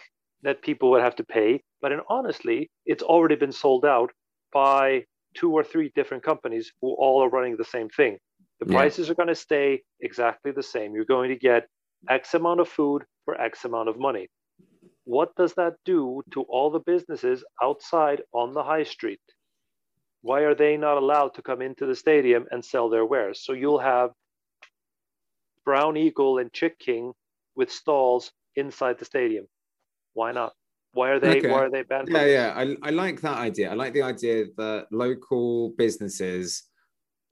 that 0.43 0.63
people 0.63 0.91
would 0.91 1.03
have 1.03 1.17
to 1.17 1.25
pay, 1.25 1.63
but 1.81 1.93
in 1.93 2.01
honestly, 2.09 2.71
it's 2.85 3.03
already 3.03 3.37
been 3.37 3.53
sold 3.53 3.85
out 3.85 4.11
by 4.53 5.05
two 5.35 5.53
or 5.53 5.65
three 5.65 5.91
different 5.95 6.23
companies 6.23 6.73
who 6.81 6.95
all 6.95 7.23
are 7.23 7.29
running 7.29 7.57
the 7.57 7.65
same 7.65 7.89
thing. 7.89 8.19
The 8.61 8.73
Yeah. 8.73 8.79
prices 8.79 9.11
are 9.11 9.15
going 9.15 9.29
to 9.29 9.35
stay 9.35 9.83
exactly 10.01 10.53
the 10.53 10.63
same. 10.63 10.95
You're 10.95 11.05
going 11.17 11.29
to 11.31 11.37
get 11.37 11.69
X 12.09 12.35
amount 12.35 12.61
of 12.61 12.69
food 12.69 13.05
for 13.25 13.39
X 13.41 13.65
amount 13.65 13.89
of 13.89 13.99
money. 13.99 14.29
What 15.05 15.35
does 15.37 15.55
that 15.55 15.75
do 15.85 16.23
to 16.33 16.43
all 16.43 16.71
the 16.71 16.81
businesses 16.81 17.45
outside 17.63 18.23
on 18.33 18.53
the 18.53 18.65
high 18.65 18.85
street? 18.85 19.21
Why 20.23 20.41
are 20.41 20.55
they 20.55 20.77
not 20.77 20.97
allowed 20.97 21.35
to 21.35 21.43
come 21.43 21.61
into 21.63 21.87
the 21.87 21.95
stadium 21.95 22.47
and 22.51 22.65
sell 22.65 22.89
their 22.89 23.05
wares? 23.05 23.45
So 23.45 23.53
you'll 23.53 23.79
have 23.79 24.11
Brown 25.67 25.97
Eagle 25.97 26.39
and 26.39 26.51
Chick 26.53 26.79
King 26.79 27.13
with 27.57 27.71
stalls 27.71 28.33
inside 28.55 28.99
the 28.99 29.05
stadium. 29.05 29.47
Why 30.15 30.33
not? 30.33 30.55
Why 30.93 31.11
are 31.11 31.21
they 31.21 31.41
Okay. 31.41 31.51
why 31.51 31.65
are 31.65 31.71
they 31.71 31.83
banned? 31.83 32.09
Yeah, 32.09 32.25
yeah. 32.25 32.55
I, 32.57 32.77
I 32.83 32.91
like 32.91 33.21
that 33.21 33.37
idea. 33.37 33.71
I 33.71 33.75
like 33.75 33.93
the 33.93 34.03
idea 34.03 34.47
that 34.57 34.87
local 34.91 35.71
businesses 35.77 36.63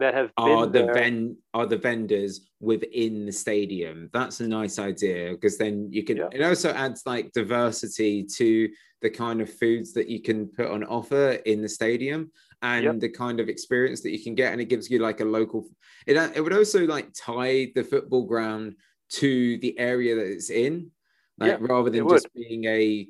That 0.00 0.12
have 0.14 0.32
are 0.36 0.66
the 0.66 0.84
ven 0.92 1.36
are 1.54 1.64
the 1.64 1.78
vendors 1.78 2.50
within 2.60 3.24
the 3.24 3.32
stadium. 3.32 4.10
That's 4.12 4.40
a 4.40 4.48
nice 4.48 4.78
idea 4.78 5.30
because 5.32 5.56
then 5.56 5.88
you 5.90 6.02
can 6.02 6.18
Yeah. 6.18 6.28
it 6.32 6.42
also 6.42 6.70
adds 6.72 7.02
like 7.06 7.32
diversity 7.32 8.24
to 8.36 8.68
the 9.00 9.10
kind 9.10 9.40
of 9.40 9.48
foods 9.52 9.92
that 9.94 10.08
you 10.08 10.20
can 10.20 10.48
put 10.48 10.66
on 10.66 10.82
offer 10.84 11.32
in 11.46 11.62
the 11.62 11.68
stadium 11.68 12.30
and 12.64 12.84
Yep. 12.84 13.00
the 13.00 13.08
kind 13.10 13.40
of 13.40 13.48
experience 13.50 14.00
that 14.00 14.10
you 14.10 14.22
can 14.22 14.34
get 14.34 14.52
and 14.52 14.60
it 14.60 14.70
gives 14.70 14.90
you 14.90 14.98
like 14.98 15.20
a 15.20 15.24
local 15.24 15.68
it, 16.06 16.16
it 16.34 16.40
would 16.40 16.52
also 16.54 16.86
like 16.86 17.08
tie 17.14 17.70
the 17.74 17.84
football 17.84 18.24
ground 18.24 18.74
to 19.10 19.58
the 19.58 19.78
area 19.78 20.14
that 20.16 20.26
it's 20.26 20.48
in 20.50 20.90
like 21.38 21.50
Yeah, 21.52 21.58
rather 21.60 21.90
than 21.90 22.08
just 22.08 22.32
being 22.34 22.64
a 22.64 23.06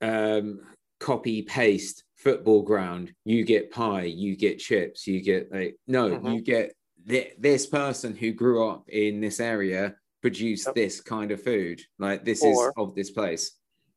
um 0.00 0.60
copy 1.00 1.42
paste 1.42 2.04
football 2.16 2.62
ground 2.62 3.12
you 3.24 3.44
get 3.44 3.70
pie 3.70 4.04
you 4.04 4.36
get 4.36 4.58
chips 4.58 5.06
you 5.06 5.20
get 5.20 5.52
like 5.52 5.76
no 5.86 6.10
Mhm. 6.10 6.34
you 6.34 6.40
get 6.40 6.72
th- 7.06 7.34
this 7.38 7.66
person 7.66 8.14
who 8.16 8.32
grew 8.32 8.66
up 8.68 8.88
in 8.88 9.20
this 9.20 9.38
area 9.40 9.96
produced 10.22 10.66
Yep. 10.66 10.74
this 10.76 11.00
kind 11.00 11.30
of 11.32 11.42
food 11.42 11.82
like 11.98 12.24
this 12.24 12.42
Or- 12.42 12.68
is 12.68 12.72
of 12.76 12.94
this 12.94 13.10
place 13.10 13.52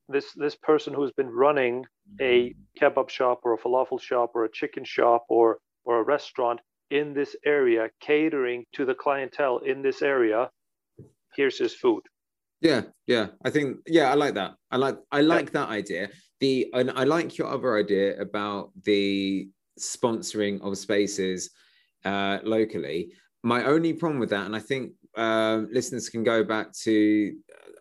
this 0.09 0.33
this 0.33 0.55
person 0.55 0.93
who's 0.93 1.11
been 1.11 1.29
running 1.29 1.85
a 2.21 2.53
kebab 2.79 3.09
shop 3.09 3.41
or 3.43 3.53
a 3.53 3.57
falafel 3.57 3.99
shop 3.99 4.31
or 4.35 4.45
a 4.45 4.51
chicken 4.51 4.83
shop 4.83 5.25
or 5.29 5.59
or 5.83 5.99
a 5.99 6.03
restaurant 6.03 6.59
in 6.91 7.13
this 7.13 7.35
area 7.45 7.89
catering 7.99 8.63
to 8.73 8.85
the 8.85 8.93
clientele 8.93 9.57
in 9.59 9.81
this 9.81 10.01
area 10.01 10.49
here's 11.35 11.57
his 11.57 11.73
food. 11.73 12.03
Yeah 12.61 12.81
yeah. 13.07 13.27
I 13.43 13.49
think 13.49 13.77
yeah 13.87 14.11
i 14.11 14.13
like 14.13 14.35
that. 14.35 14.53
I 14.71 14.77
like 14.77 14.97
i 15.11 15.21
like 15.21 15.51
that 15.51 15.69
idea. 15.69 16.09
The 16.39 16.67
and 16.73 16.91
i 16.91 17.03
like 17.03 17.37
your 17.37 17.47
other 17.47 17.77
idea 17.77 18.19
about 18.19 18.71
the 18.83 19.49
sponsoring 19.79 20.61
of 20.61 20.77
spaces 20.77 21.49
uh 22.05 22.39
locally. 22.43 23.13
My 23.43 23.65
only 23.65 23.93
problem 23.93 24.19
with 24.19 24.29
that 24.29 24.45
and 24.45 24.55
i 24.55 24.59
think 24.59 24.93
um 25.17 25.69
listeners 25.71 26.09
can 26.09 26.23
go 26.23 26.43
back 26.43 26.71
to 26.83 27.35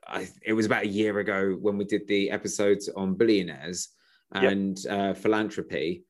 I, 0.06 0.28
it 0.42 0.52
was 0.52 0.66
about 0.66 0.84
a 0.84 0.88
year 0.88 1.18
ago 1.18 1.56
when 1.60 1.76
we 1.78 1.84
did 1.84 2.06
the 2.06 2.30
episodes 2.30 2.88
on 2.96 3.14
billionaires 3.14 3.88
Yep. 4.34 4.52
and 4.52 4.86
uh, 4.90 5.14
philanthropy 5.14 6.02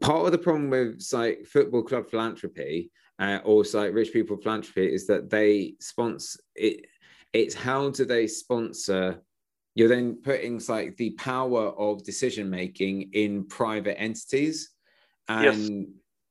part 0.00 0.26
of 0.26 0.32
the 0.32 0.38
problem 0.38 0.68
with 0.70 1.00
like 1.12 1.46
football 1.46 1.82
club 1.82 2.10
philanthropy 2.10 2.90
uh, 3.18 3.38
or 3.44 3.64
like 3.72 3.94
rich 3.94 4.12
people 4.12 4.36
philanthropy 4.36 4.92
is 4.92 5.06
that 5.06 5.30
they 5.30 5.74
sponsor 5.80 6.40
it 6.54 6.84
it's 7.32 7.54
how 7.54 7.90
do 7.90 8.04
they 8.04 8.26
sponsor 8.26 9.22
you're 9.74 9.88
then 9.88 10.18
putting 10.22 10.60
like 10.68 10.96
the 10.96 11.10
power 11.12 11.68
of 11.78 12.02
decision 12.04 12.50
making 12.50 13.10
in 13.12 13.46
private 13.46 13.98
entities 14.00 14.70
and 15.28 15.44
Yes. 15.44 15.86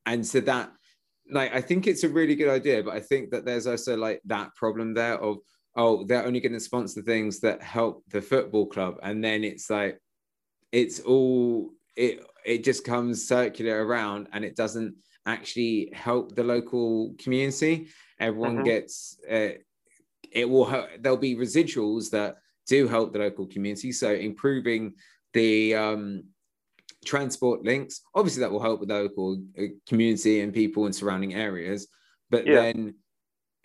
and 0.05 0.27
so 0.27 0.39
that 0.41 0.71
like 1.31 1.53
i 1.53 1.61
think 1.61 1.87
it's 1.87 2.03
a 2.03 2.09
really 2.09 2.35
good 2.35 2.49
idea 2.49 2.83
but 2.83 2.93
i 2.93 2.99
think 2.99 3.29
that 3.31 3.45
there's 3.45 3.67
also 3.67 3.95
like 3.95 4.21
that 4.25 4.53
problem 4.55 4.93
there 4.93 5.17
of 5.19 5.37
oh 5.75 6.03
they're 6.05 6.25
only 6.25 6.39
going 6.39 6.53
to 6.53 6.59
sponsor 6.59 7.01
things 7.01 7.39
that 7.39 7.61
help 7.61 8.03
the 8.09 8.21
football 8.21 8.65
club 8.65 8.95
and 9.03 9.23
then 9.23 9.43
it's 9.43 9.69
like 9.69 9.99
it's 10.71 10.99
all 10.99 11.71
it 11.95 12.25
it 12.45 12.63
just 12.63 12.83
comes 12.83 13.27
circular 13.27 13.85
around 13.85 14.27
and 14.33 14.43
it 14.43 14.55
doesn't 14.55 14.95
actually 15.25 15.89
help 15.93 16.35
the 16.35 16.43
local 16.43 17.13
community 17.19 17.87
everyone 18.19 18.57
Mhm. 18.57 18.65
gets 18.65 19.19
uh, 19.29 19.49
it 20.31 20.49
will 20.49 20.65
help 20.65 20.87
there'll 20.99 21.17
be 21.17 21.35
residuals 21.35 22.09
that 22.09 22.37
do 22.67 22.87
help 22.87 23.13
the 23.13 23.19
local 23.19 23.47
community 23.47 23.91
so 23.91 24.13
improving 24.13 24.93
the 25.33 25.75
um 25.75 26.23
transport 27.05 27.63
links 27.63 28.01
obviously 28.13 28.41
that 28.41 28.51
will 28.51 28.61
help 28.61 28.79
with 28.79 28.89
the 28.89 28.95
local 28.95 29.41
uh, 29.57 29.63
community 29.87 30.41
and 30.41 30.53
people 30.53 30.85
in 30.85 30.93
surrounding 30.93 31.33
areas 31.33 31.87
but 32.29 32.45
Yeah. 32.45 32.55
then 32.73 32.95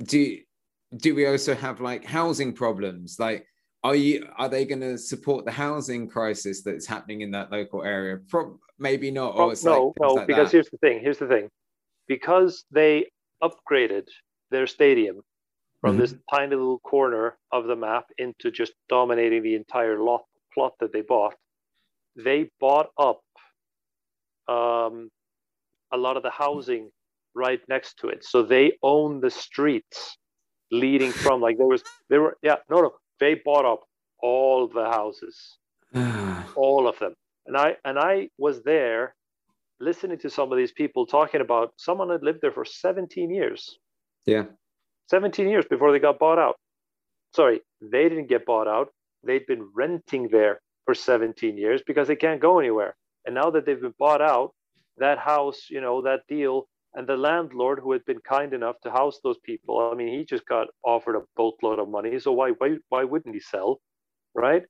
do 0.04 0.38
do 0.96 1.14
we 1.14 1.26
also 1.26 1.54
have 1.54 1.80
like 1.80 2.04
housing 2.04 2.52
problems 2.52 3.16
like 3.18 3.44
are 3.82 3.96
you 3.96 4.26
are 4.36 4.48
they 4.48 4.64
going 4.64 4.80
to 4.80 4.96
support 4.96 5.44
the 5.44 5.50
housing 5.50 6.08
crisis 6.08 6.62
that's 6.62 6.86
happening 6.86 7.22
in 7.22 7.30
that 7.32 7.50
local 7.50 7.82
area 7.82 8.18
Pro- 8.28 8.58
maybe 8.78 9.10
not 9.10 9.34
or 9.34 9.52
it's 9.52 9.64
like 9.64 9.74
no 9.74 9.94
no 10.00 10.14
like 10.14 10.26
because 10.28 10.46
that. 10.50 10.52
here's 10.52 10.70
the 10.70 10.78
thing 10.78 11.00
here's 11.00 11.18
the 11.18 11.26
thing 11.26 11.48
because 12.06 12.64
they 12.70 13.06
upgraded 13.42 14.06
their 14.50 14.66
stadium 14.68 15.20
from 15.80 15.96
Mhm. 15.96 15.98
this 15.98 16.14
tiny 16.32 16.54
little 16.54 16.78
corner 16.78 17.36
of 17.50 17.66
the 17.66 17.76
map 17.76 18.06
into 18.18 18.50
just 18.52 18.74
dominating 18.88 19.42
the 19.42 19.54
entire 19.56 19.98
lot 19.98 20.24
plot 20.52 20.74
that 20.78 20.92
they 20.92 21.00
bought 21.02 21.34
they 22.16 22.48
bought 22.60 22.90
up 22.96 23.20
um, 24.48 25.10
a 25.92 25.96
lot 25.96 26.16
of 26.16 26.22
the 26.22 26.30
housing 26.30 26.90
right 27.34 27.60
next 27.68 27.98
to 27.98 28.08
it. 28.08 28.24
So 28.24 28.42
they 28.42 28.72
own 28.82 29.20
the 29.20 29.30
streets 29.30 30.16
leading 30.70 31.12
from 31.12 31.40
like 31.40 31.56
there 31.58 31.66
was 31.66 31.82
there 32.08 32.22
were 32.22 32.36
yeah 32.42 32.56
no 32.70 32.80
no 32.80 32.94
they 33.20 33.34
bought 33.44 33.64
up 33.64 33.82
all 34.20 34.68
the 34.68 34.84
houses. 34.84 35.58
All 36.56 36.88
of 36.88 36.98
them. 36.98 37.14
And 37.46 37.56
i 37.56 37.76
and 37.84 37.98
i 37.98 38.28
was 38.38 38.62
there 38.62 39.14
listening 39.80 40.18
to 40.18 40.30
some 40.30 40.50
of 40.50 40.58
these 40.58 40.72
people 40.72 41.04
talking 41.04 41.40
about 41.40 41.74
someone 41.76 42.08
had 42.10 42.22
lived 42.22 42.40
there 42.40 42.52
for 42.52 42.64
17 42.64 43.30
years. 43.30 43.78
Yeah. 44.24 44.44
17 45.10 45.48
years 45.48 45.66
before 45.68 45.92
they 45.92 45.98
got 45.98 46.18
bought 46.18 46.38
out. 46.38 46.56
Sorry 47.34 47.60
they 47.80 48.08
didn't 48.08 48.28
get 48.28 48.46
bought 48.46 48.68
out. 48.68 48.88
They'd 49.24 49.46
been 49.46 49.68
renting 49.74 50.28
there 50.30 50.60
for 50.84 50.94
17 50.94 51.56
years 51.56 51.82
because 51.86 52.08
they 52.08 52.16
can't 52.16 52.40
go 52.40 52.58
anywhere 52.58 52.96
and 53.24 53.34
now 53.34 53.50
that 53.50 53.64
they've 53.66 53.80
been 53.80 53.94
bought 53.98 54.22
out 54.22 54.54
that 54.98 55.18
house 55.18 55.66
you 55.70 55.80
know 55.80 56.02
that 56.02 56.20
deal 56.28 56.68
and 56.94 57.06
the 57.06 57.16
landlord 57.16 57.80
who 57.80 57.90
had 57.92 58.04
been 58.04 58.20
kind 58.20 58.52
enough 58.52 58.76
to 58.82 58.90
house 58.90 59.18
those 59.24 59.38
people 59.44 59.90
i 59.92 59.94
mean 59.94 60.08
he 60.08 60.24
just 60.24 60.46
got 60.46 60.68
offered 60.84 61.16
a 61.16 61.22
boatload 61.36 61.78
of 61.78 61.88
money 61.88 62.18
so 62.18 62.32
why 62.32 62.50
why, 62.58 62.76
why 62.88 63.02
wouldn't 63.04 63.34
he 63.34 63.40
sell 63.40 63.80
right 64.34 64.62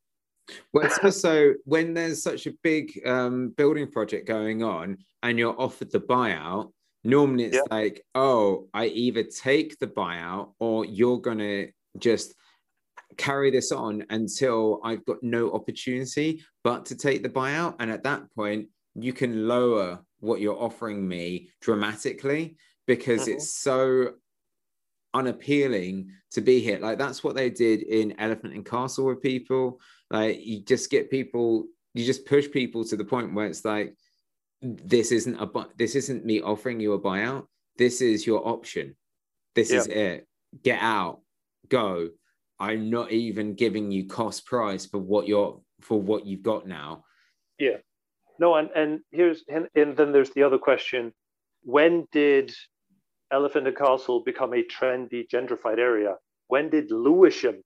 Well, 0.73 0.85
it's 0.85 0.99
also 0.99 1.55
when 1.65 1.95
there's 1.95 2.23
such 2.23 2.47
a 2.47 2.53
big 2.63 3.01
um, 3.07 3.51
building 3.57 3.91
project 3.91 4.29
going 4.29 4.63
on 4.63 4.99
and 5.23 5.39
you're 5.39 5.59
offered 5.59 5.91
the 5.91 6.01
buyout, 6.01 6.71
normally 7.03 7.45
it's 7.45 7.57
Yeah. 7.57 7.77
like, 7.79 8.05
oh, 8.15 8.69
I 8.75 8.87
either 8.87 9.23
take 9.23 9.79
the 9.79 9.87
buyout 9.87 10.53
or 10.59 10.85
you're 10.85 11.19
going 11.19 11.39
to 11.39 11.71
just 11.99 12.35
carry 13.17 13.51
this 13.51 13.73
on 13.73 14.05
until 14.11 14.81
I've 14.85 15.05
got 15.05 15.23
no 15.23 15.53
opportunity 15.53 16.43
but 16.63 16.87
to 16.87 16.97
take 16.97 17.23
the 17.23 17.29
buyout. 17.29 17.77
And 17.79 17.91
at 17.91 18.05
that 18.05 18.23
point, 18.35 18.69
you 18.95 19.13
can 19.13 19.49
lower 19.49 20.01
what 20.21 20.41
you're 20.41 20.61
offering 20.61 21.07
me 21.07 21.51
dramatically 21.61 22.57
because 22.87 23.27
Mhm. 23.27 23.35
it's 23.35 23.51
so 23.51 24.15
unappealing 25.13 26.11
to 26.33 26.41
be 26.41 26.61
here. 26.61 26.79
Like 26.79 26.99
that's 26.99 27.23
what 27.23 27.35
they 27.35 27.51
did 27.51 27.83
in 27.83 28.19
Elephant 28.19 28.55
and 28.55 28.65
Castle 28.65 29.07
with 29.07 29.23
people. 29.23 29.81
Like 30.11 30.45
you 30.45 30.61
just 30.61 30.91
get 30.91 31.11
people, 31.11 31.67
you 31.95 32.05
just 32.05 32.27
push 32.27 32.51
people 32.51 32.85
to 32.85 32.97
the 32.97 33.05
point 33.05 33.35
where 33.35 33.47
it's 33.47 33.65
like, 33.65 33.97
this 34.61 35.13
isn't 35.13 35.37
a 35.37 35.47
bu- 35.47 35.71
this 35.77 35.95
isn't 35.95 36.25
me 36.25 36.41
offering 36.41 36.81
you 36.81 36.95
a 36.95 37.01
buyout. 37.01 37.47
This 37.77 38.01
is 38.01 38.27
your 38.27 38.47
option. 38.49 38.97
This 39.55 39.71
is 39.71 39.87
it. 39.87 40.27
Get 40.63 40.81
out. 40.81 41.21
Go. 41.69 42.11
I'm 42.61 42.91
not 42.91 43.11
even 43.11 43.55
giving 43.55 43.91
you 43.91 44.07
cost 44.07 44.47
price 44.47 44.87
for 44.87 44.99
what 44.99 45.27
you're 45.27 45.61
for 45.81 46.01
what 46.01 46.27
you've 46.27 46.43
got 46.43 46.67
now. 46.67 47.05
Yeah. 47.59 47.79
No, 48.39 48.55
and 48.57 48.71
and 48.75 49.01
here's 49.11 49.45
and, 49.49 49.69
and 49.75 49.97
then 49.97 50.13
there's 50.13 50.31
the 50.31 50.43
other 50.43 50.59
question: 50.59 51.13
When 51.63 52.07
did 52.13 52.55
Elephant 53.33 53.67
and 53.67 53.77
Castle 53.77 54.23
become 54.25 54.53
a 54.55 54.65
trendy, 54.65 55.27
gentrified 55.29 55.79
area? 55.79 56.17
When 56.49 56.71
did 56.71 56.91
Lewisham, 56.91 57.63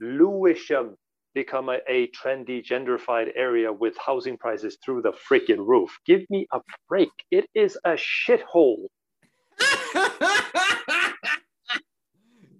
Lewisham, 0.00 0.96
become 1.34 1.68
a, 1.68 1.78
a 1.88 2.08
trendy, 2.08 2.64
gentrified 2.64 3.30
area 3.36 3.72
with 3.72 3.96
housing 4.04 4.36
prices 4.38 4.78
through 4.84 5.02
the 5.02 5.12
freaking 5.12 5.66
roof? 5.66 5.96
Give 6.06 6.22
me 6.30 6.46
a 6.52 6.60
break! 6.88 7.10
It 7.30 7.46
is 7.54 7.78
a 7.84 7.92
shithole. 7.92 8.86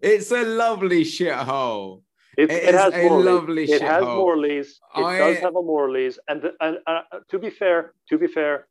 It's 0.03 0.31
a 0.31 0.45
lovely 0.45 1.05
shithole. 1.05 2.03
It, 2.37 2.51
It 2.51 2.65
it 2.69 2.75
has 2.75 2.95
a 2.95 3.09
lovely 3.09 3.65
It 3.65 3.83
has. 3.83 4.05
Morley's. 4.05 4.79
It 4.97 5.03
I- 5.03 5.19
does 5.19 5.39
have 5.39 5.57
a 5.57 5.63
Morley's. 5.63 6.19
And 6.29 6.41
the, 6.43 6.53
and 6.61 6.79
uh, 6.87 7.01
to 7.31 7.39
be 7.39 7.51
fair, 7.51 7.95
to 8.09 8.19
be 8.19 8.29
fair, 8.29 8.69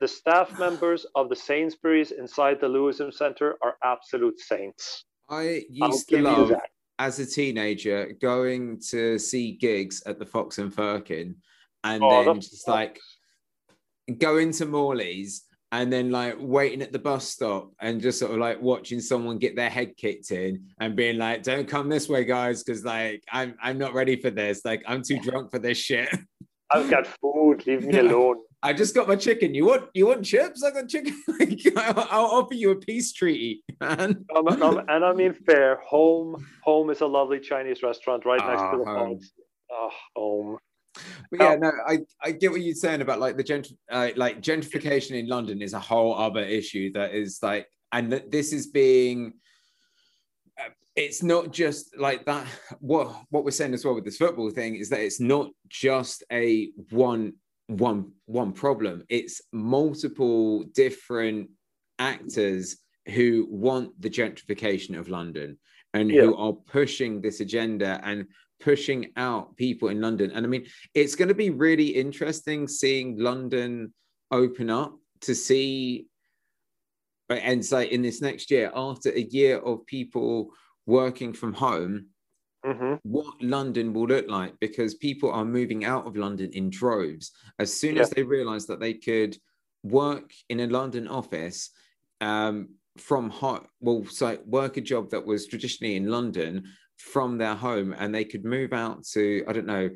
the 0.00 0.08
staff 0.08 0.58
members 0.58 1.04
of 1.14 1.28
the 1.28 1.36
Sainsbury's 1.36 2.12
inside 2.12 2.60
the 2.60 2.68
Lewisham 2.68 3.12
Centre 3.12 3.56
are 3.62 3.76
absolute 3.84 4.40
saints. 4.40 5.04
I 5.28 5.64
I'll 5.82 5.98
to 5.98 6.20
love 6.22 6.52
as 6.98 7.18
a 7.18 7.26
teenager 7.26 8.12
going 8.20 8.78
to 8.90 9.18
see 9.18 9.52
gigs 9.52 10.02
at 10.06 10.18
the 10.18 10.26
Fox 10.26 10.58
and 10.58 10.72
Firkin 10.72 11.36
and 11.82 12.02
Oh, 12.04 12.24
then 12.24 12.40
just 12.40 12.68
like 12.68 13.00
going 14.18 14.52
to 14.52 14.66
Morley's 14.66 15.43
and 15.80 15.92
then 15.92 16.10
like 16.12 16.36
waiting 16.38 16.82
at 16.82 16.92
the 16.92 16.98
bus 17.00 17.28
stop 17.28 17.72
and 17.80 18.00
just 18.00 18.20
sort 18.20 18.30
of 18.30 18.38
like 18.38 18.62
watching 18.62 19.00
someone 19.00 19.38
get 19.38 19.56
their 19.56 19.68
head 19.68 19.96
kicked 19.96 20.30
in 20.30 20.64
and 20.78 20.94
being 20.94 21.18
like, 21.18 21.42
don't 21.42 21.66
come 21.66 21.88
this 21.88 22.08
way, 22.08 22.24
guys, 22.24 22.62
because 22.62 22.84
like 22.84 23.24
I'm 23.32 23.56
I'm 23.60 23.76
not 23.76 23.92
ready 23.92 24.14
for 24.14 24.30
this. 24.30 24.64
Like 24.64 24.84
I'm 24.86 25.02
too 25.02 25.18
drunk 25.18 25.50
for 25.50 25.58
this 25.58 25.76
shit. 25.76 26.08
I've 26.70 26.88
got 26.88 27.08
food. 27.08 27.66
Leave 27.66 27.84
me 27.84 27.98
alone. 27.98 28.36
I 28.62 28.72
just 28.72 28.94
got 28.94 29.08
my 29.08 29.16
chicken. 29.16 29.52
You 29.52 29.66
want 29.66 29.90
you 29.94 30.06
want 30.06 30.24
chips? 30.24 30.62
I 30.62 30.70
got 30.70 30.88
chicken. 30.88 31.20
I'll, 31.76 32.08
I'll 32.10 32.24
offer 32.26 32.54
you 32.54 32.70
a 32.70 32.76
peace 32.76 33.12
treaty, 33.12 33.64
man. 33.80 34.24
Um, 34.34 34.46
um, 34.46 34.80
and 34.88 35.04
I 35.04 35.12
mean 35.12 35.34
fair. 35.34 35.80
Home, 35.88 36.46
home 36.62 36.90
is 36.90 37.00
a 37.00 37.06
lovely 37.06 37.40
Chinese 37.40 37.82
restaurant 37.82 38.24
right 38.24 38.40
next 38.46 38.62
to 38.62 38.78
the 38.78 38.84
Ah, 38.88 38.98
home. 38.98 39.18
Fox. 39.18 39.32
Oh, 39.72 39.90
home. 40.14 40.58
But 41.30 41.40
yeah, 41.40 41.56
no, 41.56 41.72
I, 41.86 41.98
I 42.22 42.32
get 42.32 42.50
what 42.50 42.60
you're 42.60 42.74
saying 42.74 43.00
about 43.02 43.20
like 43.20 43.36
the 43.36 43.42
gent 43.42 43.68
uh, 43.90 44.10
like 44.16 44.40
gentrification 44.40 45.12
in 45.12 45.26
London 45.28 45.60
is 45.62 45.72
a 45.74 45.80
whole 45.80 46.14
other 46.14 46.42
issue 46.42 46.92
that 46.92 47.12
is 47.14 47.38
like, 47.42 47.66
and 47.92 48.12
that 48.12 48.30
this 48.30 48.52
is 48.52 48.68
being. 48.68 49.34
uh, 50.60 50.70
It's 50.96 51.22
not 51.22 51.52
just 51.52 51.96
like 51.98 52.24
that. 52.26 52.46
What 52.80 53.06
what 53.30 53.44
we're 53.44 53.50
saying 53.50 53.74
as 53.74 53.84
well 53.84 53.94
with 53.94 54.04
this 54.04 54.16
football 54.18 54.50
thing 54.50 54.76
is 54.76 54.88
that 54.90 55.00
it's 55.00 55.20
not 55.20 55.50
just 55.68 56.22
a 56.30 56.70
one 56.90 57.32
one 57.66 58.12
one 58.26 58.52
problem. 58.52 59.02
It's 59.08 59.40
multiple 59.52 60.64
different 60.74 61.50
actors 61.98 62.76
who 63.14 63.46
want 63.50 64.00
the 64.00 64.10
gentrification 64.10 64.98
of 64.98 65.08
London 65.08 65.58
and 65.94 66.10
Yeah. 66.10 66.22
who 66.22 66.36
are 66.36 66.52
pushing 66.52 67.20
this 67.20 67.40
agenda 67.40 68.00
and 68.04 68.26
pushing 68.60 69.12
out 69.16 69.56
people 69.56 69.88
in 69.88 70.00
London. 70.00 70.30
And 70.32 70.44
I 70.44 70.48
mean, 70.48 70.66
it's 70.94 71.14
going 71.14 71.28
to 71.28 71.34
be 71.34 71.50
really 71.50 71.88
interesting 71.88 72.68
seeing 72.68 73.18
London 73.18 73.92
open 74.30 74.70
up 74.70 74.96
to 75.22 75.34
see, 75.34 76.06
and 77.28 77.64
say 77.64 77.86
in 77.86 78.02
this 78.02 78.20
next 78.20 78.50
year, 78.50 78.70
after 78.74 79.10
a 79.10 79.20
year 79.20 79.58
of 79.58 79.86
people 79.86 80.50
working 80.86 81.32
from 81.32 81.52
home, 81.52 82.06
hmm 82.64 82.94
what 83.02 83.34
London 83.42 83.92
will 83.92 84.06
look 84.06 84.26
like 84.28 84.58
because 84.58 84.94
people 84.94 85.30
are 85.30 85.44
moving 85.44 85.84
out 85.84 86.06
of 86.06 86.16
London 86.16 86.50
in 86.54 86.70
droves. 86.70 87.32
As 87.58 87.72
soon 87.72 87.98
as 87.98 88.08
they 88.10 88.22
realize 88.22 88.66
that 88.66 88.80
they 88.80 88.94
could 88.94 89.36
work 89.82 90.32
in 90.48 90.60
a 90.60 90.66
London 90.66 91.06
office 91.06 91.70
um, 92.22 92.70
from 92.96 93.28
home, 93.28 93.66
well, 93.80 94.04
so 94.06 94.38
work 94.46 94.78
a 94.78 94.80
job 94.80 95.10
that 95.10 95.26
was 95.26 95.46
traditionally 95.46 95.96
in 95.96 96.08
London 96.08 96.64
from 97.12 97.38
their 97.38 97.54
home, 97.54 97.94
and 97.98 98.14
they 98.14 98.24
could 98.24 98.44
move 98.44 98.72
out 98.72 99.04
to, 99.12 99.44
I 99.48 99.52
don't 99.52 99.66
know, 99.66 99.90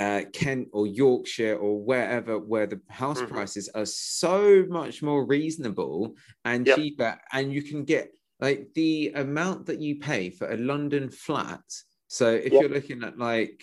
uh, 0.00 0.22
Kent 0.32 0.68
or 0.72 0.86
Yorkshire 0.86 1.56
or 1.56 1.82
wherever 1.84 2.38
where 2.38 2.66
the 2.66 2.80
house 2.88 3.20
Mhm. 3.20 3.28
prices 3.28 3.68
are 3.74 3.84
so 3.86 4.64
much 4.68 5.02
more 5.02 5.26
reasonable 5.26 6.14
and 6.44 6.66
Yep. 6.66 6.76
cheaper, 6.76 7.20
and 7.32 7.52
you 7.52 7.62
can 7.62 7.84
get 7.84 8.12
like 8.40 8.68
the 8.74 9.12
amount 9.16 9.66
that 9.66 9.80
you 9.80 9.98
pay 10.00 10.30
for 10.30 10.50
a 10.50 10.56
London 10.56 11.10
flat. 11.10 11.62
So 12.08 12.32
if 12.32 12.52
Yep. 12.52 12.60
you're 12.60 12.70
looking 12.70 13.04
at 13.04 13.18
like 13.18 13.62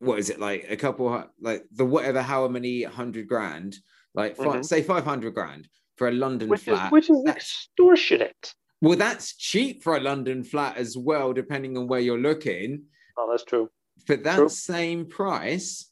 what 0.00 0.18
is 0.18 0.28
it 0.30 0.40
like 0.40 0.66
a 0.70 0.76
couple 0.76 1.24
like 1.40 1.64
the 1.72 1.84
whatever 1.84 2.20
how 2.22 2.46
many 2.48 2.82
hundred 2.82 3.26
grand 3.28 3.76
like 4.14 4.36
Mhm. 4.36 4.64
say 4.64 4.82
500 4.82 5.32
grand 5.34 5.68
for 5.96 6.08
a 6.08 6.12
London 6.12 6.50
Which 6.50 6.62
is 6.68 6.78
flat 6.78 6.90
which 6.90 7.08
is 7.10 7.24
extortionate. 7.26 8.54
Well 8.82 8.96
that's 8.96 9.34
cheap 9.36 9.82
for 9.82 9.96
a 9.96 10.00
London 10.00 10.42
flat 10.44 10.76
as 10.76 10.96
well 10.96 11.32
depending 11.32 11.76
on 11.76 11.86
where 11.86 12.00
you're 12.00 12.18
looking 12.18 12.82
Oh, 13.18 13.28
that's 13.30 13.44
true. 13.44 13.70
for 14.06 14.16
that 14.16 14.36
True. 14.36 14.48
same 14.48 15.06
price, 15.06 15.90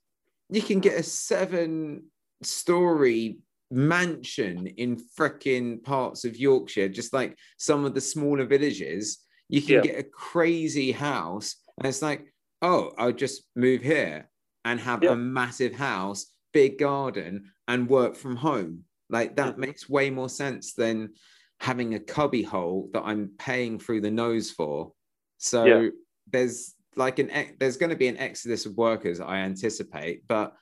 you 0.51 0.61
can 0.61 0.80
get 0.80 0.99
a 0.99 1.03
seven 1.03 2.05
story 2.43 3.39
mansion 3.70 4.66
in 4.66 4.97
freaking 5.18 5.82
parts 5.82 6.24
of 6.26 6.37
Yorkshire, 6.37 6.91
just 6.91 7.14
like 7.14 7.39
some 7.57 7.87
of 7.87 7.95
the 7.95 8.01
smaller 8.01 8.45
villages. 8.45 9.20
You 9.49 9.62
can 9.62 9.76
Yeah. 9.76 9.80
get 9.80 9.99
a 9.99 10.03
crazy 10.05 10.93
house, 10.93 11.57
and 11.78 11.87
it's 11.87 12.03
like, 12.03 12.32
oh, 12.61 12.93
I'll 12.99 13.12
just 13.12 13.45
move 13.57 13.82
here 13.82 14.28
and 14.66 14.78
have 14.80 15.03
Yeah. 15.03 15.12
a 15.12 15.16
massive 15.16 15.74
house, 15.74 16.26
big 16.53 16.78
garden, 16.78 17.53
and 17.66 17.89
work 17.89 18.16
from 18.16 18.37
home. 18.37 18.85
Like 19.09 19.37
that 19.37 19.59
makes 19.59 19.89
way 19.89 20.11
more 20.11 20.28
sense 20.28 20.74
than 20.74 21.14
having 21.61 21.94
a 21.94 22.00
cubby 22.00 22.42
hole 22.42 22.90
that 22.92 23.02
I'm 23.05 23.30
paying 23.38 23.78
through 23.78 24.02
the 24.02 24.11
nose 24.11 24.50
for. 24.50 24.92
So 25.38 25.64
Yeah. 25.64 25.88
there's 26.30 26.74
like 26.96 27.18
an 27.18 27.30
ex- 27.30 27.52
there's 27.59 27.76
going 27.76 27.90
to 27.90 27.96
be 27.96 28.09
an 28.09 28.18
exodus 28.18 28.66
of 28.66 28.76
workers, 28.76 29.20
I 29.20 29.38
anticipate, 29.38 30.26
but 30.28 30.55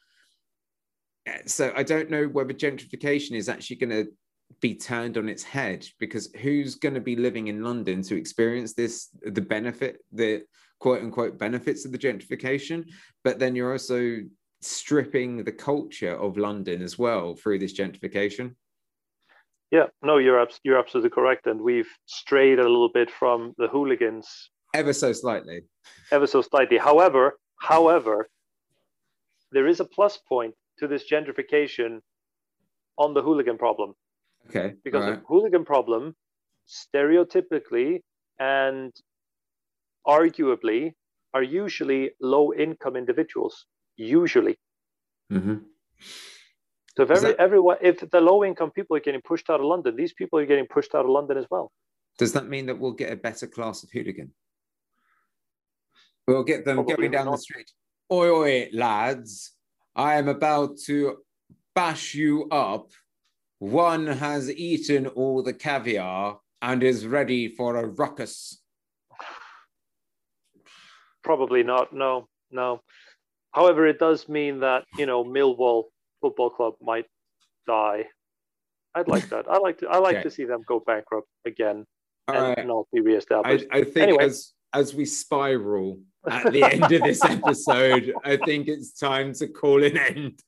so 1.47 1.72
I 1.76 1.82
don't 1.82 2.11
know 2.11 2.24
whether 2.26 2.53
gentrification 2.53 3.32
is 3.32 3.49
actually 3.49 3.76
going 3.76 3.90
to 3.90 4.12
be 4.61 4.74
turned 4.74 5.16
on 5.16 5.28
its 5.28 5.43
head 5.43 5.86
because 5.99 6.32
who's 6.40 6.74
going 6.74 6.95
to 6.95 7.01
be 7.01 7.16
living 7.16 7.47
in 7.49 7.62
London 7.62 8.03
to 8.03 8.16
experience 8.16 8.74
this 8.74 9.09
the 9.22 9.40
benefit 9.40 9.99
the 10.12 10.43
quote 10.78 11.01
unquote 11.01 11.38
benefits 11.38 11.84
of 11.84 11.93
the 11.93 11.99
gentrification 11.99 12.84
but 13.24 13.38
then 13.38 13.57
you're 13.57 13.72
also 13.72 14.18
stripping 14.61 15.43
the 15.43 15.53
culture 15.53 16.14
of 16.16 16.36
London 16.36 16.82
as 16.82 16.99
well 16.99 17.34
through 17.34 17.59
this 17.59 17.72
gentrification 17.72 18.55
Yeah, 19.73 19.87
no, 20.03 20.18
you're 20.18 20.47
you're 20.64 20.79
absolutely 20.79 21.11
correct, 21.11 21.47
and 21.47 21.61
we've 21.62 21.89
strayed 22.05 22.59
a 22.59 22.68
little 22.68 22.91
bit 22.93 23.11
from 23.11 23.55
the 23.57 23.68
hooligans 23.68 24.51
ever 24.75 24.93
so 24.93 25.12
slightly 25.12 25.62
ever 26.12 26.27
so 26.27 26.43
slightly. 26.43 26.77
However, 26.79 27.39
however, 27.59 28.29
there 29.51 29.66
is 29.66 29.81
a 29.81 29.85
plus 29.87 30.18
point 30.29 30.55
to 30.79 30.87
this 30.87 31.11
gentrification 31.11 32.01
on 32.99 33.14
the 33.14 33.23
hooligan 33.23 33.57
problem 33.57 33.95
okay 34.49 34.75
because 34.85 35.05
right. 35.07 35.20
the 35.20 35.27
hooligan 35.27 35.64
problem, 35.64 36.14
stereotypically 36.68 38.01
and 38.39 38.93
arguably, 40.07 40.93
are 41.35 41.43
usually 41.43 42.11
low-income 42.20 42.97
individuals. 42.97 43.66
Usually, 43.97 44.59
Mhm. 45.31 45.64
So 46.97 47.03
if 47.05 47.11
every, 47.11 47.30
that- 47.30 47.40
everyone, 47.40 47.76
if 47.80 47.99
the 48.11 48.20
low-income 48.20 48.70
people 48.72 48.97
are 48.97 49.01
getting 49.01 49.22
pushed 49.22 49.49
out 49.51 49.61
of 49.61 49.66
London, 49.66 49.97
these 49.97 50.12
people 50.12 50.38
are 50.38 50.47
getting 50.47 50.66
pushed 50.66 50.95
out 50.95 51.05
of 51.05 51.11
London 51.11 51.36
as 51.38 51.47
well. 51.51 51.72
does 52.18 52.32
that 52.32 52.49
mean 52.49 52.66
that 52.66 52.78
we'll 52.78 52.93
get 52.93 53.12
a 53.12 53.16
better 53.16 53.47
class 53.47 53.82
of 53.82 53.90
hooligan 53.90 54.32
we'll 56.26 56.45
get 56.45 56.64
them 56.64 56.76
Probably 56.76 56.95
going 56.95 57.11
down 57.11 57.24
not. 57.26 57.32
the 57.36 57.38
street 57.38 57.70
oi 58.12 58.28
oi 58.28 58.68
lads 58.72 59.53
I 59.95 60.14
am 60.14 60.28
about 60.28 60.78
to 60.86 61.18
bash 61.74 62.14
you 62.14 62.49
up. 62.51 62.86
One 63.59 64.07
has 64.07 64.51
eaten 64.51 65.07
all 65.07 65.43
the 65.43 65.53
caviar 65.53 66.38
and 66.62 66.82
is 66.82 67.07
ready 67.07 67.49
for 67.49 67.76
a 67.76 67.86
ruckus. 67.86 68.62
Probably 71.22 71.62
not. 71.62 71.93
No, 71.93 72.28
no. 72.51 72.80
However, 73.53 73.86
it 73.86 73.99
does 73.99 74.28
mean 74.28 74.61
that 74.61 74.84
you 74.97 75.07
know 75.07 75.24
Millwall 75.24 75.84
Football 76.23 76.51
Club 76.51 76.75
might 76.81 77.05
die. 77.66 78.07
I'd 78.95 79.09
like 79.09 79.29
that. 79.31 79.45
I 79.51 79.59
like 79.59 79.79
to. 79.79 79.89
I 79.89 79.99
like 79.99 80.16
Okay. 80.16 80.23
to 80.25 80.31
see 80.31 80.45
them 80.45 80.61
go 80.66 80.81
bankrupt 80.81 81.29
again 81.47 81.85
All 82.29 82.37
and 82.37 82.57
right. 82.57 82.66
not 82.66 82.87
be 82.93 83.01
I, 83.01 83.03
reestablished. 83.03 83.66
I 83.70 83.83
think 83.85 83.97
Anyway. 84.09 84.25
as 84.25 84.53
as 84.75 84.95
we 84.95 85.05
spiral 85.05 86.01
at 86.31 86.51
the 86.53 86.62
end 86.64 86.91
of 86.91 87.03
this 87.03 87.23
episode, 87.37 88.14
I 88.25 88.37
think 88.39 88.68
it's 88.68 88.93
time 88.99 89.35
to 89.35 89.47
call 89.49 89.83
an 89.85 89.99
end. 89.99 90.41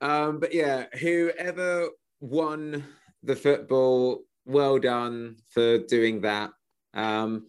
Um, 0.00 0.38
but 0.38 0.54
yeah, 0.54 0.86
whoever 1.00 1.88
won 2.20 2.84
the 3.24 3.34
football, 3.34 4.22
well 4.46 4.78
done 4.78 5.36
for 5.50 5.78
doing 5.78 6.20
that. 6.22 6.50
Um, 6.94 7.46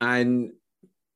and 0.00 0.52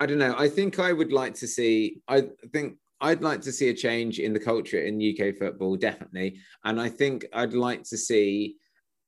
I 0.00 0.06
don't 0.06 0.18
know. 0.18 0.34
I 0.36 0.48
think 0.48 0.78
I 0.78 0.92
would 0.92 1.12
like 1.12 1.34
to 1.36 1.46
see. 1.46 2.02
I 2.08 2.24
think 2.52 2.76
I'd 3.04 3.22
like 3.22 3.42
to 3.42 3.52
see 3.52 3.68
a 3.68 3.74
change 3.74 4.18
in 4.18 4.32
the 4.32 4.40
culture 4.40 4.80
in 4.80 4.98
UK 5.10 5.36
football, 5.36 5.76
definitely. 5.76 6.38
And 6.64 6.80
I 6.80 6.88
think 6.88 7.26
I'd 7.34 7.52
like 7.52 7.82
to 7.84 7.98
see 7.98 8.56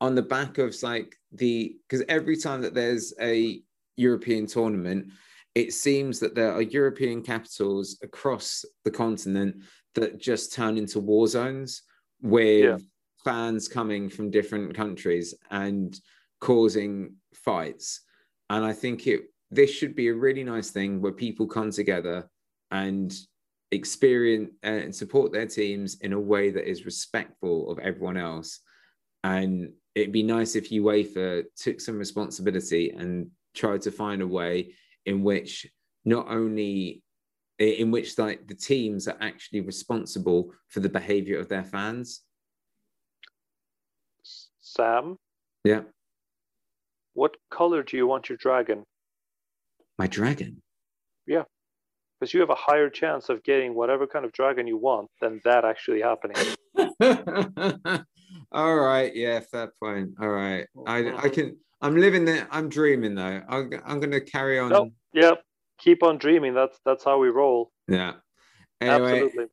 on 0.02 0.14
the 0.14 0.22
back 0.36 0.58
of 0.58 0.76
like 0.82 1.16
the 1.32 1.76
because 1.88 2.04
every 2.08 2.36
time 2.36 2.60
that 2.60 2.74
there's 2.74 3.14
a 3.20 3.62
European 3.96 4.46
tournament, 4.46 5.10
it 5.54 5.72
seems 5.72 6.20
that 6.20 6.34
there 6.34 6.52
are 6.52 6.60
European 6.60 7.22
capitals 7.22 7.98
across 8.02 8.64
the 8.84 8.90
continent 8.90 9.56
that 9.94 10.18
just 10.20 10.52
turn 10.52 10.76
into 10.76 11.00
war 11.00 11.26
zones 11.26 11.82
with 12.20 12.64
Yeah. 12.64 12.78
fans 13.24 13.66
coming 13.66 14.10
from 14.10 14.30
different 14.30 14.74
countries 14.74 15.34
and 15.50 15.98
causing 16.40 17.16
fights. 17.34 18.02
And 18.50 18.62
I 18.62 18.74
think 18.74 19.06
it 19.06 19.20
this 19.50 19.70
should 19.70 19.94
be 19.94 20.08
a 20.08 20.14
really 20.26 20.44
nice 20.44 20.70
thing 20.70 21.00
where 21.00 21.12
people 21.12 21.46
come 21.46 21.70
together 21.70 22.28
and 22.70 23.10
experience 23.72 24.50
uh, 24.64 24.68
and 24.68 24.94
support 24.94 25.32
their 25.32 25.46
teams 25.46 25.96
in 26.00 26.12
a 26.12 26.20
way 26.20 26.50
that 26.50 26.68
is 26.68 26.84
respectful 26.84 27.70
of 27.70 27.78
everyone 27.78 28.16
else. 28.16 28.60
And 29.24 29.72
it'd 29.94 30.12
be 30.12 30.22
nice 30.22 30.54
if 30.54 30.70
UEFA 30.70 31.44
took 31.56 31.80
some 31.80 31.98
responsibility 31.98 32.90
and 32.90 33.30
tried 33.54 33.82
to 33.82 33.90
find 33.90 34.22
a 34.22 34.26
way 34.26 34.74
in 35.04 35.22
which 35.22 35.66
not 36.04 36.28
only 36.28 37.02
in 37.58 37.90
which 37.90 38.18
like 38.18 38.46
the 38.46 38.54
teams 38.54 39.08
are 39.08 39.16
actually 39.20 39.60
responsible 39.60 40.52
for 40.68 40.80
the 40.80 40.88
behavior 40.88 41.38
of 41.38 41.48
their 41.48 41.64
fans. 41.64 42.20
Sam? 44.60 45.16
Yeah. 45.64 45.82
What 47.14 47.36
color 47.50 47.82
do 47.82 47.96
you 47.96 48.06
want 48.06 48.28
your 48.28 48.36
dragon? 48.36 48.84
My 49.98 50.06
dragon? 50.06 50.60
Yeah. 51.26 51.44
Because 52.18 52.32
you 52.32 52.40
have 52.40 52.50
a 52.50 52.54
higher 52.54 52.88
chance 52.88 53.28
of 53.28 53.42
getting 53.42 53.74
whatever 53.74 54.06
kind 54.06 54.24
of 54.24 54.32
dragon 54.32 54.66
you 54.66 54.78
want 54.78 55.10
than 55.20 55.40
that 55.44 55.64
actually 55.64 56.00
happening. 56.00 56.36
All 58.52 58.76
right. 58.76 59.14
Yeah, 59.14 59.40
fair 59.40 59.72
point. 59.82 60.14
All 60.20 60.28
right. 60.28 60.66
Oh, 60.76 60.84
I, 60.86 61.24
I 61.24 61.28
can, 61.28 61.58
I'm 61.82 61.96
living 61.96 62.24
there. 62.24 62.48
I'm 62.50 62.68
dreaming 62.68 63.14
though. 63.14 63.42
I'm, 63.48 63.70
I'm 63.84 64.00
going 64.00 64.12
to 64.12 64.20
carry 64.20 64.58
on. 64.58 64.70
Nope. 64.70 64.92
Yep. 65.12 65.42
Keep 65.78 66.02
on 66.02 66.16
dreaming. 66.16 66.54
That's, 66.54 66.78
that's 66.86 67.04
how 67.04 67.18
we 67.18 67.28
roll. 67.28 67.70
Yeah. 67.86 68.14
Anyway, 68.80 69.12
Absolutely. 69.12 69.46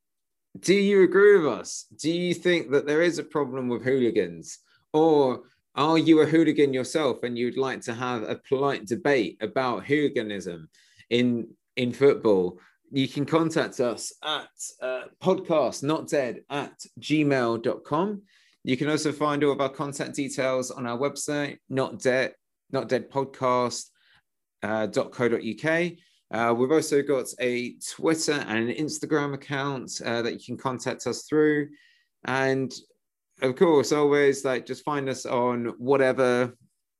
Do 0.59 0.73
you 0.73 1.03
agree 1.03 1.37
with 1.37 1.47
us? 1.47 1.85
Do 1.97 2.11
you 2.11 2.33
think 2.33 2.71
that 2.71 2.85
there 2.85 3.01
is 3.01 3.19
a 3.19 3.23
problem 3.23 3.67
with 3.67 3.83
hooligans? 3.83 4.59
Or 4.93 5.41
are 5.75 5.97
you 5.97 6.21
a 6.21 6.25
hooligan 6.25 6.73
yourself 6.73 7.23
and 7.23 7.37
you'd 7.37 7.57
like 7.57 7.81
to 7.81 7.93
have 7.93 8.23
a 8.23 8.35
polite 8.35 8.85
debate 8.85 9.37
about 9.41 9.85
hooliganism 9.85 10.69
in 11.09 11.47
in 11.75 11.93
football? 11.93 12.59
You 12.91 13.07
can 13.07 13.25
contact 13.25 13.79
us 13.79 14.13
at 14.23 14.47
uh, 14.81 15.03
podcast 15.21 15.83
not 15.83 16.07
dead 16.07 16.41
at 16.49 16.73
gmail.com. 16.99 18.21
You 18.63 18.77
can 18.77 18.89
also 18.89 19.11
find 19.11 19.43
all 19.43 19.51
of 19.51 19.61
our 19.61 19.69
contact 19.69 20.15
details 20.15 20.71
on 20.71 20.85
our 20.85 20.97
website, 20.97 21.57
not 21.69 21.99
dead, 21.99 22.33
not 22.71 22.87
dead 22.87 23.09
podcast. 23.09 23.85
Uh, 24.61 24.87
.co.uk. 24.87 25.91
Uh, 26.33 26.53
we've 26.53 26.71
also 26.71 27.01
got 27.01 27.25
a 27.41 27.75
Twitter 27.91 28.43
and 28.47 28.69
an 28.69 28.75
Instagram 28.75 29.33
account 29.33 29.91
uh, 30.05 30.21
that 30.21 30.33
you 30.33 30.39
can 30.39 30.57
contact 30.57 31.05
us 31.05 31.23
through. 31.23 31.67
And 32.23 32.73
of 33.41 33.55
course, 33.55 33.91
always 33.91 34.45
like 34.45 34.65
just 34.65 34.85
find 34.85 35.09
us 35.09 35.25
on 35.25 35.73
whatever 35.77 36.55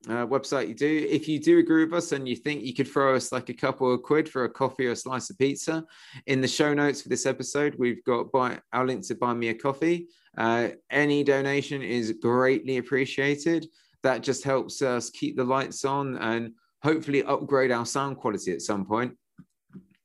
uh, 0.09 0.27
website 0.27 0.67
you 0.67 0.75
do. 0.75 1.07
If 1.09 1.27
you 1.27 1.39
do 1.39 1.59
agree 1.59 1.85
with 1.85 1.93
us 1.93 2.11
and 2.11 2.27
you 2.27 2.35
think 2.35 2.63
you 2.63 2.73
could 2.73 2.87
throw 2.87 3.15
us 3.15 3.31
like 3.31 3.49
a 3.49 3.53
couple 3.53 3.93
of 3.93 4.03
quid 4.03 4.27
for 4.27 4.43
a 4.43 4.49
coffee 4.49 4.87
or 4.87 4.91
a 4.91 4.95
slice 4.95 5.29
of 5.29 5.37
pizza, 5.37 5.85
in 6.27 6.41
the 6.41 6.47
show 6.47 6.73
notes 6.73 7.01
for 7.01 7.09
this 7.09 7.25
episode, 7.25 7.75
we've 7.77 8.03
got 8.03 8.31
buy, 8.31 8.59
our 8.73 8.85
link 8.85 9.05
to 9.07 9.15
buy 9.15 9.33
me 9.33 9.49
a 9.49 9.53
coffee. 9.53 10.07
Uh, 10.37 10.69
any 10.89 11.23
donation 11.23 11.81
is 11.81 12.13
greatly 12.21 12.77
appreciated. 12.77 13.67
That 14.01 14.21
just 14.21 14.43
helps 14.43 14.81
us 14.81 15.09
keep 15.09 15.37
the 15.37 15.43
lights 15.43 15.85
on 15.85 16.17
and 16.17 16.51
hopefully 16.81 17.23
upgrade 17.23 17.71
our 17.71 17.85
sound 17.85 18.17
quality 18.17 18.51
at 18.51 18.61
some 18.61 18.85
point. 18.85 19.17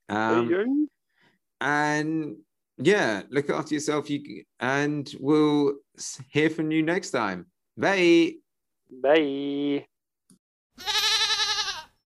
Um, 0.08 0.88
and 1.60 2.36
yeah, 2.78 3.22
look 3.30 3.50
after 3.50 3.74
yourself. 3.74 4.08
You 4.08 4.44
and 4.60 5.12
we'll 5.18 5.74
hear 6.30 6.48
from 6.50 6.70
you 6.70 6.82
next 6.82 7.10
time. 7.10 7.46
Bye. 7.76 8.34
Bye. 8.90 9.86